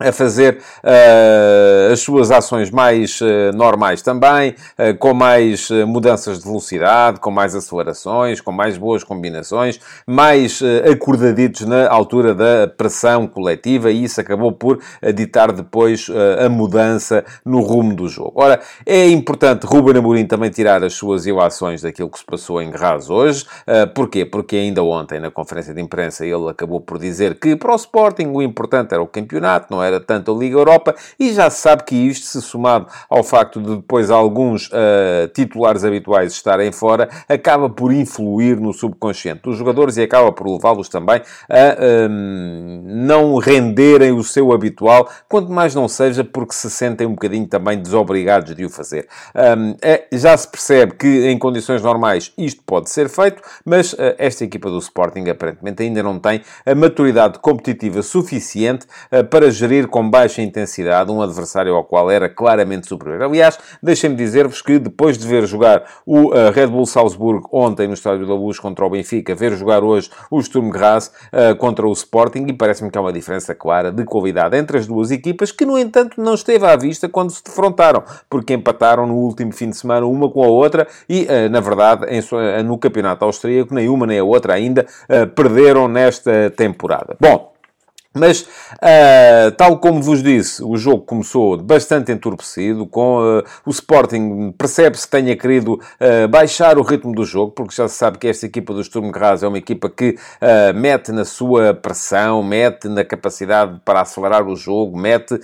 a 0.00 0.10
fazer 0.12 0.58
uh, 0.82 1.92
as 1.92 2.00
suas 2.00 2.30
ações 2.30 2.70
mais 2.70 3.20
uh, 3.20 3.54
normais 3.54 4.00
também, 4.00 4.54
uh, 4.78 4.96
com 4.98 5.12
mais 5.12 5.68
mudanças 5.86 6.38
de 6.38 6.44
velocidade, 6.44 7.20
com 7.20 7.30
mais 7.30 7.54
acelerações, 7.54 8.40
com 8.40 8.50
mais 8.50 8.78
boas 8.78 9.04
combinações, 9.04 9.78
mais 10.06 10.62
acordaditos 10.90 11.66
na 11.66 11.88
altura 11.88 12.34
da 12.34 12.66
pressão 12.66 13.26
coletiva 13.26 13.90
e 13.90 14.04
isso 14.04 14.20
acabou 14.20 14.52
por 14.52 14.78
ditar 15.14 15.52
depois 15.52 16.06
a 16.44 16.48
mudança 16.48 17.24
no 17.44 17.60
rumo 17.60 17.94
do 17.94 18.08
jogo. 18.08 18.32
Ora, 18.36 18.60
é 18.86 19.08
importante 19.08 19.66
Ruben 19.66 19.98
Amorim 19.98 20.26
também 20.26 20.50
tirar 20.50 20.82
as 20.82 20.94
suas 20.94 21.26
ilações 21.26 21.82
daquilo 21.82 22.08
que 22.08 22.18
se 22.18 22.24
passou 22.24 22.62
em 22.62 22.70
Graz 22.70 23.10
hoje. 23.10 23.44
porquê? 23.94 24.24
Porque 24.24 24.56
ainda 24.56 24.82
ontem, 24.82 25.20
na 25.20 25.30
conferência 25.30 25.74
de 25.74 25.80
imprensa, 25.80 26.24
ele 26.24 26.48
acabou 26.48 26.80
por 26.80 26.98
dizer 26.98 27.38
que 27.38 27.56
para 27.56 27.72
o 27.72 27.76
Sporting 27.76 28.28
o 28.28 28.40
importante 28.42 28.92
era 28.92 29.02
o 29.02 29.06
campeonato, 29.06 29.66
não 29.70 29.82
era 29.82 29.89
tanto 29.98 30.32
a 30.32 30.38
Liga 30.38 30.56
Europa, 30.56 30.94
e 31.18 31.32
já 31.32 31.50
se 31.50 31.62
sabe 31.62 31.84
que 31.84 31.96
isto, 31.96 32.26
se 32.26 32.40
somado 32.42 32.86
ao 33.08 33.24
facto 33.24 33.60
de 33.60 33.76
depois 33.76 34.10
alguns 34.10 34.68
uh, 34.68 35.28
titulares 35.34 35.84
habituais 35.84 36.32
estarem 36.32 36.70
fora, 36.70 37.08
acaba 37.28 37.68
por 37.68 37.92
influir 37.92 38.60
no 38.60 38.72
subconsciente 38.72 39.42
dos 39.42 39.56
jogadores 39.56 39.96
e 39.96 40.02
acaba 40.02 40.30
por 40.32 40.46
levá-los 40.46 40.88
também 40.88 41.22
a 41.48 42.08
um, 42.08 42.82
não 42.84 43.36
renderem 43.36 44.12
o 44.12 44.22
seu 44.22 44.52
habitual, 44.52 45.08
quanto 45.28 45.50
mais 45.50 45.74
não 45.74 45.88
seja 45.88 46.22
porque 46.22 46.54
se 46.54 46.70
sentem 46.70 47.06
um 47.06 47.12
bocadinho 47.12 47.46
também 47.46 47.80
desobrigados 47.80 48.54
de 48.54 48.64
o 48.64 48.70
fazer. 48.70 49.08
Um, 49.34 49.74
é, 49.82 50.06
já 50.12 50.36
se 50.36 50.48
percebe 50.48 50.94
que 50.94 51.28
em 51.28 51.38
condições 51.38 51.82
normais 51.82 52.32
isto 52.36 52.62
pode 52.64 52.90
ser 52.90 53.08
feito, 53.08 53.42
mas 53.64 53.92
uh, 53.92 54.14
esta 54.18 54.44
equipa 54.44 54.68
do 54.68 54.78
Sporting 54.78 55.28
aparentemente 55.28 55.82
ainda 55.82 56.02
não 56.02 56.18
tem 56.18 56.42
a 56.66 56.74
maturidade 56.74 57.38
competitiva 57.38 58.02
suficiente 58.02 58.86
uh, 59.12 59.24
para 59.24 59.50
gerir 59.50 59.79
com 59.88 60.08
baixa 60.08 60.42
intensidade 60.42 61.10
um 61.10 61.22
adversário 61.22 61.74
ao 61.74 61.84
qual 61.84 62.10
era 62.10 62.28
claramente 62.28 62.86
superior. 62.86 63.22
Aliás, 63.22 63.58
deixem-me 63.82 64.16
dizer-vos 64.16 64.62
que 64.62 64.78
depois 64.78 65.18
de 65.18 65.26
ver 65.26 65.46
jogar 65.46 65.84
o 66.06 66.28
uh, 66.28 66.50
Red 66.52 66.68
Bull 66.68 66.86
Salzburg 66.86 67.46
ontem 67.52 67.86
no 67.86 67.94
Estádio 67.94 68.26
da 68.26 68.34
Luz 68.34 68.58
contra 68.58 68.84
o 68.84 68.90
Benfica, 68.90 69.34
ver 69.34 69.52
jogar 69.52 69.82
hoje 69.82 70.10
o 70.30 70.40
Sturm 70.40 70.70
Graz 70.70 71.10
uh, 71.32 71.56
contra 71.56 71.86
o 71.86 71.92
Sporting, 71.92 72.46
e 72.48 72.52
parece-me 72.52 72.90
que 72.90 72.98
há 72.98 73.00
uma 73.00 73.12
diferença 73.12 73.54
clara 73.54 73.90
de 73.90 74.04
qualidade 74.04 74.56
entre 74.56 74.78
as 74.78 74.86
duas 74.86 75.10
equipas, 75.10 75.52
que 75.52 75.64
no 75.64 75.78
entanto 75.78 76.20
não 76.20 76.34
esteve 76.34 76.66
à 76.66 76.76
vista 76.76 77.08
quando 77.08 77.30
se 77.30 77.42
defrontaram, 77.42 78.02
porque 78.28 78.54
empataram 78.54 79.06
no 79.06 79.14
último 79.14 79.52
fim 79.52 79.70
de 79.70 79.76
semana 79.76 80.06
uma 80.06 80.28
com 80.30 80.42
a 80.42 80.48
outra 80.48 80.86
e, 81.08 81.22
uh, 81.22 81.50
na 81.50 81.60
verdade, 81.60 82.06
em, 82.06 82.20
no 82.64 82.78
campeonato 82.78 83.24
austríaco, 83.24 83.74
nem 83.74 83.88
uma 83.88 84.06
nem 84.06 84.18
a 84.18 84.24
outra 84.24 84.54
ainda 84.54 84.86
perderam 85.34 85.88
nesta 85.88 86.50
temporada. 86.56 87.16
Bom, 87.20 87.52
mas, 88.12 88.40
uh, 88.42 89.52
tal 89.56 89.78
como 89.78 90.02
vos 90.02 90.20
disse, 90.20 90.64
o 90.64 90.76
jogo 90.76 91.04
começou 91.04 91.56
bastante 91.56 92.10
entorpecido, 92.10 92.84
com 92.84 93.20
uh, 93.20 93.44
o 93.64 93.70
Sporting, 93.70 94.52
percebe-se 94.58 95.04
que 95.04 95.12
tenha 95.12 95.36
querido 95.36 95.74
uh, 95.74 96.26
baixar 96.28 96.76
o 96.76 96.82
ritmo 96.82 97.14
do 97.14 97.24
jogo, 97.24 97.52
porque 97.52 97.72
já 97.72 97.86
se 97.86 97.94
sabe 97.94 98.18
que 98.18 98.26
esta 98.26 98.46
equipa 98.46 98.74
do 98.74 98.82
Sturm 98.82 99.12
Graz 99.12 99.44
é 99.44 99.48
uma 99.48 99.58
equipa 99.58 99.88
que 99.88 100.16
mete 100.74 101.12
na 101.12 101.24
sua 101.24 101.72
pressão, 101.72 102.42
mete 102.42 102.88
na 102.88 103.04
capacidade 103.04 103.80
para 103.84 104.00
acelerar 104.00 104.46
o 104.46 104.56
jogo, 104.56 104.98
mete 104.98 105.38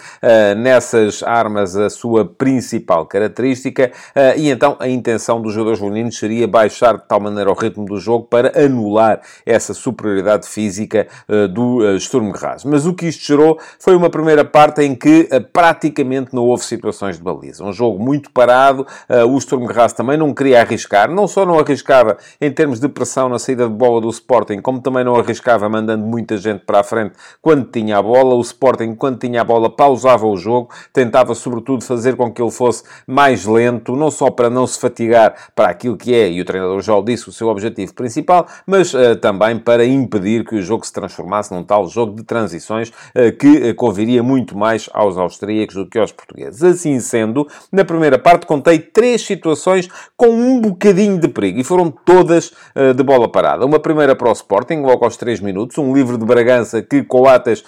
nessas 0.56 1.22
armas 1.22 1.76
a 1.76 1.88
sua 1.88 2.24
principal 2.24 3.06
característica, 3.06 3.92
e 4.36 4.50
então 4.50 4.76
a 4.80 4.88
intenção 4.88 5.40
dos 5.40 5.52
jogadores 5.52 5.80
leoninos 5.80 6.18
seria 6.18 6.48
baixar 6.48 6.96
de 6.96 7.06
tal 7.06 7.20
maneira 7.20 7.50
o 7.50 7.54
ritmo 7.54 7.84
do 7.84 7.98
jogo 7.98 8.26
para 8.26 8.52
anular 8.58 9.20
essa 9.44 9.72
superioridade 9.74 10.48
física 10.48 11.06
do 11.52 11.98
Sturm 11.98 12.32
Graz 12.32 12.55
Mas 12.64 12.86
o 12.86 12.94
que 12.94 13.06
isto 13.06 13.24
gerou 13.24 13.58
foi 13.78 13.94
uma 13.96 14.10
primeira 14.10 14.44
parte 14.44 14.82
em 14.82 14.94
que 14.94 15.28
uh, 15.32 15.40
praticamente 15.52 16.34
não 16.34 16.44
houve 16.44 16.64
situações 16.64 17.16
de 17.16 17.22
baliza. 17.22 17.64
Um 17.64 17.72
jogo 17.72 18.02
muito 18.02 18.30
parado, 18.30 18.86
uh, 19.08 19.26
o 19.26 19.40
Sturm 19.40 19.66
Graz 19.66 19.92
também 19.92 20.16
não 20.16 20.32
queria 20.34 20.60
arriscar, 20.60 21.10
não 21.10 21.26
só 21.26 21.44
não 21.44 21.58
arriscava 21.58 22.16
em 22.40 22.50
termos 22.50 22.80
de 22.80 22.88
pressão 22.88 23.28
na 23.28 23.38
saída 23.38 23.68
de 23.68 23.74
bola 23.74 24.00
do 24.00 24.08
Sporting, 24.10 24.60
como 24.60 24.80
também 24.80 25.04
não 25.04 25.16
arriscava 25.16 25.68
mandando 25.68 26.04
muita 26.04 26.36
gente 26.36 26.64
para 26.64 26.80
a 26.80 26.84
frente 26.84 27.14
quando 27.42 27.64
tinha 27.64 27.98
a 27.98 28.02
bola. 28.02 28.34
O 28.34 28.40
Sporting, 28.40 28.94
quando 28.94 29.18
tinha 29.18 29.40
a 29.40 29.44
bola, 29.44 29.70
pausava 29.70 30.26
o 30.26 30.36
jogo, 30.36 30.70
tentava 30.92 31.34
sobretudo 31.34 31.84
fazer 31.84 32.16
com 32.16 32.32
que 32.32 32.40
ele 32.40 32.50
fosse 32.50 32.84
mais 33.06 33.44
lento, 33.44 33.94
não 33.96 34.10
só 34.10 34.30
para 34.30 34.48
não 34.50 34.66
se 34.66 34.78
fatigar 34.78 35.34
para 35.54 35.68
aquilo 35.68 35.96
que 35.96 36.14
é, 36.14 36.30
e 36.30 36.40
o 36.40 36.44
treinador 36.44 36.80
já 36.80 36.94
o 36.94 37.02
disse, 37.02 37.28
o 37.28 37.32
seu 37.32 37.48
objetivo 37.48 37.94
principal, 37.94 38.46
mas 38.66 38.92
uh, 38.94 39.16
também 39.16 39.58
para 39.58 39.84
impedir 39.84 40.44
que 40.44 40.56
o 40.56 40.62
jogo 40.62 40.86
se 40.86 40.92
transformasse 40.92 41.52
num 41.52 41.62
tal 41.62 41.86
jogo 41.88 42.14
de 42.14 42.22
transição 42.22 42.45
transições 42.46 42.92
eh, 43.14 43.32
que 43.32 43.68
eh, 43.68 43.74
conviria 43.74 44.22
muito 44.22 44.56
mais 44.56 44.88
aos 44.92 45.18
austríacos 45.18 45.74
do 45.74 45.86
que 45.86 45.98
aos 45.98 46.12
portugueses. 46.12 46.62
Assim 46.62 47.00
sendo, 47.00 47.46
na 47.72 47.84
primeira 47.84 48.18
parte 48.18 48.46
contei 48.46 48.78
três 48.78 49.22
situações 49.22 49.88
com 50.16 50.28
um 50.28 50.60
bocadinho 50.60 51.18
de 51.18 51.28
perigo 51.28 51.60
e 51.60 51.64
foram 51.64 51.90
todas 51.90 52.52
eh, 52.74 52.92
de 52.92 53.02
bola 53.02 53.28
parada. 53.28 53.66
Uma 53.66 53.80
primeira 53.80 54.14
para 54.14 54.28
o 54.28 54.32
Sporting, 54.32 54.82
logo 54.82 55.04
aos 55.04 55.16
3 55.16 55.40
minutos, 55.40 55.76
um 55.78 55.92
livre 55.94 56.16
de 56.16 56.24
Bragança 56.24 56.82
que 56.82 57.02
Coates 57.02 57.64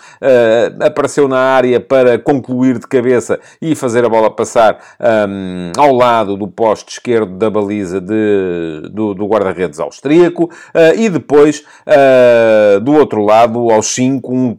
apareceu 0.80 1.26
na 1.28 1.38
área 1.38 1.80
para 1.80 2.18
concluir 2.18 2.78
de 2.78 2.86
cabeça 2.86 3.40
e 3.60 3.74
fazer 3.74 4.04
a 4.04 4.08
bola 4.08 4.30
passar 4.30 4.78
um, 5.28 5.72
ao 5.76 5.92
lado 5.92 6.36
do 6.36 6.46
poste 6.46 6.92
esquerdo 6.92 7.36
da 7.36 7.50
baliza 7.50 8.00
de, 8.00 8.88
do, 8.90 9.14
do 9.14 9.26
guarda-redes 9.26 9.80
austríaco 9.80 10.44
uh, 10.44 10.98
e 10.98 11.08
depois 11.08 11.64
uh, 11.86 12.80
do 12.80 12.94
outro 12.94 13.24
lado, 13.24 13.70
aos 13.70 13.86
5, 13.94 14.32
um 14.32 14.54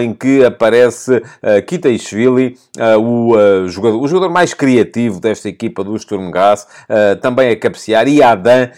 em 0.00 0.12
que 0.12 0.44
aparece 0.44 1.16
uh, 1.16 1.62
Kitaishvili, 1.66 2.56
uh, 2.78 3.00
o, 3.00 3.36
uh, 3.36 3.68
jogador, 3.68 4.00
o 4.00 4.08
jogador 4.08 4.32
mais 4.32 4.54
criativo 4.54 5.20
desta 5.20 5.48
equipa 5.48 5.84
do 5.84 5.98
Sturm 5.98 6.28
uh, 6.28 7.16
também 7.20 7.50
a 7.50 7.56
cabecear, 7.56 8.08
e 8.08 8.22
Adam 8.22 8.70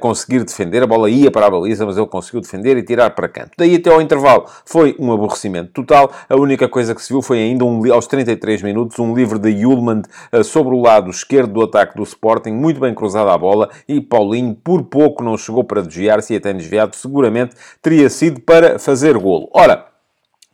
conseguir 0.00 0.44
defender. 0.44 0.82
A 0.82 0.86
bola 0.86 1.10
ia 1.10 1.30
para 1.30 1.46
a 1.46 1.50
baliza, 1.50 1.84
mas 1.84 1.96
ele 1.96 2.06
conseguiu 2.06 2.40
defender 2.40 2.76
e 2.76 2.82
tirar 2.82 3.10
para 3.10 3.28
canto. 3.28 3.50
Daí 3.58 3.76
até 3.76 3.90
ao 3.90 4.00
intervalo 4.00 4.46
foi 4.64 4.96
um 4.98 5.12
aborrecimento 5.12 5.72
total. 5.72 6.10
A 6.28 6.36
única 6.36 6.68
coisa 6.68 6.94
que 6.94 7.02
se 7.02 7.12
viu 7.12 7.20
foi 7.20 7.38
ainda, 7.38 7.64
um, 7.64 7.92
aos 7.92 8.06
33 8.06 8.62
minutos, 8.62 8.98
um 8.98 9.14
livre 9.14 9.38
de 9.38 9.50
Yulman 9.50 10.02
sobre 10.44 10.74
o 10.74 10.80
lado 10.80 11.10
esquerdo 11.10 11.52
do 11.52 11.62
ataque 11.62 11.96
do 11.96 12.02
Sporting, 12.02 12.52
muito 12.52 12.80
bem 12.80 12.94
cruzada 12.94 13.32
a 13.32 13.38
bola, 13.38 13.68
e 13.88 14.00
Paulinho 14.00 14.54
por 14.54 14.84
pouco 14.84 15.22
não 15.22 15.36
chegou 15.36 15.64
para 15.64 15.82
desviar-se 15.82 16.34
e 16.34 16.36
até 16.36 16.52
desviado, 16.52 16.96
seguramente 16.96 17.54
teria 17.82 18.08
sido 18.08 18.40
para 18.40 18.78
fazer 18.78 19.16
golo. 19.18 19.48
Ora, 19.52 19.87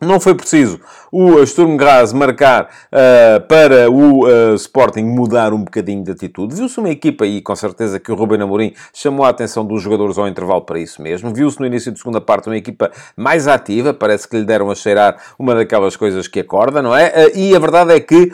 não 0.05 0.21
foi 0.21 0.35
preciso 0.35 0.81
o 1.17 1.47
Sturm 1.47 1.77
Graz 1.77 2.13
marcar 2.13 2.69
uh, 2.93 3.41
para 3.47 3.89
o 3.89 4.27
uh, 4.27 4.55
Sporting 4.57 5.05
mudar 5.05 5.53
um 5.53 5.63
bocadinho 5.63 6.03
de 6.03 6.11
atitude. 6.11 6.57
Viu-se 6.57 6.81
uma 6.81 6.91
equipa, 6.91 7.25
e 7.25 7.41
com 7.41 7.55
certeza 7.55 8.01
que 8.01 8.11
o 8.11 8.17
Ruben 8.17 8.43
Amorim 8.43 8.73
chamou 8.93 9.25
a 9.25 9.29
atenção 9.29 9.65
dos 9.65 9.81
jogadores 9.81 10.19
ao 10.19 10.27
intervalo 10.27 10.63
para 10.63 10.81
isso 10.81 11.01
mesmo. 11.01 11.33
Viu-se 11.33 11.61
no 11.61 11.67
início 11.67 11.93
de 11.93 12.01
segunda 12.01 12.21
parte 12.21 12.49
uma 12.49 12.57
equipa 12.57 12.91
mais 13.17 13.47
ativa, 13.47 13.95
parece 13.95 14.29
que 14.29 14.37
lhe 14.37 14.45
deram 14.45 14.69
a 14.73 14.75
cheirar 14.75 15.17
uma 15.39 15.55
daquelas 15.55 15.95
coisas 15.95 16.27
que 16.27 16.41
acorda, 16.41 16.83
não 16.83 16.97
é? 16.97 17.11
Uh, 17.11 17.39
e 17.39 17.55
a 17.55 17.59
verdade 17.61 17.93
é 17.93 18.01
que 18.01 18.33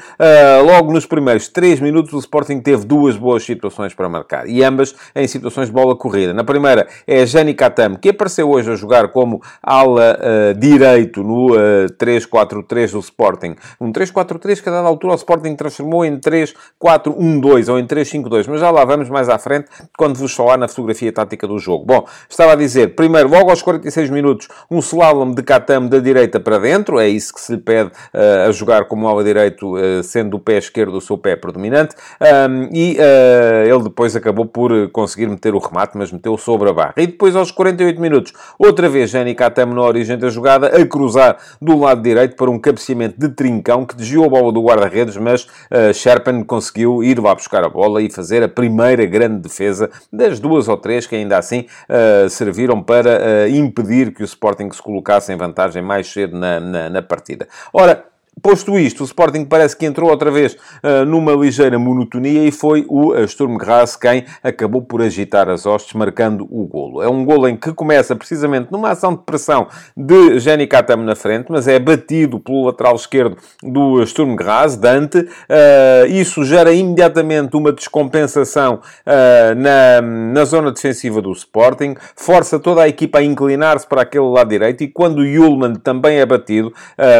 logo 0.64 0.92
nos 0.92 1.05
primeiros 1.05 1.49
3 1.49 1.81
minutos 1.81 2.14
o 2.14 2.18
Sporting 2.18 2.61
teve 2.61 2.87
duas 2.87 3.16
boas 3.16 3.44
situações 3.44 3.92
para 3.92 4.09
marcar, 4.09 4.49
e 4.49 4.62
ambas 4.64 4.94
em 5.14 5.27
situações 5.27 5.68
de 5.68 5.75
bola 5.75 5.94
corrida. 5.94 6.33
Na 6.33 6.44
primeira 6.44 6.88
é 7.07 7.27
Jani 7.27 7.53
Katam, 7.53 7.96
que 7.96 8.09
apareceu 8.09 8.49
hoje 8.49 8.70
a 8.70 8.75
jogar 8.75 9.09
como 9.09 9.42
ala 9.62 10.18
direito 10.57 11.23
no 11.23 11.51
3-4-3 11.99 12.92
do 12.92 12.99
Sporting. 13.01 13.57
Um 13.81 13.92
3-4-3 13.92 14.62
que 14.62 14.68
a 14.68 14.73
dada 14.73 14.88
altura 14.88 15.14
o 15.14 15.16
Sporting 15.16 15.55
transformou 15.55 16.05
em 16.05 16.18
3-4-1-2 16.18 17.68
ou 17.68 17.79
em 17.79 17.87
3-5-2, 17.87 18.46
mas 18.49 18.61
já 18.61 18.70
lá 18.70 18.85
vamos 18.85 19.09
mais 19.09 19.29
à 19.29 19.38
frente 19.38 19.68
quando 19.96 20.16
vos 20.16 20.35
falar 20.35 20.57
na 20.57 20.68
fotografia 20.68 21.12
tática 21.12 21.46
do 21.46 21.59
jogo. 21.59 21.85
Bom, 21.85 22.07
estava 22.29 22.53
a 22.53 22.57
dizer, 22.57 22.94
primeiro, 22.94 23.29
logo 23.29 23.51
aos 23.51 23.62
46 23.62 24.11
minutos, 24.11 24.49
um 24.70 24.79
slalom 24.79 25.33
de 25.33 25.42
Katam 25.42 25.87
da 25.88 25.99
direita 25.99 26.38
para 26.40 26.59
dentro, 26.59 26.99
é 26.99 27.09
isso 27.09 27.35
que 27.35 27.40
se 27.40 27.53
lhe 27.53 27.59
pede 27.59 27.90
uh, 27.90 28.49
a 28.49 28.53
jogar 28.53 28.85
como 28.87 29.09
ala 29.09 29.25
direito, 29.25 29.77
uh, 29.77 30.03
sendo 30.03 30.37
o 30.37 30.40
pé 30.40 30.59
esquerdo 30.59 30.96
o 30.96 31.01
seu 31.01 31.18
pé 31.18 31.37
predominante, 31.37 31.94
um, 32.20 32.68
e 32.73 32.96
ele 33.66 33.85
depois 33.85 34.14
acabou 34.14 34.46
por 34.46 34.90
conseguir 34.90 35.27
meter 35.27 35.55
o 35.55 35.59
remate, 35.59 35.96
mas 35.96 36.12
meteu 36.12 36.37
sobre 36.37 36.68
a 36.70 36.73
barra. 36.73 36.94
E 36.96 37.07
depois, 37.07 37.35
aos 37.37 37.51
48 37.51 38.01
minutos, 38.01 38.33
outra 38.59 38.88
vez, 38.88 39.11
Jenny 39.11 39.35
Katam 39.35 39.66
na 39.66 39.83
origem 39.83 40.18
da 40.18 40.29
jogada, 40.29 40.68
a 40.68 40.87
cruzar 40.87 41.37
do 41.61 41.79
lado 41.79 42.03
direito 42.03 42.37
para 42.37 42.50
um 42.50 42.59
cabeceamento 42.59 43.18
de 43.18 43.29
trincão 43.29 43.85
que 43.85 43.96
desviou 43.96 44.24
a 44.24 44.29
bola 44.29 44.53
do 44.53 44.62
guarda-redes, 44.62 45.16
mas 45.16 45.44
uh, 45.44 45.92
Sherpen 45.92 46.42
conseguiu 46.44 47.03
ir 47.03 47.18
lá 47.18 47.34
buscar 47.34 47.64
a 47.64 47.68
bola 47.68 48.03
e 48.03 48.11
fazer 48.11 48.43
a 48.43 48.49
primeira 48.49 49.05
grande 49.07 49.41
defesa 49.41 49.91
das 50.12 50.41
duas 50.41 50.68
ou 50.68 50.76
três 50.76 51.07
que 51.07 51.16
ainda 51.16 51.38
assim 51.38 51.66
uh, 51.88 52.28
serviram 52.28 52.82
para 52.82 53.18
uh, 53.18 53.49
impedir 53.49 54.12
que 54.12 54.22
o 54.22 54.24
Sporting 54.24 54.70
se 54.70 54.82
colocasse 54.82 55.32
em 55.32 55.36
vantagem 55.36 55.82
mais 55.82 56.07
cedo 56.07 56.38
na, 56.38 56.61
na, 56.61 56.91
na 56.91 57.03
partida. 57.03 57.49
Ora, 57.72 58.10
Posto 58.43 58.78
isto, 58.78 59.03
o 59.03 59.05
Sporting 59.05 59.45
parece 59.45 59.76
que 59.76 59.84
entrou 59.84 60.11
outra 60.11 60.30
vez 60.30 60.55
uh, 60.55 61.05
numa 61.05 61.32
ligeira 61.32 61.78
monotonia 61.78 62.47
e 62.47 62.51
foi 62.51 62.86
o 62.88 63.14
Sturm 63.26 63.57
Graz 63.57 63.97
quem 63.97 64.24
acabou 64.43 64.82
por 64.82 65.03
agitar 65.03 65.49
as 65.49 65.66
hostes, 65.66 65.95
marcando 65.95 66.47
o 66.51 66.66
golo. 66.66 67.03
É 67.03 67.09
um 67.09 67.24
golo 67.24 67.49
em 67.49 67.57
que 67.57 67.72
começa 67.72 68.16
precisamente 68.16 68.70
numa 68.70 68.91
ação 68.91 69.14
de 69.14 69.22
pressão 69.22 69.66
de 69.97 70.38
Jenny 70.38 70.66
Katam 70.66 70.99
na 70.99 71.14
frente, 71.14 71.47
mas 71.51 71.68
é 71.68 71.78
batido 71.78 72.41
pelo 72.41 72.66
lateral 72.66 72.95
esquerdo 72.95 73.36
do 73.62 74.05
Sturm 74.07 74.34
Graz, 74.34 74.76
Dante. 74.76 75.18
Uh, 75.18 76.07
isso 76.09 76.45
gera 76.45 76.72
imediatamente 76.72 77.57
uma 77.57 77.72
descompensação 77.72 78.80
uh, 79.07 79.55
na, 79.57 80.01
na 80.01 80.45
zona 80.45 80.72
defensiva 80.72 81.20
do 81.20 81.32
Sporting, 81.32 81.95
força 82.16 82.59
toda 82.59 82.82
a 82.82 82.88
equipa 82.88 83.18
a 83.18 83.22
inclinar-se 83.22 83.86
para 83.86 84.03
aquele 84.03 84.26
lado 84.26 84.49
direito 84.49 84.82
e 84.82 84.88
quando 84.88 85.18
o 85.18 85.26
Yulman 85.26 85.74
também 85.74 86.18
é 86.18 86.26
batido 86.26 86.72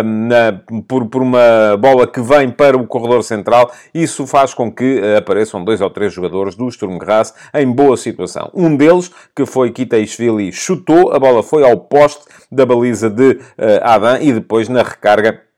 na, 0.05 0.61
por 0.87 1.10
por 1.11 1.23
uma 1.23 1.77
bola 1.79 2.07
que 2.07 2.21
vem 2.21 2.51
para 2.51 2.77
o 2.77 2.87
corredor 2.87 3.23
central, 3.23 3.71
isso 3.93 4.27
faz 4.27 4.55
com 4.55 4.73
que 4.73 5.01
eh, 5.03 5.17
apareçam 5.17 5.65
dois 5.65 5.81
ou 5.81 5.91
três 5.91 6.13
jogadores 6.13 6.55
do 6.55 6.71
Sturm 6.71 6.97
Graz 6.99 7.35
em 7.53 7.71
boa 7.71 7.97
situação. 7.97 8.51
Um 8.55 8.77
deles, 8.77 9.11
que 9.35 9.45
foi 9.45 9.71
Kitaishvili, 9.71 10.53
chutou, 10.53 11.13
a 11.13 11.19
bola 11.19 11.43
foi 11.43 11.69
ao 11.69 11.77
poste 11.77 12.25
da 12.51 12.65
baliza 12.65 13.11
de 13.11 13.33
uh, 13.33 13.39
Adam 13.83 14.21
e 14.21 14.33
depois 14.33 14.69
na 14.69 14.83
recarga 14.83 15.50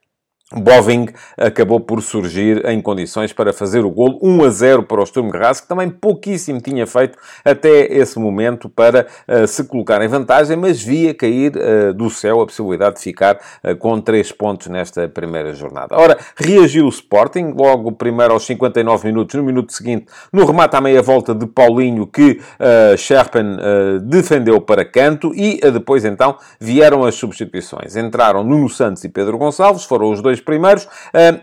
Boving 0.61 1.09
acabou 1.36 1.80
por 1.80 2.03
surgir 2.03 2.64
em 2.66 2.80
condições 2.80 3.32
para 3.32 3.53
fazer 3.53 3.84
o 3.84 3.90
golo 3.90 4.18
1 4.22 4.44
a 4.44 4.50
0 4.50 4.82
para 4.82 5.00
o 5.00 5.07
Sturm 5.07 5.30
Graz, 5.30 5.61
que 5.61 5.68
também 5.68 5.88
pouquíssimo 5.88 6.61
tinha 6.61 6.86
feito 6.86 7.18
até 7.44 7.86
esse 7.92 8.18
momento 8.18 8.68
para 8.68 9.07
uh, 9.28 9.46
se 9.46 9.64
colocar 9.64 10.03
em 10.03 10.09
vantagem, 10.09 10.57
mas 10.57 10.82
via 10.82 11.14
cair 11.14 11.53
uh, 11.57 11.94
do 11.94 12.11
céu 12.11 12.40
a 12.40 12.46
possibilidade 12.46 12.96
de 12.96 13.03
ficar 13.03 13.38
uh, 13.64 13.76
com 13.76 14.00
3 14.00 14.32
pontos 14.32 14.68
nesta 14.68 15.09
primeira 15.09 15.55
jornada. 15.55 15.96
Ora, 15.96 16.18
reagiu 16.36 16.86
o 16.86 16.88
Sporting, 16.88 17.55
logo 17.57 17.92
primeiro 17.92 18.32
aos 18.32 18.44
59 18.44 19.07
minutos, 19.07 19.34
no 19.34 19.42
minuto 19.42 19.72
seguinte, 19.72 20.07
no 20.32 20.44
remate 20.44 20.76
à 20.76 20.80
meia 20.80 21.03
volta 21.03 21.34
de 21.34 21.46
Paulinho, 21.46 22.07
que 22.07 22.40
uh, 22.59 22.96
Sherpen 22.96 23.57
defendeu 24.05 24.61
para 24.61 24.84
canto, 24.84 25.32
e 25.34 25.59
depois 25.70 26.05
então 26.05 26.36
vieram 26.61 27.05
as 27.05 27.14
substituições. 27.14 27.96
Entraram 27.96 28.44
Nuno 28.44 28.68
Santos 28.68 29.05
e 29.05 29.09
Pedro 29.09 29.38
Gonçalves, 29.38 29.84
foram 29.84 30.11
os 30.11 30.20
dois 30.20 30.40
primeiros, 30.43 30.86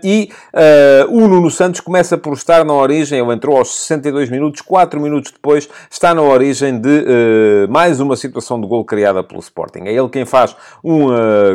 e 0.04 0.30
o 1.10 1.28
Nuno 1.28 1.50
Santos 1.50 1.80
começa 1.80 2.18
por 2.18 2.34
estar 2.34 2.64
na 2.64 2.74
origem, 2.74 3.20
ele 3.20 3.34
entrou 3.34 3.58
aos 3.58 3.74
62 3.82 4.30
minutos, 4.30 4.62
4 4.62 5.00
minutos 5.00 5.32
depois 5.32 5.68
está 5.90 6.14
na 6.14 6.22
origem 6.22 6.80
de 6.80 7.68
mais 7.70 8.00
uma 8.00 8.16
situação 8.16 8.60
de 8.62 8.68
gol 8.68 8.86
criada 8.86 9.24
pelo 9.24 9.40
Sporting. 9.40 9.84
É 9.86 9.94
ele 9.94 10.10
quem 10.10 10.26
faz 10.26 10.56
um 10.84 11.08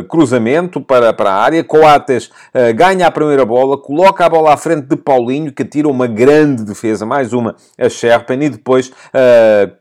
cruzamento 0.09 0.81
para, 0.81 1.13
para 1.13 1.31
a 1.31 1.35
área, 1.35 1.63
Coates 1.63 2.29
ganha 2.75 3.07
a 3.07 3.11
primeira 3.11 3.45
bola, 3.45 3.77
coloca 3.77 4.25
a 4.25 4.29
bola 4.29 4.53
à 4.53 4.57
frente 4.57 4.87
de 4.87 4.95
Paulinho, 4.95 5.51
que 5.51 5.63
tira 5.63 5.87
uma 5.87 6.07
grande 6.07 6.63
defesa, 6.63 7.05
mais 7.05 7.33
uma 7.33 7.55
a 7.79 7.89
Sherpen, 7.89 8.43
e 8.43 8.49
depois, 8.49 8.91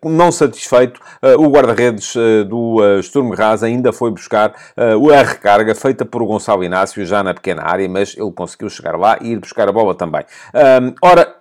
não 0.04 0.30
satisfeito, 0.30 1.00
o 1.38 1.48
guarda-redes 1.48 2.14
do 2.48 2.78
Sturm 3.02 3.30
Graz 3.30 3.62
ainda 3.62 3.92
foi 3.92 4.10
buscar 4.10 4.52
a 4.76 5.22
recarga 5.22 5.74
feita 5.74 6.04
por 6.04 6.24
Gonçalo 6.24 6.64
Inácio 6.64 7.04
já 7.04 7.22
na 7.22 7.32
pequena 7.32 7.53
pequena 7.54 7.62
área, 7.62 7.88
mas 7.88 8.16
ele 8.16 8.30
conseguiu 8.32 8.68
chegar 8.68 8.96
lá 8.98 9.18
e 9.20 9.32
ir 9.32 9.38
buscar 9.38 9.68
a 9.68 9.72
bola 9.72 9.94
também. 9.94 10.24
Um, 10.54 10.94
ora, 11.02 11.36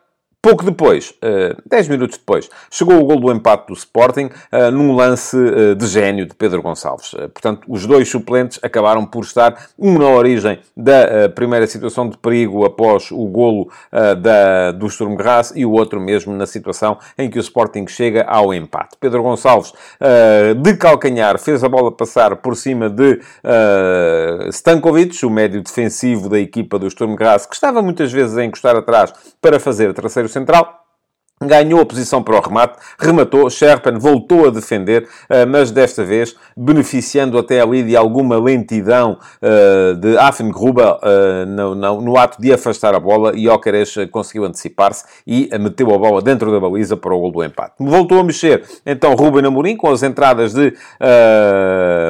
Pouco 0.46 0.66
depois, 0.66 1.12
uh, 1.24 1.56
10 1.66 1.88
minutos 1.88 2.18
depois, 2.18 2.50
chegou 2.70 3.00
o 3.00 3.06
gol 3.06 3.18
do 3.18 3.32
empate 3.32 3.68
do 3.68 3.74
Sporting 3.74 4.26
uh, 4.26 4.70
num 4.74 4.94
lance 4.94 5.38
uh, 5.38 5.74
de 5.74 5.88
gênio 5.88 6.26
de 6.26 6.36
Pedro 6.36 6.62
Gonçalves. 6.62 7.12
Portanto, 7.34 7.62
os 7.66 7.86
dois 7.86 8.10
suplentes 8.10 8.60
acabaram 8.62 9.06
por 9.06 9.24
estar, 9.24 9.70
um 9.80 9.98
na 9.98 10.10
origem 10.10 10.60
da 10.76 11.30
primeira 11.30 11.66
situação 11.66 12.10
de 12.10 12.18
perigo 12.18 12.66
após 12.66 13.10
o 13.12 13.26
golo 13.28 13.70
da, 13.92 14.72
do 14.72 14.90
Sturm 14.90 15.16
Graz 15.16 15.54
e 15.56 15.66
o 15.66 15.72
outro 15.72 16.02
mesmo 16.02 16.34
na 16.34 16.46
situação 16.46 16.98
em 17.18 17.30
que 17.30 17.38
o 17.38 17.42
Sporting 17.42 17.88
chega 17.88 18.24
ao 18.24 18.54
empate. 18.54 18.98
Pedro 19.00 19.24
Gonçalves, 19.24 19.72
de 20.62 20.76
calcanhar, 20.76 21.40
fez 21.40 21.64
a 21.64 21.70
bola 21.70 21.92
passar 21.92 22.36
por 22.38 22.56
cima 22.56 22.90
de 22.90 23.20
Stankovic, 24.50 25.26
o 25.26 25.30
médio 25.30 25.62
defensivo 25.62 26.28
da 26.28 26.40
equipa 26.40 26.80
do 26.80 26.90
Sturm 26.90 27.16
Graz, 27.16 27.46
que 27.46 27.56
estava 27.56 27.82
muitas 27.82 28.12
vezes 28.12 28.38
a 28.38 28.44
encostar 28.44 28.76
atrás 28.76 29.14
para 29.42 29.60
fazer 29.60 29.94
terceiro 29.94 30.28
central 30.34 30.83
ganhou 31.48 31.82
a 31.82 31.86
posição 31.86 32.22
para 32.24 32.38
o 32.38 32.42
remate, 32.42 32.78
rematou, 33.00 33.50
Sherpen 33.50 33.98
voltou 33.98 34.48
a 34.48 34.50
defender, 34.50 35.08
eh, 35.30 35.46
mas 35.46 35.72
desta 35.72 36.04
vez 36.04 36.36
beneficiando 36.56 37.38
até 37.38 37.62
ali 37.62 37.84
de 37.84 37.96
alguma 37.96 38.40
lentidão 38.40 39.18
eh, 39.42 39.94
de 40.00 40.18
Affengruber 40.18 40.98
eh, 41.04 41.46
no, 41.46 42.18
ato 42.18 42.42
de 42.42 42.54
afastar 42.54 42.96
a 42.96 43.00
bola 43.00 43.34
e 43.36 43.48
Ocares 43.50 43.96
conseguiu 44.12 44.46
antecipar-se 44.46 45.06
e 45.26 45.50
meteu 45.60 45.94
a 45.94 45.98
bola 45.98 46.22
dentro 46.22 46.52
da 46.52 46.60
baliza 46.60 46.96
para 46.96 47.14
o 47.14 47.20
gol 47.20 47.32
do 47.32 47.44
empate. 47.44 47.74
Voltou 47.80 48.20
a 48.20 48.24
mexer 48.24 48.64
então 48.86 49.16
Ruben 49.16 49.46
Amorim 49.46 49.76
com 49.76 49.92
as 49.92 50.04
entradas 50.04 50.54
de 50.54 50.74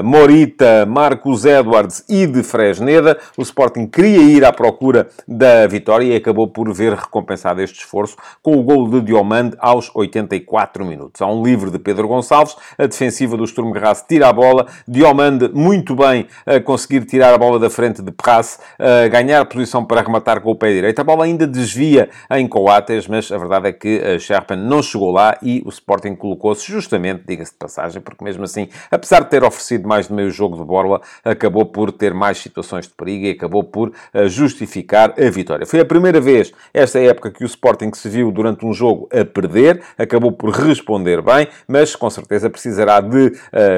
Morita, 0.03 0.85
Marcos 0.85 1.45
Edwards 1.45 2.03
e 2.09 2.27
de 2.27 2.43
Fresneda. 2.43 3.17
O 3.37 3.41
Sporting 3.41 3.87
queria 3.87 4.21
ir 4.21 4.45
à 4.45 4.51
procura 4.51 5.07
da 5.27 5.65
vitória 5.67 6.05
e 6.05 6.15
acabou 6.15 6.47
por 6.47 6.71
ver 6.73 6.93
recompensado 6.93 7.61
este 7.61 7.79
esforço 7.79 8.15
com 8.41 8.57
o 8.57 8.63
gol 8.63 8.89
de 8.89 9.01
Dion 9.01 9.22
Diomande 9.23 9.55
aos 9.57 9.89
84 9.95 10.85
minutos. 10.85 11.21
Há 11.21 11.27
um 11.27 11.41
livre 11.41 11.71
de 11.71 11.79
Pedro 11.79 12.09
Gonçalves, 12.09 12.57
a 12.77 12.85
defensiva 12.85 13.37
do 13.37 13.47
Sturm 13.47 13.71
Graz 13.71 14.03
tira 14.05 14.27
a 14.27 14.33
bola, 14.33 14.67
Diomande 14.85 15.49
muito 15.53 15.95
bem 15.95 16.27
a 16.45 16.59
conseguir 16.59 17.05
tirar 17.05 17.33
a 17.33 17.37
bola 17.37 17.57
da 17.57 17.69
frente 17.69 18.01
de 18.01 18.11
Prasse, 18.11 18.59
a 18.77 19.07
ganhar 19.07 19.45
posição 19.45 19.85
para 19.85 20.01
rematar 20.01 20.41
com 20.41 20.51
o 20.51 20.55
pé 20.55 20.73
direito. 20.73 20.99
A 20.99 21.05
bola 21.05 21.23
ainda 21.23 21.47
desvia 21.47 22.09
em 22.31 22.45
Coates, 22.49 23.07
mas 23.07 23.31
a 23.31 23.37
verdade 23.37 23.69
é 23.69 23.71
que 23.71 23.99
a 23.99 24.19
Sherpen 24.19 24.57
não 24.57 24.83
chegou 24.83 25.11
lá 25.11 25.37
e 25.41 25.63
o 25.65 25.69
Sporting 25.69 26.15
colocou-se 26.15 26.69
justamente, 26.69 27.23
diga-se 27.25 27.53
de 27.53 27.57
passagem, 27.57 28.01
porque 28.01 28.25
mesmo 28.25 28.43
assim, 28.43 28.67
apesar 28.91 29.21
de 29.21 29.29
ter 29.29 29.41
oferecido 29.41 29.87
mais 29.87 30.09
de 30.09 30.13
meio 30.13 30.29
jogo 30.29 30.57
de 30.57 30.65
borla, 30.65 30.99
acabou 31.23 31.65
por 31.65 31.93
ter 31.93 32.13
mais 32.13 32.39
situações 32.39 32.87
de 32.87 32.93
perigo 32.93 33.25
e 33.27 33.31
acabou 33.31 33.63
por 33.63 33.93
eh, 34.13 34.27
justificar 34.27 35.13
a 35.17 35.29
vitória. 35.29 35.65
Foi 35.65 35.79
a 35.79 35.85
primeira 35.85 36.19
vez, 36.19 36.51
esta 36.73 36.99
época, 36.99 37.31
que 37.31 37.45
o 37.45 37.47
Sporting 37.47 37.91
se 37.93 38.09
viu 38.09 38.29
durante 38.29 38.65
um 38.65 38.73
jogo 38.73 39.02
a 39.11 39.25
perder, 39.25 39.81
acabou 39.97 40.31
por 40.31 40.49
responder 40.49 41.21
bem, 41.21 41.47
mas 41.67 41.95
com 41.95 42.09
certeza 42.09 42.49
precisará 42.49 43.01
de 43.01 43.27
uh, 43.27 43.31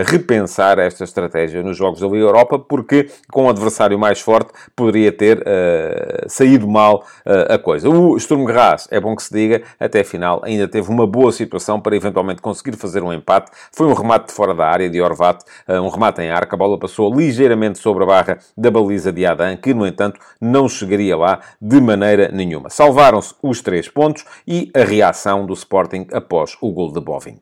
repensar 0.05 0.79
esta 0.79 1.03
estratégia 1.03 1.63
nos 1.63 1.77
Jogos 1.77 1.99
da 1.99 2.07
Liga 2.07 2.25
Europa, 2.25 2.59
porque 2.59 3.09
com 3.31 3.45
o 3.45 3.49
adversário 3.49 3.97
mais 3.97 4.19
forte 4.19 4.51
poderia 4.75 5.11
ter 5.11 5.39
uh, 5.39 6.27
saído 6.27 6.67
mal 6.67 7.05
uh, 7.25 7.53
a 7.53 7.57
coisa. 7.57 7.89
O 7.89 8.19
Sturm 8.19 8.45
Graz, 8.45 8.87
é 8.91 8.99
bom 8.99 9.15
que 9.15 9.23
se 9.23 9.33
diga, 9.33 9.61
até 9.79 10.01
a 10.01 10.05
final 10.05 10.41
ainda 10.43 10.67
teve 10.67 10.89
uma 10.89 11.07
boa 11.07 11.31
situação 11.31 11.79
para 11.79 11.95
eventualmente 11.95 12.41
conseguir 12.41 12.75
fazer 12.77 13.03
um 13.03 13.13
empate. 13.13 13.51
Foi 13.71 13.87
um 13.87 13.93
remate 13.93 14.27
de 14.27 14.33
fora 14.33 14.53
da 14.53 14.65
área 14.65 14.89
de 14.89 15.01
Orvat, 15.01 15.43
um 15.67 15.89
remate 15.89 16.21
em 16.21 16.29
arco, 16.29 16.55
a 16.55 16.57
bola 16.57 16.77
passou 16.77 17.13
ligeiramente 17.13 17.79
sobre 17.79 18.03
a 18.03 18.07
barra 18.07 18.37
da 18.57 18.69
baliza 18.69 19.11
de 19.11 19.25
Adam, 19.25 19.55
que 19.57 19.73
no 19.73 19.85
entanto 19.85 20.19
não 20.39 20.67
chegaria 20.67 21.15
lá 21.15 21.39
de 21.61 21.79
maneira 21.81 22.29
nenhuma. 22.31 22.69
Salvaram-se 22.69 23.33
os 23.41 23.61
três 23.61 23.87
pontos 23.87 24.25
e 24.47 24.71
a 24.75 24.83
reação 24.83 25.14
reação 25.15 25.45
do 25.45 25.53
Sporting 25.53 26.07
após 26.11 26.57
o 26.59 26.69
gol 26.73 26.91
de 26.91 26.99
Boving. 26.99 27.39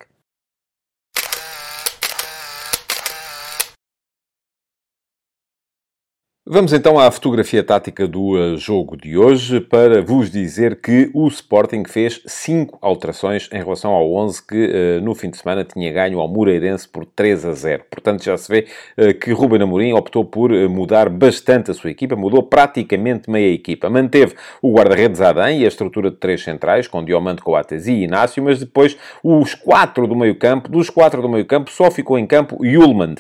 Vamos 6.46 6.74
então 6.74 7.00
à 7.00 7.10
fotografia 7.10 7.64
tática 7.64 8.06
do 8.06 8.32
uh, 8.32 8.58
jogo 8.58 8.98
de 8.98 9.18
hoje 9.18 9.62
para 9.62 10.02
vos 10.02 10.30
dizer 10.30 10.76
que 10.82 11.10
o 11.14 11.26
Sporting 11.30 11.86
fez 11.88 12.22
5 12.26 12.80
alterações 12.82 13.48
em 13.50 13.60
relação 13.60 13.92
ao 13.92 14.14
11 14.14 14.46
que 14.46 14.66
uh, 14.66 15.02
no 15.02 15.16
fim 15.16 15.30
de 15.30 15.38
semana 15.38 15.64
tinha 15.64 15.90
ganho 15.94 16.20
ao 16.20 16.28
Moreirense 16.28 16.86
por 16.86 17.06
3 17.06 17.46
a 17.46 17.54
0. 17.54 17.84
Portanto, 17.90 18.26
já 18.26 18.36
se 18.36 18.52
vê 18.52 18.68
uh, 18.98 19.14
que 19.18 19.32
Ruben 19.32 19.62
Amorim 19.62 19.94
optou 19.94 20.26
por 20.26 20.52
mudar 20.68 21.08
bastante 21.08 21.72
a 21.72 21.74
sua 21.74 21.92
equipa, 21.92 22.14
mudou 22.14 22.44
praticamente 22.44 23.32
meia 23.32 23.54
equipa. 23.54 23.90
Manteve 23.90 24.36
o 24.62 24.74
guarda-redes 24.74 25.22
Adam 25.22 25.50
e 25.50 25.64
a 25.64 25.68
estrutura 25.70 26.12
de 26.12 26.18
três 26.18 26.44
centrais, 26.44 26.90
com 26.90 27.06
Diomante, 27.06 27.42
Coates 27.42 27.88
e 27.88 28.04
Inácio, 28.04 28.44
mas 28.44 28.60
depois 28.60 28.98
os 29.24 29.56
quatro 29.56 30.06
do 30.06 30.16
meio 30.16 30.36
campo, 30.36 30.68
dos 30.68 30.90
quatro 30.90 31.22
do 31.22 31.30
meio 31.30 31.46
campo, 31.46 31.72
só 31.72 31.90
ficou 31.90 32.20
em 32.20 32.28
campo 32.28 32.66
Yulmand. 32.66 33.16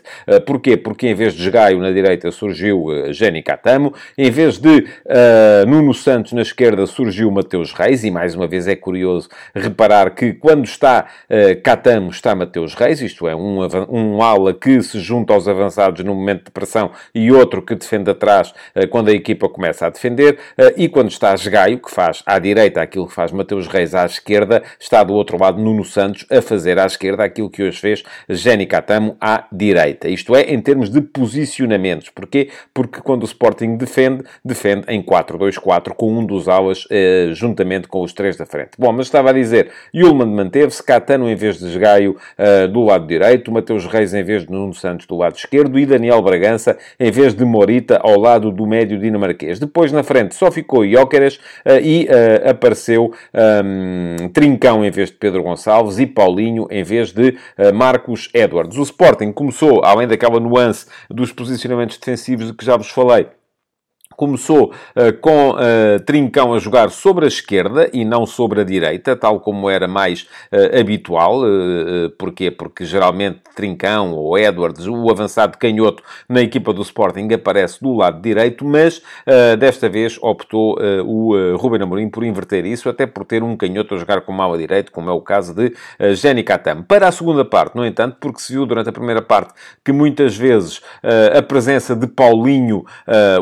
Porquê? 0.46 0.76
Porque 0.76 1.08
em 1.08 1.16
vez 1.16 1.34
de 1.34 1.50
Gaio 1.50 1.80
na 1.80 1.92
direita 1.92 2.30
surgiu 2.30 3.13
Jenny 3.14 3.42
Catamo. 3.42 3.94
Em 4.18 4.30
vez 4.30 4.58
de 4.58 4.80
uh, 4.80 5.68
Nuno 5.68 5.94
Santos 5.94 6.34
na 6.34 6.42
esquerda, 6.42 6.86
surgiu 6.86 7.30
Mateus 7.32 7.72
Reis. 7.72 8.04
E 8.04 8.12
mais 8.12 8.36
uma 8.36 8.48
vez 8.48 8.68
é 8.68 8.76
curioso 8.76 9.30
reparar 9.56 10.12
que 10.12 10.34
quando 10.34 10.66
está 10.66 11.06
uh, 11.30 11.62
Catamo, 11.62 12.10
está 12.10 12.36
Mateus 12.36 12.74
Reis. 12.74 13.02
Isto 13.02 13.28
é, 13.28 13.36
um, 13.36 13.60
um 13.90 14.22
ala 14.22 14.54
que 14.54 14.82
se 14.82 15.00
junta 15.00 15.34
aos 15.34 15.48
avançados 15.48 16.04
no 16.04 16.16
momento 16.16 16.46
de 16.46 16.52
pressão 16.52 16.92
e 17.14 17.32
outro 17.32 17.62
que 17.62 17.76
defende 17.76 18.10
atrás 18.10 18.54
uh, 18.76 18.88
quando 18.90 19.10
a 19.10 19.14
equipa 19.14 19.48
começa 19.48 19.86
a 19.86 19.90
defender. 19.90 20.38
e 20.76 20.90
quando 20.90 21.10
está 21.10 21.34
Gaio, 21.36 21.80
que 21.80 21.92
faz 21.92 22.24
à 22.26 22.40
direita 22.40 22.82
aquilo 22.82 23.08
que 23.08 23.14
faz 23.14 23.32
Mateus 23.32 23.68
Reis 23.68 23.94
à 23.94 24.06
esquerda, 24.06 24.64
está 24.80 25.04
do 25.04 25.14
outro 25.14 25.38
lado 25.40 25.62
Nuno 25.62 25.84
Santos 25.84 26.26
a 26.32 26.42
fazer 26.42 26.80
à 26.80 26.86
esquerda 26.86 27.24
aquilo 27.24 27.50
que 27.50 27.64
hoje 27.64 27.80
fez 27.80 28.04
Jenny 28.30 28.66
Catamo 28.66 29.16
à 29.20 29.46
direita. 29.52 30.08
Isto 30.08 30.36
é, 30.36 30.42
em 30.42 30.62
termos 30.62 30.90
de 30.90 31.02
posicionamentos. 31.02 32.10
Porquê? 32.10 32.50
Porque 32.74 33.02
quando 33.04 33.24
o 33.24 33.26
Sporting 33.26 33.76
defende, 33.76 34.24
defende 34.44 34.86
em 34.88 35.02
4-2-4 35.02 35.94
com 35.96 36.12
um 36.12 36.26
dos 36.26 36.48
alas 36.48 36.88
eh, 36.90 37.30
juntamente 37.34 37.88
com 37.88 38.02
os 38.02 38.14
três 38.14 38.38
da 38.38 38.46
frente. 38.46 38.72
Bom, 38.78 38.92
mas 38.92 39.08
estava 39.08 39.30
a 39.30 39.34
dizer, 39.34 39.70
Yulman 39.94 40.28
manteve-se, 40.28 40.82
Catano 40.82 41.30
em 41.30 41.36
vez 41.36 41.60
de 41.60 41.66
Esgaio 41.66 42.18
uh, 42.38 42.68
do 42.68 42.84
lado 42.84 43.06
direito, 43.08 43.52
Mateus 43.52 43.86
Reis 43.86 44.14
em 44.14 44.24
vez 44.24 44.46
de 44.46 44.52
Nuno 44.52 44.74
Santos 44.74 45.06
do 45.06 45.16
lado 45.16 45.36
esquerdo 45.36 45.78
e 45.78 45.86
Daniel 45.86 46.22
Bragança 46.22 46.78
em 47.00 47.12
vez 47.12 47.34
de 47.34 47.44
Morita 47.44 48.00
ao 48.02 48.20
lado 48.20 48.52
do 48.52 48.66
médio 48.66 49.00
dinamarquês. 49.00 49.60
Depois 49.60 49.92
na 49.92 50.04
frente 50.04 50.36
só 50.36 50.52
ficou 50.52 50.88
Jóqueres 50.88 51.36
uh, 51.36 51.80
e 51.82 52.08
apareceu 52.48 53.14
um, 53.34 54.30
Trincão 54.30 54.86
em 54.86 54.92
vez 54.92 55.10
de 55.10 55.16
Pedro 55.16 55.44
Gonçalves 55.44 56.00
e 56.00 56.06
Paulinho 56.06 56.68
em 56.70 56.84
vez 56.84 57.12
de 57.12 57.36
Marcos 57.74 58.30
Edwards. 58.34 58.78
O 58.78 58.84
Sporting 58.84 59.32
começou, 59.32 59.84
além 59.84 60.08
daquela 60.08 60.40
nuance 60.40 60.86
dos 61.10 61.32
posicionamentos 61.32 61.98
defensivos 61.98 62.48
de 62.48 62.54
que 62.54 62.66
já 62.66 62.78
vos 62.78 62.90
for 62.94 63.04
like 63.04 63.36
Começou 64.16 64.74
uh, 64.96 65.18
com 65.20 65.52
uh, 65.52 66.00
Trincão 66.06 66.54
a 66.54 66.60
jogar 66.60 66.90
sobre 66.90 67.26
a 67.26 67.28
esquerda 67.28 67.90
e 67.94 68.06
não 68.06 68.26
sobre 68.26 68.62
a 68.62 68.64
direita, 68.64 69.16
tal 69.16 69.40
como 69.40 69.70
era 69.70 69.88
mais 69.88 70.24
uh, 70.52 70.80
habitual. 70.80 71.42
porquê? 72.18 72.52
Porque 72.52 72.86
geralmente 72.86 73.40
Trincão 73.56 74.14
ou 74.14 74.38
Edwards, 74.38 74.88
o 74.88 75.10
avançado 75.10 75.58
canhoto 75.58 76.04
na 76.28 76.42
equipa 76.42 76.74
do 76.74 76.82
Sporting, 76.82 77.28
aparece 77.34 77.82
do 77.82 77.94
lado 77.94 78.22
direito, 78.22 78.66
mas 78.66 79.02
desta 79.60 79.88
vez 79.88 80.18
optou 80.22 80.78
o 81.06 81.56
Ruben 81.56 81.82
Amorim 81.82 82.10
por 82.10 82.24
inverter 82.24 82.66
isso, 82.66 82.90
até 82.90 83.06
por 83.06 83.26
ter 83.26 83.44
um 83.44 83.56
canhoto 83.56 83.96
a 83.96 83.98
jogar 83.98 84.22
com 84.22 84.32
mala 84.32 84.58
direito, 84.58 84.92
como 84.92 85.10
é 85.10 85.14
o 85.14 85.22
caso 85.22 85.54
de 85.54 85.68
uh, 85.68 86.16
Jenny 86.16 86.44
Katam. 86.44 86.84
Para 86.84 87.08
a 87.08 87.12
segunda 87.12 87.46
parte, 87.46 87.76
no 87.76 87.86
entanto, 87.86 88.18
porque 88.20 88.40
se 88.40 88.54
viu 88.54 88.66
durante 88.66 88.90
a 88.90 88.94
primeira 88.94 89.22
parte 89.22 89.54
que 89.84 89.92
muitas 89.92 90.36
vezes 90.36 90.82
a 91.38 91.42
presença 91.42 91.96
de 91.96 92.08
Paulinho, 92.08 92.86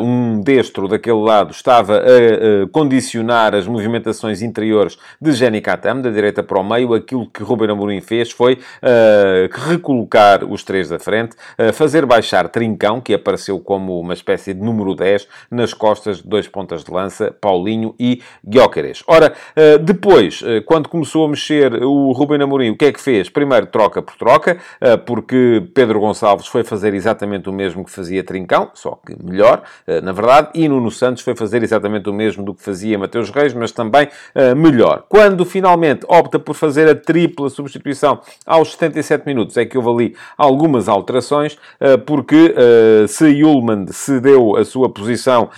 um 0.00 0.40
destes 0.40 0.61
destro 0.62 0.86
daquele 0.86 1.20
lado 1.20 1.50
estava 1.50 1.96
a, 1.96 2.62
a 2.62 2.68
condicionar 2.70 3.52
as 3.54 3.66
movimentações 3.66 4.42
interiores 4.42 4.96
de 5.20 5.32
Jenny 5.32 5.60
Katam, 5.60 6.00
da 6.00 6.08
direita 6.08 6.42
para 6.42 6.60
o 6.60 6.64
meio. 6.64 6.94
Aquilo 6.94 7.26
que 7.28 7.42
Ruben 7.42 7.70
Amorim 7.70 8.00
fez 8.00 8.30
foi 8.30 8.54
uh, 8.54 9.68
recolocar 9.68 10.44
os 10.44 10.62
três 10.62 10.88
da 10.88 11.00
frente, 11.00 11.34
uh, 11.58 11.72
fazer 11.72 12.06
baixar 12.06 12.48
Trincão, 12.48 13.00
que 13.00 13.12
apareceu 13.12 13.58
como 13.58 13.98
uma 13.98 14.14
espécie 14.14 14.54
de 14.54 14.60
número 14.60 14.94
10, 14.94 15.26
nas 15.50 15.74
costas 15.74 16.22
de 16.22 16.28
dois 16.28 16.46
pontas 16.46 16.84
de 16.84 16.92
lança, 16.92 17.34
Paulinho 17.40 17.94
e 17.98 18.22
Guiocares. 18.46 19.02
Ora, 19.08 19.32
uh, 19.56 19.78
depois, 19.78 20.42
quando 20.66 20.88
começou 20.88 21.24
a 21.24 21.28
mexer 21.28 21.82
o 21.82 22.12
Ruben 22.12 22.40
Amorim, 22.40 22.70
o 22.70 22.76
que 22.76 22.84
é 22.84 22.92
que 22.92 23.00
fez? 23.00 23.28
Primeiro, 23.28 23.66
troca 23.66 24.00
por 24.00 24.14
troca, 24.16 24.58
porque 25.06 25.64
Pedro 25.74 25.98
Gonçalves 25.98 26.46
foi 26.46 26.62
fazer 26.62 26.94
exatamente 26.94 27.48
o 27.48 27.52
mesmo 27.52 27.84
que 27.84 27.90
fazia 27.90 28.22
Trincão, 28.22 28.70
só 28.74 28.98
que 29.04 29.16
melhor, 29.22 29.62
na 30.02 30.12
verdade, 30.12 30.51
e 30.54 30.68
Nuno 30.68 30.90
Santos 30.90 31.22
foi 31.22 31.34
fazer 31.34 31.62
exatamente 31.62 32.08
o 32.08 32.12
mesmo 32.12 32.44
do 32.44 32.54
que 32.54 32.62
fazia 32.62 32.98
Mateus 32.98 33.30
Reis, 33.30 33.54
mas 33.54 33.72
também 33.72 34.06
uh, 34.06 34.56
melhor. 34.56 35.04
Quando 35.08 35.44
finalmente 35.44 36.04
opta 36.08 36.38
por 36.38 36.54
fazer 36.54 36.88
a 36.88 36.94
tripla 36.94 37.48
substituição 37.48 38.20
aos 38.46 38.72
77 38.72 39.26
minutos, 39.26 39.56
é 39.56 39.64
que 39.64 39.76
houve 39.76 39.90
ali 39.90 40.16
algumas 40.36 40.88
alterações, 40.88 41.54
uh, 41.54 41.98
porque 42.04 42.54
uh, 42.54 43.08
se 43.08 43.26
Yulman 43.26 43.86
cedeu 43.88 44.56
a 44.56 44.64
sua 44.64 44.88
posição 44.88 45.50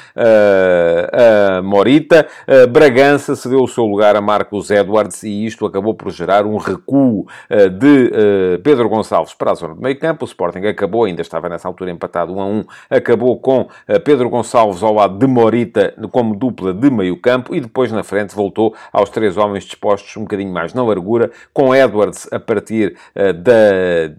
a 1.12 1.62
Morita, 1.62 2.26
Bragança 2.70 3.34
cedeu 3.36 3.62
o 3.62 3.68
seu 3.68 3.84
lugar 3.84 4.16
a 4.16 4.20
Marcos 4.20 4.70
Edwards 4.70 5.22
e 5.22 5.46
isto 5.46 5.66
acabou 5.66 5.94
por 5.94 6.10
gerar 6.10 6.46
um 6.46 6.56
recuo 6.56 7.26
de 7.78 8.10
Pedro 8.62 8.88
Gonçalves 8.88 9.34
para 9.34 9.52
a 9.52 9.54
zona 9.54 9.74
do 9.74 9.80
meio 9.80 9.98
campo. 9.98 10.24
O 10.24 10.28
Sporting 10.28 10.60
acabou, 10.66 11.04
ainda 11.04 11.22
estava 11.22 11.48
nessa 11.48 11.68
altura 11.68 11.90
empatado 11.90 12.34
1 12.34 12.40
a 12.40 12.46
1, 12.46 12.64
acabou 12.90 13.38
com 13.38 13.68
Pedro 14.04 14.28
Gonçalves 14.28 14.82
ao 14.84 14.94
lado 14.94 15.18
de 15.18 15.26
Morita 15.26 15.94
como 16.10 16.34
dupla 16.34 16.72
de 16.72 16.90
meio 16.90 17.16
campo 17.16 17.54
e 17.54 17.60
depois 17.60 17.90
na 17.90 18.02
frente 18.02 18.34
voltou 18.34 18.74
aos 18.92 19.10
três 19.10 19.36
homens 19.36 19.64
dispostos 19.64 20.16
um 20.16 20.22
bocadinho 20.22 20.52
mais 20.52 20.74
na 20.74 20.84
largura, 20.84 21.30
com 21.52 21.74
Edwards 21.74 22.28
a 22.32 22.38
partir 22.38 22.96
uh, 23.14 23.32
da, 23.32 23.52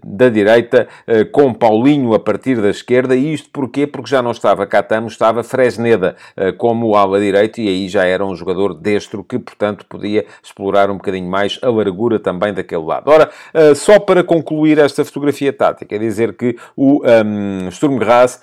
da 0.04 0.28
direita, 0.28 0.88
uh, 1.06 1.30
com 1.30 1.52
Paulinho 1.52 2.14
a 2.14 2.18
partir 2.18 2.60
da 2.60 2.70
esquerda, 2.70 3.14
e 3.14 3.34
isto 3.34 3.48
porquê? 3.50 3.86
Porque 3.86 4.10
já 4.10 4.22
não 4.22 4.30
estava 4.30 4.66
Catamo, 4.66 5.08
estava 5.08 5.42
Fresneda 5.42 6.16
uh, 6.36 6.56
como 6.56 6.94
ala 6.96 7.20
direito 7.20 7.60
e 7.60 7.68
aí 7.68 7.88
já 7.88 8.04
era 8.04 8.24
um 8.24 8.34
jogador 8.34 8.74
destro 8.74 9.22
que, 9.22 9.38
portanto, 9.38 9.84
podia 9.88 10.26
explorar 10.42 10.90
um 10.90 10.96
bocadinho 10.96 11.28
mais 11.28 11.58
a 11.62 11.70
largura 11.70 12.18
também 12.18 12.52
daquele 12.52 12.84
lado. 12.84 13.10
Ora, 13.10 13.30
só 13.74 13.98
para 13.98 14.22
concluir 14.22 14.78
esta 14.78 15.04
fotografia 15.04 15.52
tática, 15.52 15.94
é 15.94 15.98
dizer 15.98 16.36
que 16.36 16.56
o 16.76 17.02
um, 17.04 17.70
Sturm 17.70 17.98
Graz 17.98 18.40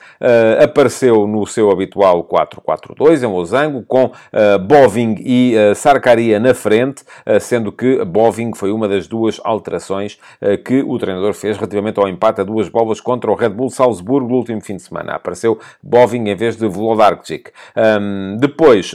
apareceu 0.62 1.28
no 1.28 1.46
seu 1.46 1.72
habitual 1.72 2.13
4-4-2 2.22 3.24
em 3.24 3.26
Losango, 3.26 3.84
com 3.84 4.06
uh, 4.06 4.60
Boving 4.60 5.16
e 5.20 5.56
uh, 5.56 5.74
Sarkaria 5.74 6.40
na 6.40 6.54
frente, 6.54 7.04
uh, 7.26 7.40
sendo 7.40 7.72
que 7.72 8.04
Boving 8.04 8.54
foi 8.54 8.72
uma 8.72 8.88
das 8.88 9.08
duas 9.08 9.40
alterações 9.44 10.20
que 10.66 10.82
o 10.82 10.98
treinador 10.98 11.34
fez 11.34 11.56
relativamente 11.56 12.00
ao 12.00 12.08
empate 12.08 12.42
a 12.42 12.44
duas 12.44 12.68
bolas 12.68 13.00
contra 13.00 13.32
o 13.32 13.36
Red 13.36 13.50
Bull 13.50 13.70
Salzburgo 13.70 14.30
no 14.30 14.36
último 14.36 14.62
fim 14.62 14.76
de 14.76 14.82
semana. 14.82 15.14
Apareceu 15.14 15.58
Boving 15.82 16.30
em 16.30 16.36
vez 16.36 16.58
de 16.58 16.68
Vlodarczyk. 16.68 17.52
Um, 17.76 18.38
depois, 18.38 18.92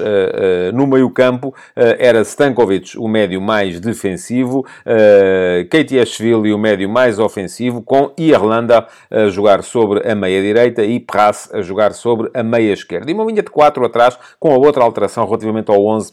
no 0.75 0.87
meio-campo, 0.87 1.55
era 1.75 2.23
Stankovic 2.25 2.99
o 2.99 3.09
médio 3.09 3.41
mais 3.41 3.81
defensivo, 3.81 4.61
uh, 4.61 5.69
Keitiashvili 5.69 6.53
o 6.53 6.59
médio 6.59 6.89
mais 6.89 7.19
ofensivo, 7.19 7.83
com 7.83 8.13
Irlanda 8.19 8.87
a 9.11 9.29
jogar 9.29 9.63
sobre 9.63 10.09
a 10.09 10.15
meia-direita 10.15 10.85
e 10.85 11.01
Pras 11.01 11.49
a 11.53 11.63
jogar 11.63 11.93
sobre 11.93 12.31
a 12.35 12.43
meia-esquerda. 12.43 13.08
Uma 13.15 13.25
linha 13.25 13.43
de 13.43 13.51
4 13.51 13.85
atrás, 13.85 14.19
com 14.39 14.53
a 14.53 14.57
outra 14.57 14.85
alteração 14.85 15.25
relativamente 15.25 15.71
ao 15.71 15.85
11 15.85 16.13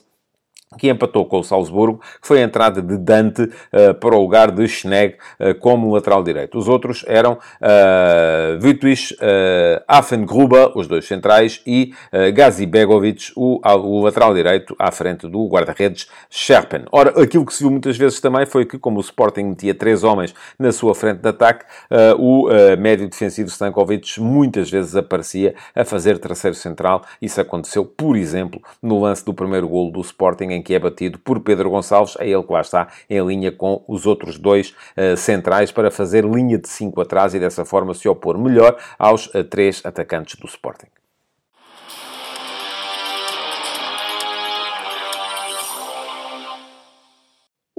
que 0.78 0.90
empatou 0.90 1.26
com 1.26 1.40
o 1.40 1.44
Salzburgo, 1.44 2.00
que 2.22 2.28
foi 2.28 2.42
a 2.42 2.46
entrada 2.46 2.82
de 2.82 2.98
Dante 2.98 3.44
uh, 3.44 3.94
para 4.00 4.16
o 4.16 4.22
lugar 4.22 4.52
de 4.52 4.68
Schnegg 4.68 5.16
uh, 5.40 5.56
como 5.60 5.94
lateral 5.94 6.24
direito. 6.24 6.58
Os 6.58 6.68
outros 6.68 7.04
eram 7.08 7.34
uh, 7.34 8.60
Vitwis, 8.60 9.12
uh, 9.12 9.84
Affengruber, 9.88 10.72
os 10.76 10.88
dois 10.88 11.06
centrais, 11.06 11.62
e 11.66 11.94
uh, 12.12 12.34
Gazi 12.34 12.66
Begovic, 12.66 13.32
o, 13.36 13.60
o, 13.64 14.02
lateral 14.02 14.34
direito, 14.34 14.76
à 14.78 14.92
frente 14.92 15.28
do 15.28 15.48
guarda-redes 15.48 16.08
Sherpen. 16.30 16.86
Ora, 16.92 17.22
aquilo 17.22 17.46
que 17.46 17.54
se 17.54 17.64
viu 17.64 17.72
muitas 17.72 17.98
vezes 17.98 18.20
também 18.20 18.46
foi 18.46 18.66
que, 18.66 18.78
como 18.78 18.98
o 18.98 19.02
Sporting 19.02 19.44
metia 19.44 19.74
três 19.74 20.04
homens 20.04 20.34
na 20.58 20.72
sua 20.72 20.94
frente 20.94 21.20
de 21.20 21.30
ataque, 21.30 21.66
o 22.18 22.48
médio 22.78 23.08
defensivo 23.08 23.50
Stankovic 23.50 24.20
muitas 24.20 24.70
vezes 24.70 24.96
aparecia 24.96 25.56
a 25.76 25.84
fazer 25.84 26.20
terceiro 26.20 26.56
central. 26.56 27.04
Isso 27.22 27.40
aconteceu, 27.40 27.86
por 27.86 28.16
exemplo, 28.16 28.62
no 28.82 29.00
lance 29.00 29.24
do 29.24 29.34
primeiro 29.34 29.68
golo 29.68 29.92
do 29.92 30.02
Sporting, 30.02 30.46
em 30.46 30.62
que 30.66 30.74
é 30.74 30.80
batido 30.80 31.20
por 31.20 31.40
Pedro 31.40 31.70
Gonçalves, 31.70 32.18
é 32.20 32.28
ele 32.28 32.44
que 32.44 32.52
lá 32.52 32.62
está 32.62 32.88
em 33.08 33.24
linha 33.26 33.52
com 33.52 33.84
os 33.88 34.08
outros 34.08 34.40
dois 34.40 34.72
uh, 34.98 35.16
centrais 35.16 35.72
para 35.72 35.92
fazer 35.92 36.26
linha 36.26 36.58
de 36.58 36.68
5 36.68 37.00
atrás 37.00 37.36
e 37.36 37.40
dessa 37.40 37.64
forma 37.64 37.94
se 37.94 38.10
opor 38.10 38.38
melhor 38.38 38.76
aos 38.98 39.28
uh, 39.28 39.44
três 39.44 39.86
atacantes 39.86 40.36
do 40.40 40.48
Sporting. 40.48 40.88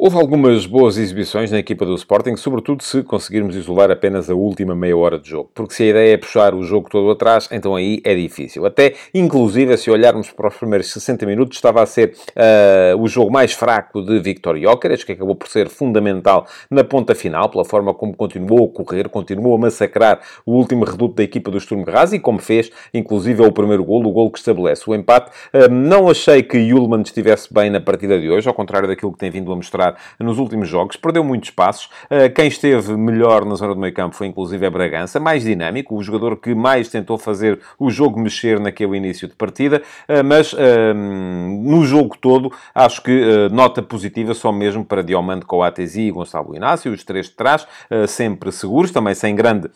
Houve 0.06 0.18
algumas 0.18 0.66
boas 0.66 0.98
exibições 0.98 1.50
na 1.50 1.58
equipa 1.58 1.84
do 1.84 1.92
Sporting, 1.96 2.36
sobretudo 2.36 2.80
se 2.80 3.02
conseguirmos 3.02 3.56
isolar 3.56 3.90
apenas 3.90 4.30
a 4.30 4.36
última 4.36 4.72
meia 4.72 4.96
hora 4.96 5.18
de 5.18 5.28
jogo. 5.28 5.50
Porque 5.52 5.74
se 5.74 5.82
a 5.82 5.86
ideia 5.86 6.14
é 6.14 6.16
puxar 6.16 6.54
o 6.54 6.62
jogo 6.62 6.88
todo 6.88 7.10
atrás, 7.10 7.48
então 7.50 7.74
aí 7.74 8.00
é 8.04 8.14
difícil. 8.14 8.64
Até, 8.64 8.94
inclusive, 9.12 9.76
se 9.76 9.90
olharmos 9.90 10.30
para 10.30 10.46
os 10.46 10.56
primeiros 10.56 10.92
60 10.92 11.26
minutos, 11.26 11.58
estava 11.58 11.82
a 11.82 11.86
ser 11.86 12.14
uh, 12.36 13.02
o 13.02 13.08
jogo 13.08 13.32
mais 13.32 13.52
fraco 13.52 14.00
de 14.00 14.20
Victor 14.20 14.56
Jóqueres, 14.56 15.02
que 15.02 15.10
acabou 15.10 15.34
por 15.34 15.48
ser 15.48 15.68
fundamental 15.68 16.46
na 16.70 16.84
ponta 16.84 17.12
final, 17.12 17.48
pela 17.48 17.64
forma 17.64 17.92
como 17.92 18.14
continuou 18.14 18.70
a 18.72 18.84
correr, 18.84 19.08
continuou 19.08 19.56
a 19.56 19.58
massacrar 19.58 20.20
o 20.46 20.52
último 20.52 20.84
reduto 20.84 21.16
da 21.16 21.24
equipa 21.24 21.50
do 21.50 21.58
Sturm 21.58 21.82
Graz 21.82 22.12
e 22.12 22.20
como 22.20 22.38
fez, 22.38 22.70
inclusive, 22.94 23.42
é 23.42 23.44
o 23.44 23.50
primeiro 23.50 23.82
golo, 23.82 24.08
o 24.08 24.12
golo 24.12 24.30
que 24.30 24.38
estabelece 24.38 24.88
o 24.88 24.94
empate. 24.94 25.32
Uh, 25.52 25.68
não 25.68 26.08
achei 26.08 26.44
que 26.44 26.58
Yulman 26.58 27.02
estivesse 27.02 27.52
bem 27.52 27.70
na 27.70 27.80
partida 27.80 28.20
de 28.20 28.30
hoje, 28.30 28.46
ao 28.46 28.54
contrário 28.54 28.86
daquilo 28.86 29.10
que 29.10 29.18
tem 29.18 29.32
vindo 29.32 29.50
a 29.50 29.56
mostrar 29.56 29.95
nos 30.18 30.38
últimos 30.38 30.68
jogos, 30.68 30.96
perdeu 30.96 31.22
muitos 31.24 31.50
passos. 31.50 31.88
Eh, 32.10 32.28
quem 32.28 32.48
esteve 32.48 32.96
melhor 32.96 33.44
na 33.44 33.54
zona 33.54 33.74
do 33.74 33.80
meio 33.80 33.92
campo 33.94 34.14
foi 34.14 34.26
inclusive 34.26 34.64
a 34.66 34.70
Bragança, 34.70 35.20
mais 35.20 35.42
dinâmico, 35.42 35.96
o 35.96 36.02
jogador 36.02 36.36
que 36.36 36.54
mais 36.54 36.88
tentou 36.88 37.18
fazer 37.18 37.60
o 37.78 37.90
jogo 37.90 38.18
mexer 38.20 38.60
naquele 38.60 38.96
início 38.96 39.28
de 39.28 39.34
partida, 39.34 39.82
eh, 40.08 40.22
mas 40.22 40.54
ehm, 40.58 41.62
no 41.64 41.84
jogo 41.84 42.16
todo 42.20 42.52
acho 42.74 43.02
que 43.02 43.10
eh, 43.10 43.48
nota 43.50 43.82
positiva 43.82 44.34
só 44.34 44.52
mesmo 44.52 44.84
para 44.84 45.02
Diomande 45.02 45.44
Coatesi 45.44 46.02
e 46.02 46.10
Gonçalo 46.10 46.54
Inácio, 46.54 46.92
os 46.92 47.04
três 47.04 47.26
de 47.26 47.32
trás, 47.32 47.66
sempre 48.08 48.52
seguros, 48.52 48.90
também 48.90 49.14
sem 49.14 49.34
grande 49.34 49.70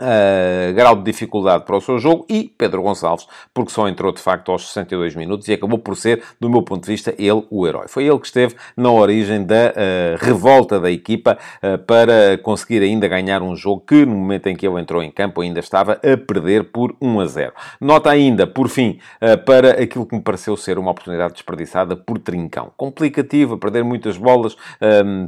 Uh, 0.00 0.72
grau 0.72 0.96
de 0.96 1.02
dificuldade 1.02 1.66
para 1.66 1.76
o 1.76 1.80
seu 1.80 1.98
jogo 1.98 2.24
e 2.26 2.44
Pedro 2.56 2.80
Gonçalves, 2.80 3.26
porque 3.52 3.70
só 3.70 3.86
entrou 3.86 4.10
de 4.10 4.20
facto 4.20 4.50
aos 4.50 4.68
62 4.68 5.14
minutos 5.14 5.46
e 5.46 5.52
acabou 5.52 5.78
por 5.78 5.94
ser, 5.94 6.22
do 6.40 6.48
meu 6.48 6.62
ponto 6.62 6.84
de 6.84 6.90
vista, 6.90 7.14
ele 7.18 7.44
o 7.50 7.66
herói. 7.66 7.86
Foi 7.86 8.06
ele 8.06 8.18
que 8.18 8.24
esteve 8.24 8.54
na 8.74 8.90
origem 8.90 9.44
da 9.44 9.74
uh, 9.74 10.24
revolta 10.24 10.80
da 10.80 10.90
equipa 10.90 11.36
uh, 11.62 11.76
para 11.84 12.38
conseguir 12.38 12.82
ainda 12.82 13.06
ganhar 13.08 13.42
um 13.42 13.54
jogo 13.54 13.84
que, 13.86 14.06
no 14.06 14.14
momento 14.14 14.46
em 14.46 14.56
que 14.56 14.66
ele 14.66 14.80
entrou 14.80 15.02
em 15.02 15.10
campo, 15.10 15.42
ainda 15.42 15.60
estava 15.60 15.92
a 15.92 16.16
perder 16.16 16.70
por 16.72 16.96
1 16.98 17.20
a 17.20 17.26
0. 17.26 17.52
Nota 17.78 18.08
ainda, 18.08 18.46
por 18.46 18.68
fim, 18.68 18.98
para 19.44 19.82
aquilo 19.82 20.06
que 20.06 20.14
me 20.14 20.22
pareceu 20.22 20.56
ser 20.56 20.78
uma 20.78 20.92
oportunidade 20.92 21.34
desperdiçada 21.34 21.94
por 21.94 22.18
Trincão. 22.18 22.72
Complicativo, 22.74 23.54
a 23.54 23.58
perder 23.58 23.84
muitas 23.84 24.16
bolas, 24.16 24.56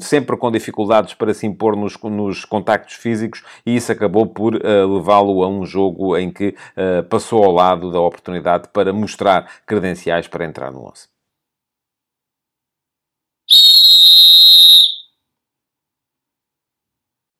sempre 0.00 0.36
com 0.36 0.50
dificuldades 0.50 1.14
para 1.14 1.34
se 1.34 1.46
impor 1.46 1.76
nos, 1.76 1.96
nos 2.02 2.44
contactos 2.44 2.94
físicos 2.94 3.42
e 3.66 3.76
isso 3.76 3.92
acabou 3.92 4.26
por 4.26 4.61
levá-lo 4.62 5.42
a 5.42 5.48
um 5.48 5.64
jogo 5.64 6.16
em 6.16 6.30
que 6.30 6.54
uh, 6.76 7.02
passou 7.04 7.44
ao 7.44 7.52
lado 7.52 7.90
da 7.90 8.00
oportunidade 8.00 8.68
para 8.72 8.92
mostrar 8.92 9.48
credenciais 9.66 10.28
para 10.28 10.44
entrar 10.44 10.70
no 10.70 10.86
11. 10.88 11.11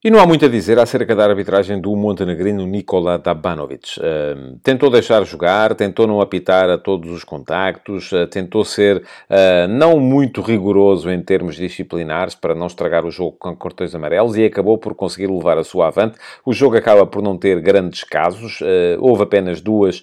E 0.05 0.11
não 0.11 0.19
há 0.19 0.27
muito 0.27 0.45
a 0.45 0.49
dizer 0.49 0.81
acerca 0.81 1.15
da 1.15 1.25
arbitragem 1.25 1.81
do 1.81 1.95
montenegrino 1.95 2.67
Nikola 2.67 3.21
Dabanovic. 3.21 4.01
Uh, 4.01 4.59
tentou 4.61 4.91
deixar 4.91 5.23
jogar, 5.23 5.77
tentou 5.77 6.09
não 6.09 6.21
apitar 6.21 6.69
a 6.69 6.77
todos 6.77 7.09
os 7.13 7.23
contactos, 7.23 8.11
uh, 8.11 8.27
tentou 8.27 8.65
ser 8.65 8.97
uh, 8.97 9.69
não 9.69 10.01
muito 10.01 10.43
rigoroso 10.43 11.09
em 11.09 11.23
termos 11.23 11.55
disciplinares 11.55 12.35
para 12.35 12.53
não 12.53 12.67
estragar 12.67 13.07
o 13.07 13.13
jogo 13.13 13.37
com 13.39 13.55
cartões 13.55 13.95
amarelos 13.95 14.37
e 14.37 14.45
acabou 14.45 14.77
por 14.77 14.93
conseguir 14.97 15.29
levar 15.29 15.57
a 15.57 15.63
sua 15.63 15.87
avante. 15.87 16.19
O 16.45 16.53
jogo 16.53 16.77
acaba 16.77 17.07
por 17.07 17.23
não 17.23 17.39
ter 17.39 17.61
grandes 17.61 18.03
casos, 18.03 18.59
houve 18.99 19.23
apenas 19.23 19.61
duas 19.61 20.03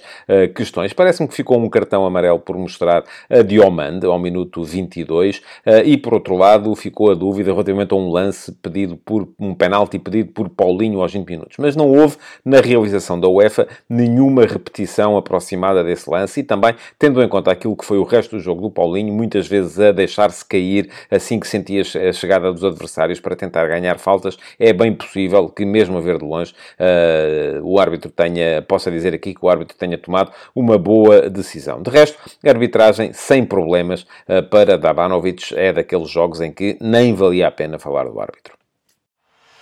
questões. 0.56 0.94
Parece-me 0.94 1.28
que 1.28 1.36
ficou 1.36 1.60
um 1.60 1.70
cartão 1.70 2.06
amarelo 2.06 2.40
por 2.40 2.58
mostrar 2.58 3.04
a 3.30 3.42
Diomande 3.42 4.06
ao 4.06 4.18
minuto 4.18 4.64
22 4.64 5.42
e, 5.84 5.98
por 5.98 6.14
outro 6.14 6.38
lado, 6.38 6.74
ficou 6.76 7.12
a 7.12 7.16
dúvida 7.16 7.52
relativamente 7.52 7.94
a 7.94 7.98
um 7.98 8.10
lance 8.10 8.52
pedido 8.52 8.96
por 8.96 9.28
um 9.38 9.54
penal 9.54 9.89
penalti 9.90 10.00
pedido 10.00 10.32
por 10.32 10.50
Paulinho 10.50 11.02
aos 11.02 11.12
20 11.12 11.28
minutos. 11.28 11.58
Mas 11.58 11.76
não 11.76 11.90
houve, 11.90 12.18
na 12.46 12.62
realização 12.62 13.20
da 13.20 13.28
UEFA, 13.28 13.68
nenhuma 13.90 14.46
repetição 14.46 15.18
aproximada 15.18 15.84
desse 15.84 16.10
lance 16.10 16.42
e 16.42 16.44
também, 16.44 16.76
tendo 16.98 17.22
em 17.24 17.28
conta 17.28 17.52
aquilo 17.52 17.76
que 17.76 17.86
foi 17.86 17.98
o 17.98 18.04
resto 18.04 18.36
do 18.38 18.42
jogo 18.42 18.62
do 18.62 18.70
Paulinho, 18.70 19.14
muitas 19.14 19.48
vezes 19.48 19.80
a 19.80 19.92
deixar-se 19.92 20.46
cair 20.46 20.90
assim 21.10 21.40
que 21.40 21.48
sentia 21.48 21.82
a 21.82 22.14
chegada 22.14 22.52
dos 22.52 22.64
adversários 22.64 23.20
para 23.20 23.36
tentar 23.36 23.68
ganhar 23.68 23.98
faltas, 23.98 24.38
é 24.60 24.72
bem 24.72 24.94
possível 24.94 25.50
que, 25.50 25.66
mesmo 25.66 25.98
a 25.98 26.02
ver 26.02 26.20
de 26.20 26.26
longe, 26.26 26.54
uh, 26.80 27.64
o 27.64 27.80
árbitro 27.80 28.12
tenha, 28.12 28.62
possa 28.62 28.92
dizer 28.92 29.14
aqui 29.14 29.34
que 29.34 29.44
o 29.44 29.50
árbitro 29.50 29.78
tenha 29.78 29.98
tomado 29.98 30.32
uma 30.56 30.78
boa 30.78 31.30
decisão. 31.30 31.82
De 31.82 31.90
resto, 31.90 32.18
a 32.46 32.50
arbitragem 32.50 33.14
sem 33.14 33.46
problemas 33.46 34.02
uh, 34.02 34.44
para 34.50 34.78
Dabanovic 34.78 35.54
é 35.56 35.74
daqueles 35.74 36.10
jogos 36.10 36.42
em 36.42 36.52
que 36.52 36.78
nem 36.82 37.14
valia 37.14 37.48
a 37.48 37.52
pena 37.52 37.80
falar 37.80 38.06
do 38.06 38.20
árbitro. 38.20 38.59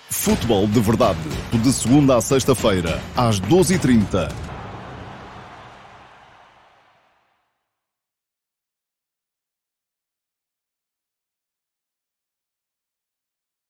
Futebol 0.09 0.67
de 0.67 0.79
Verdade, 0.79 1.19
de 1.51 1.73
segunda 1.73 2.15
a 2.15 2.21
sexta-feira, 2.21 3.01
às 3.15 3.41
12h30 3.41 4.31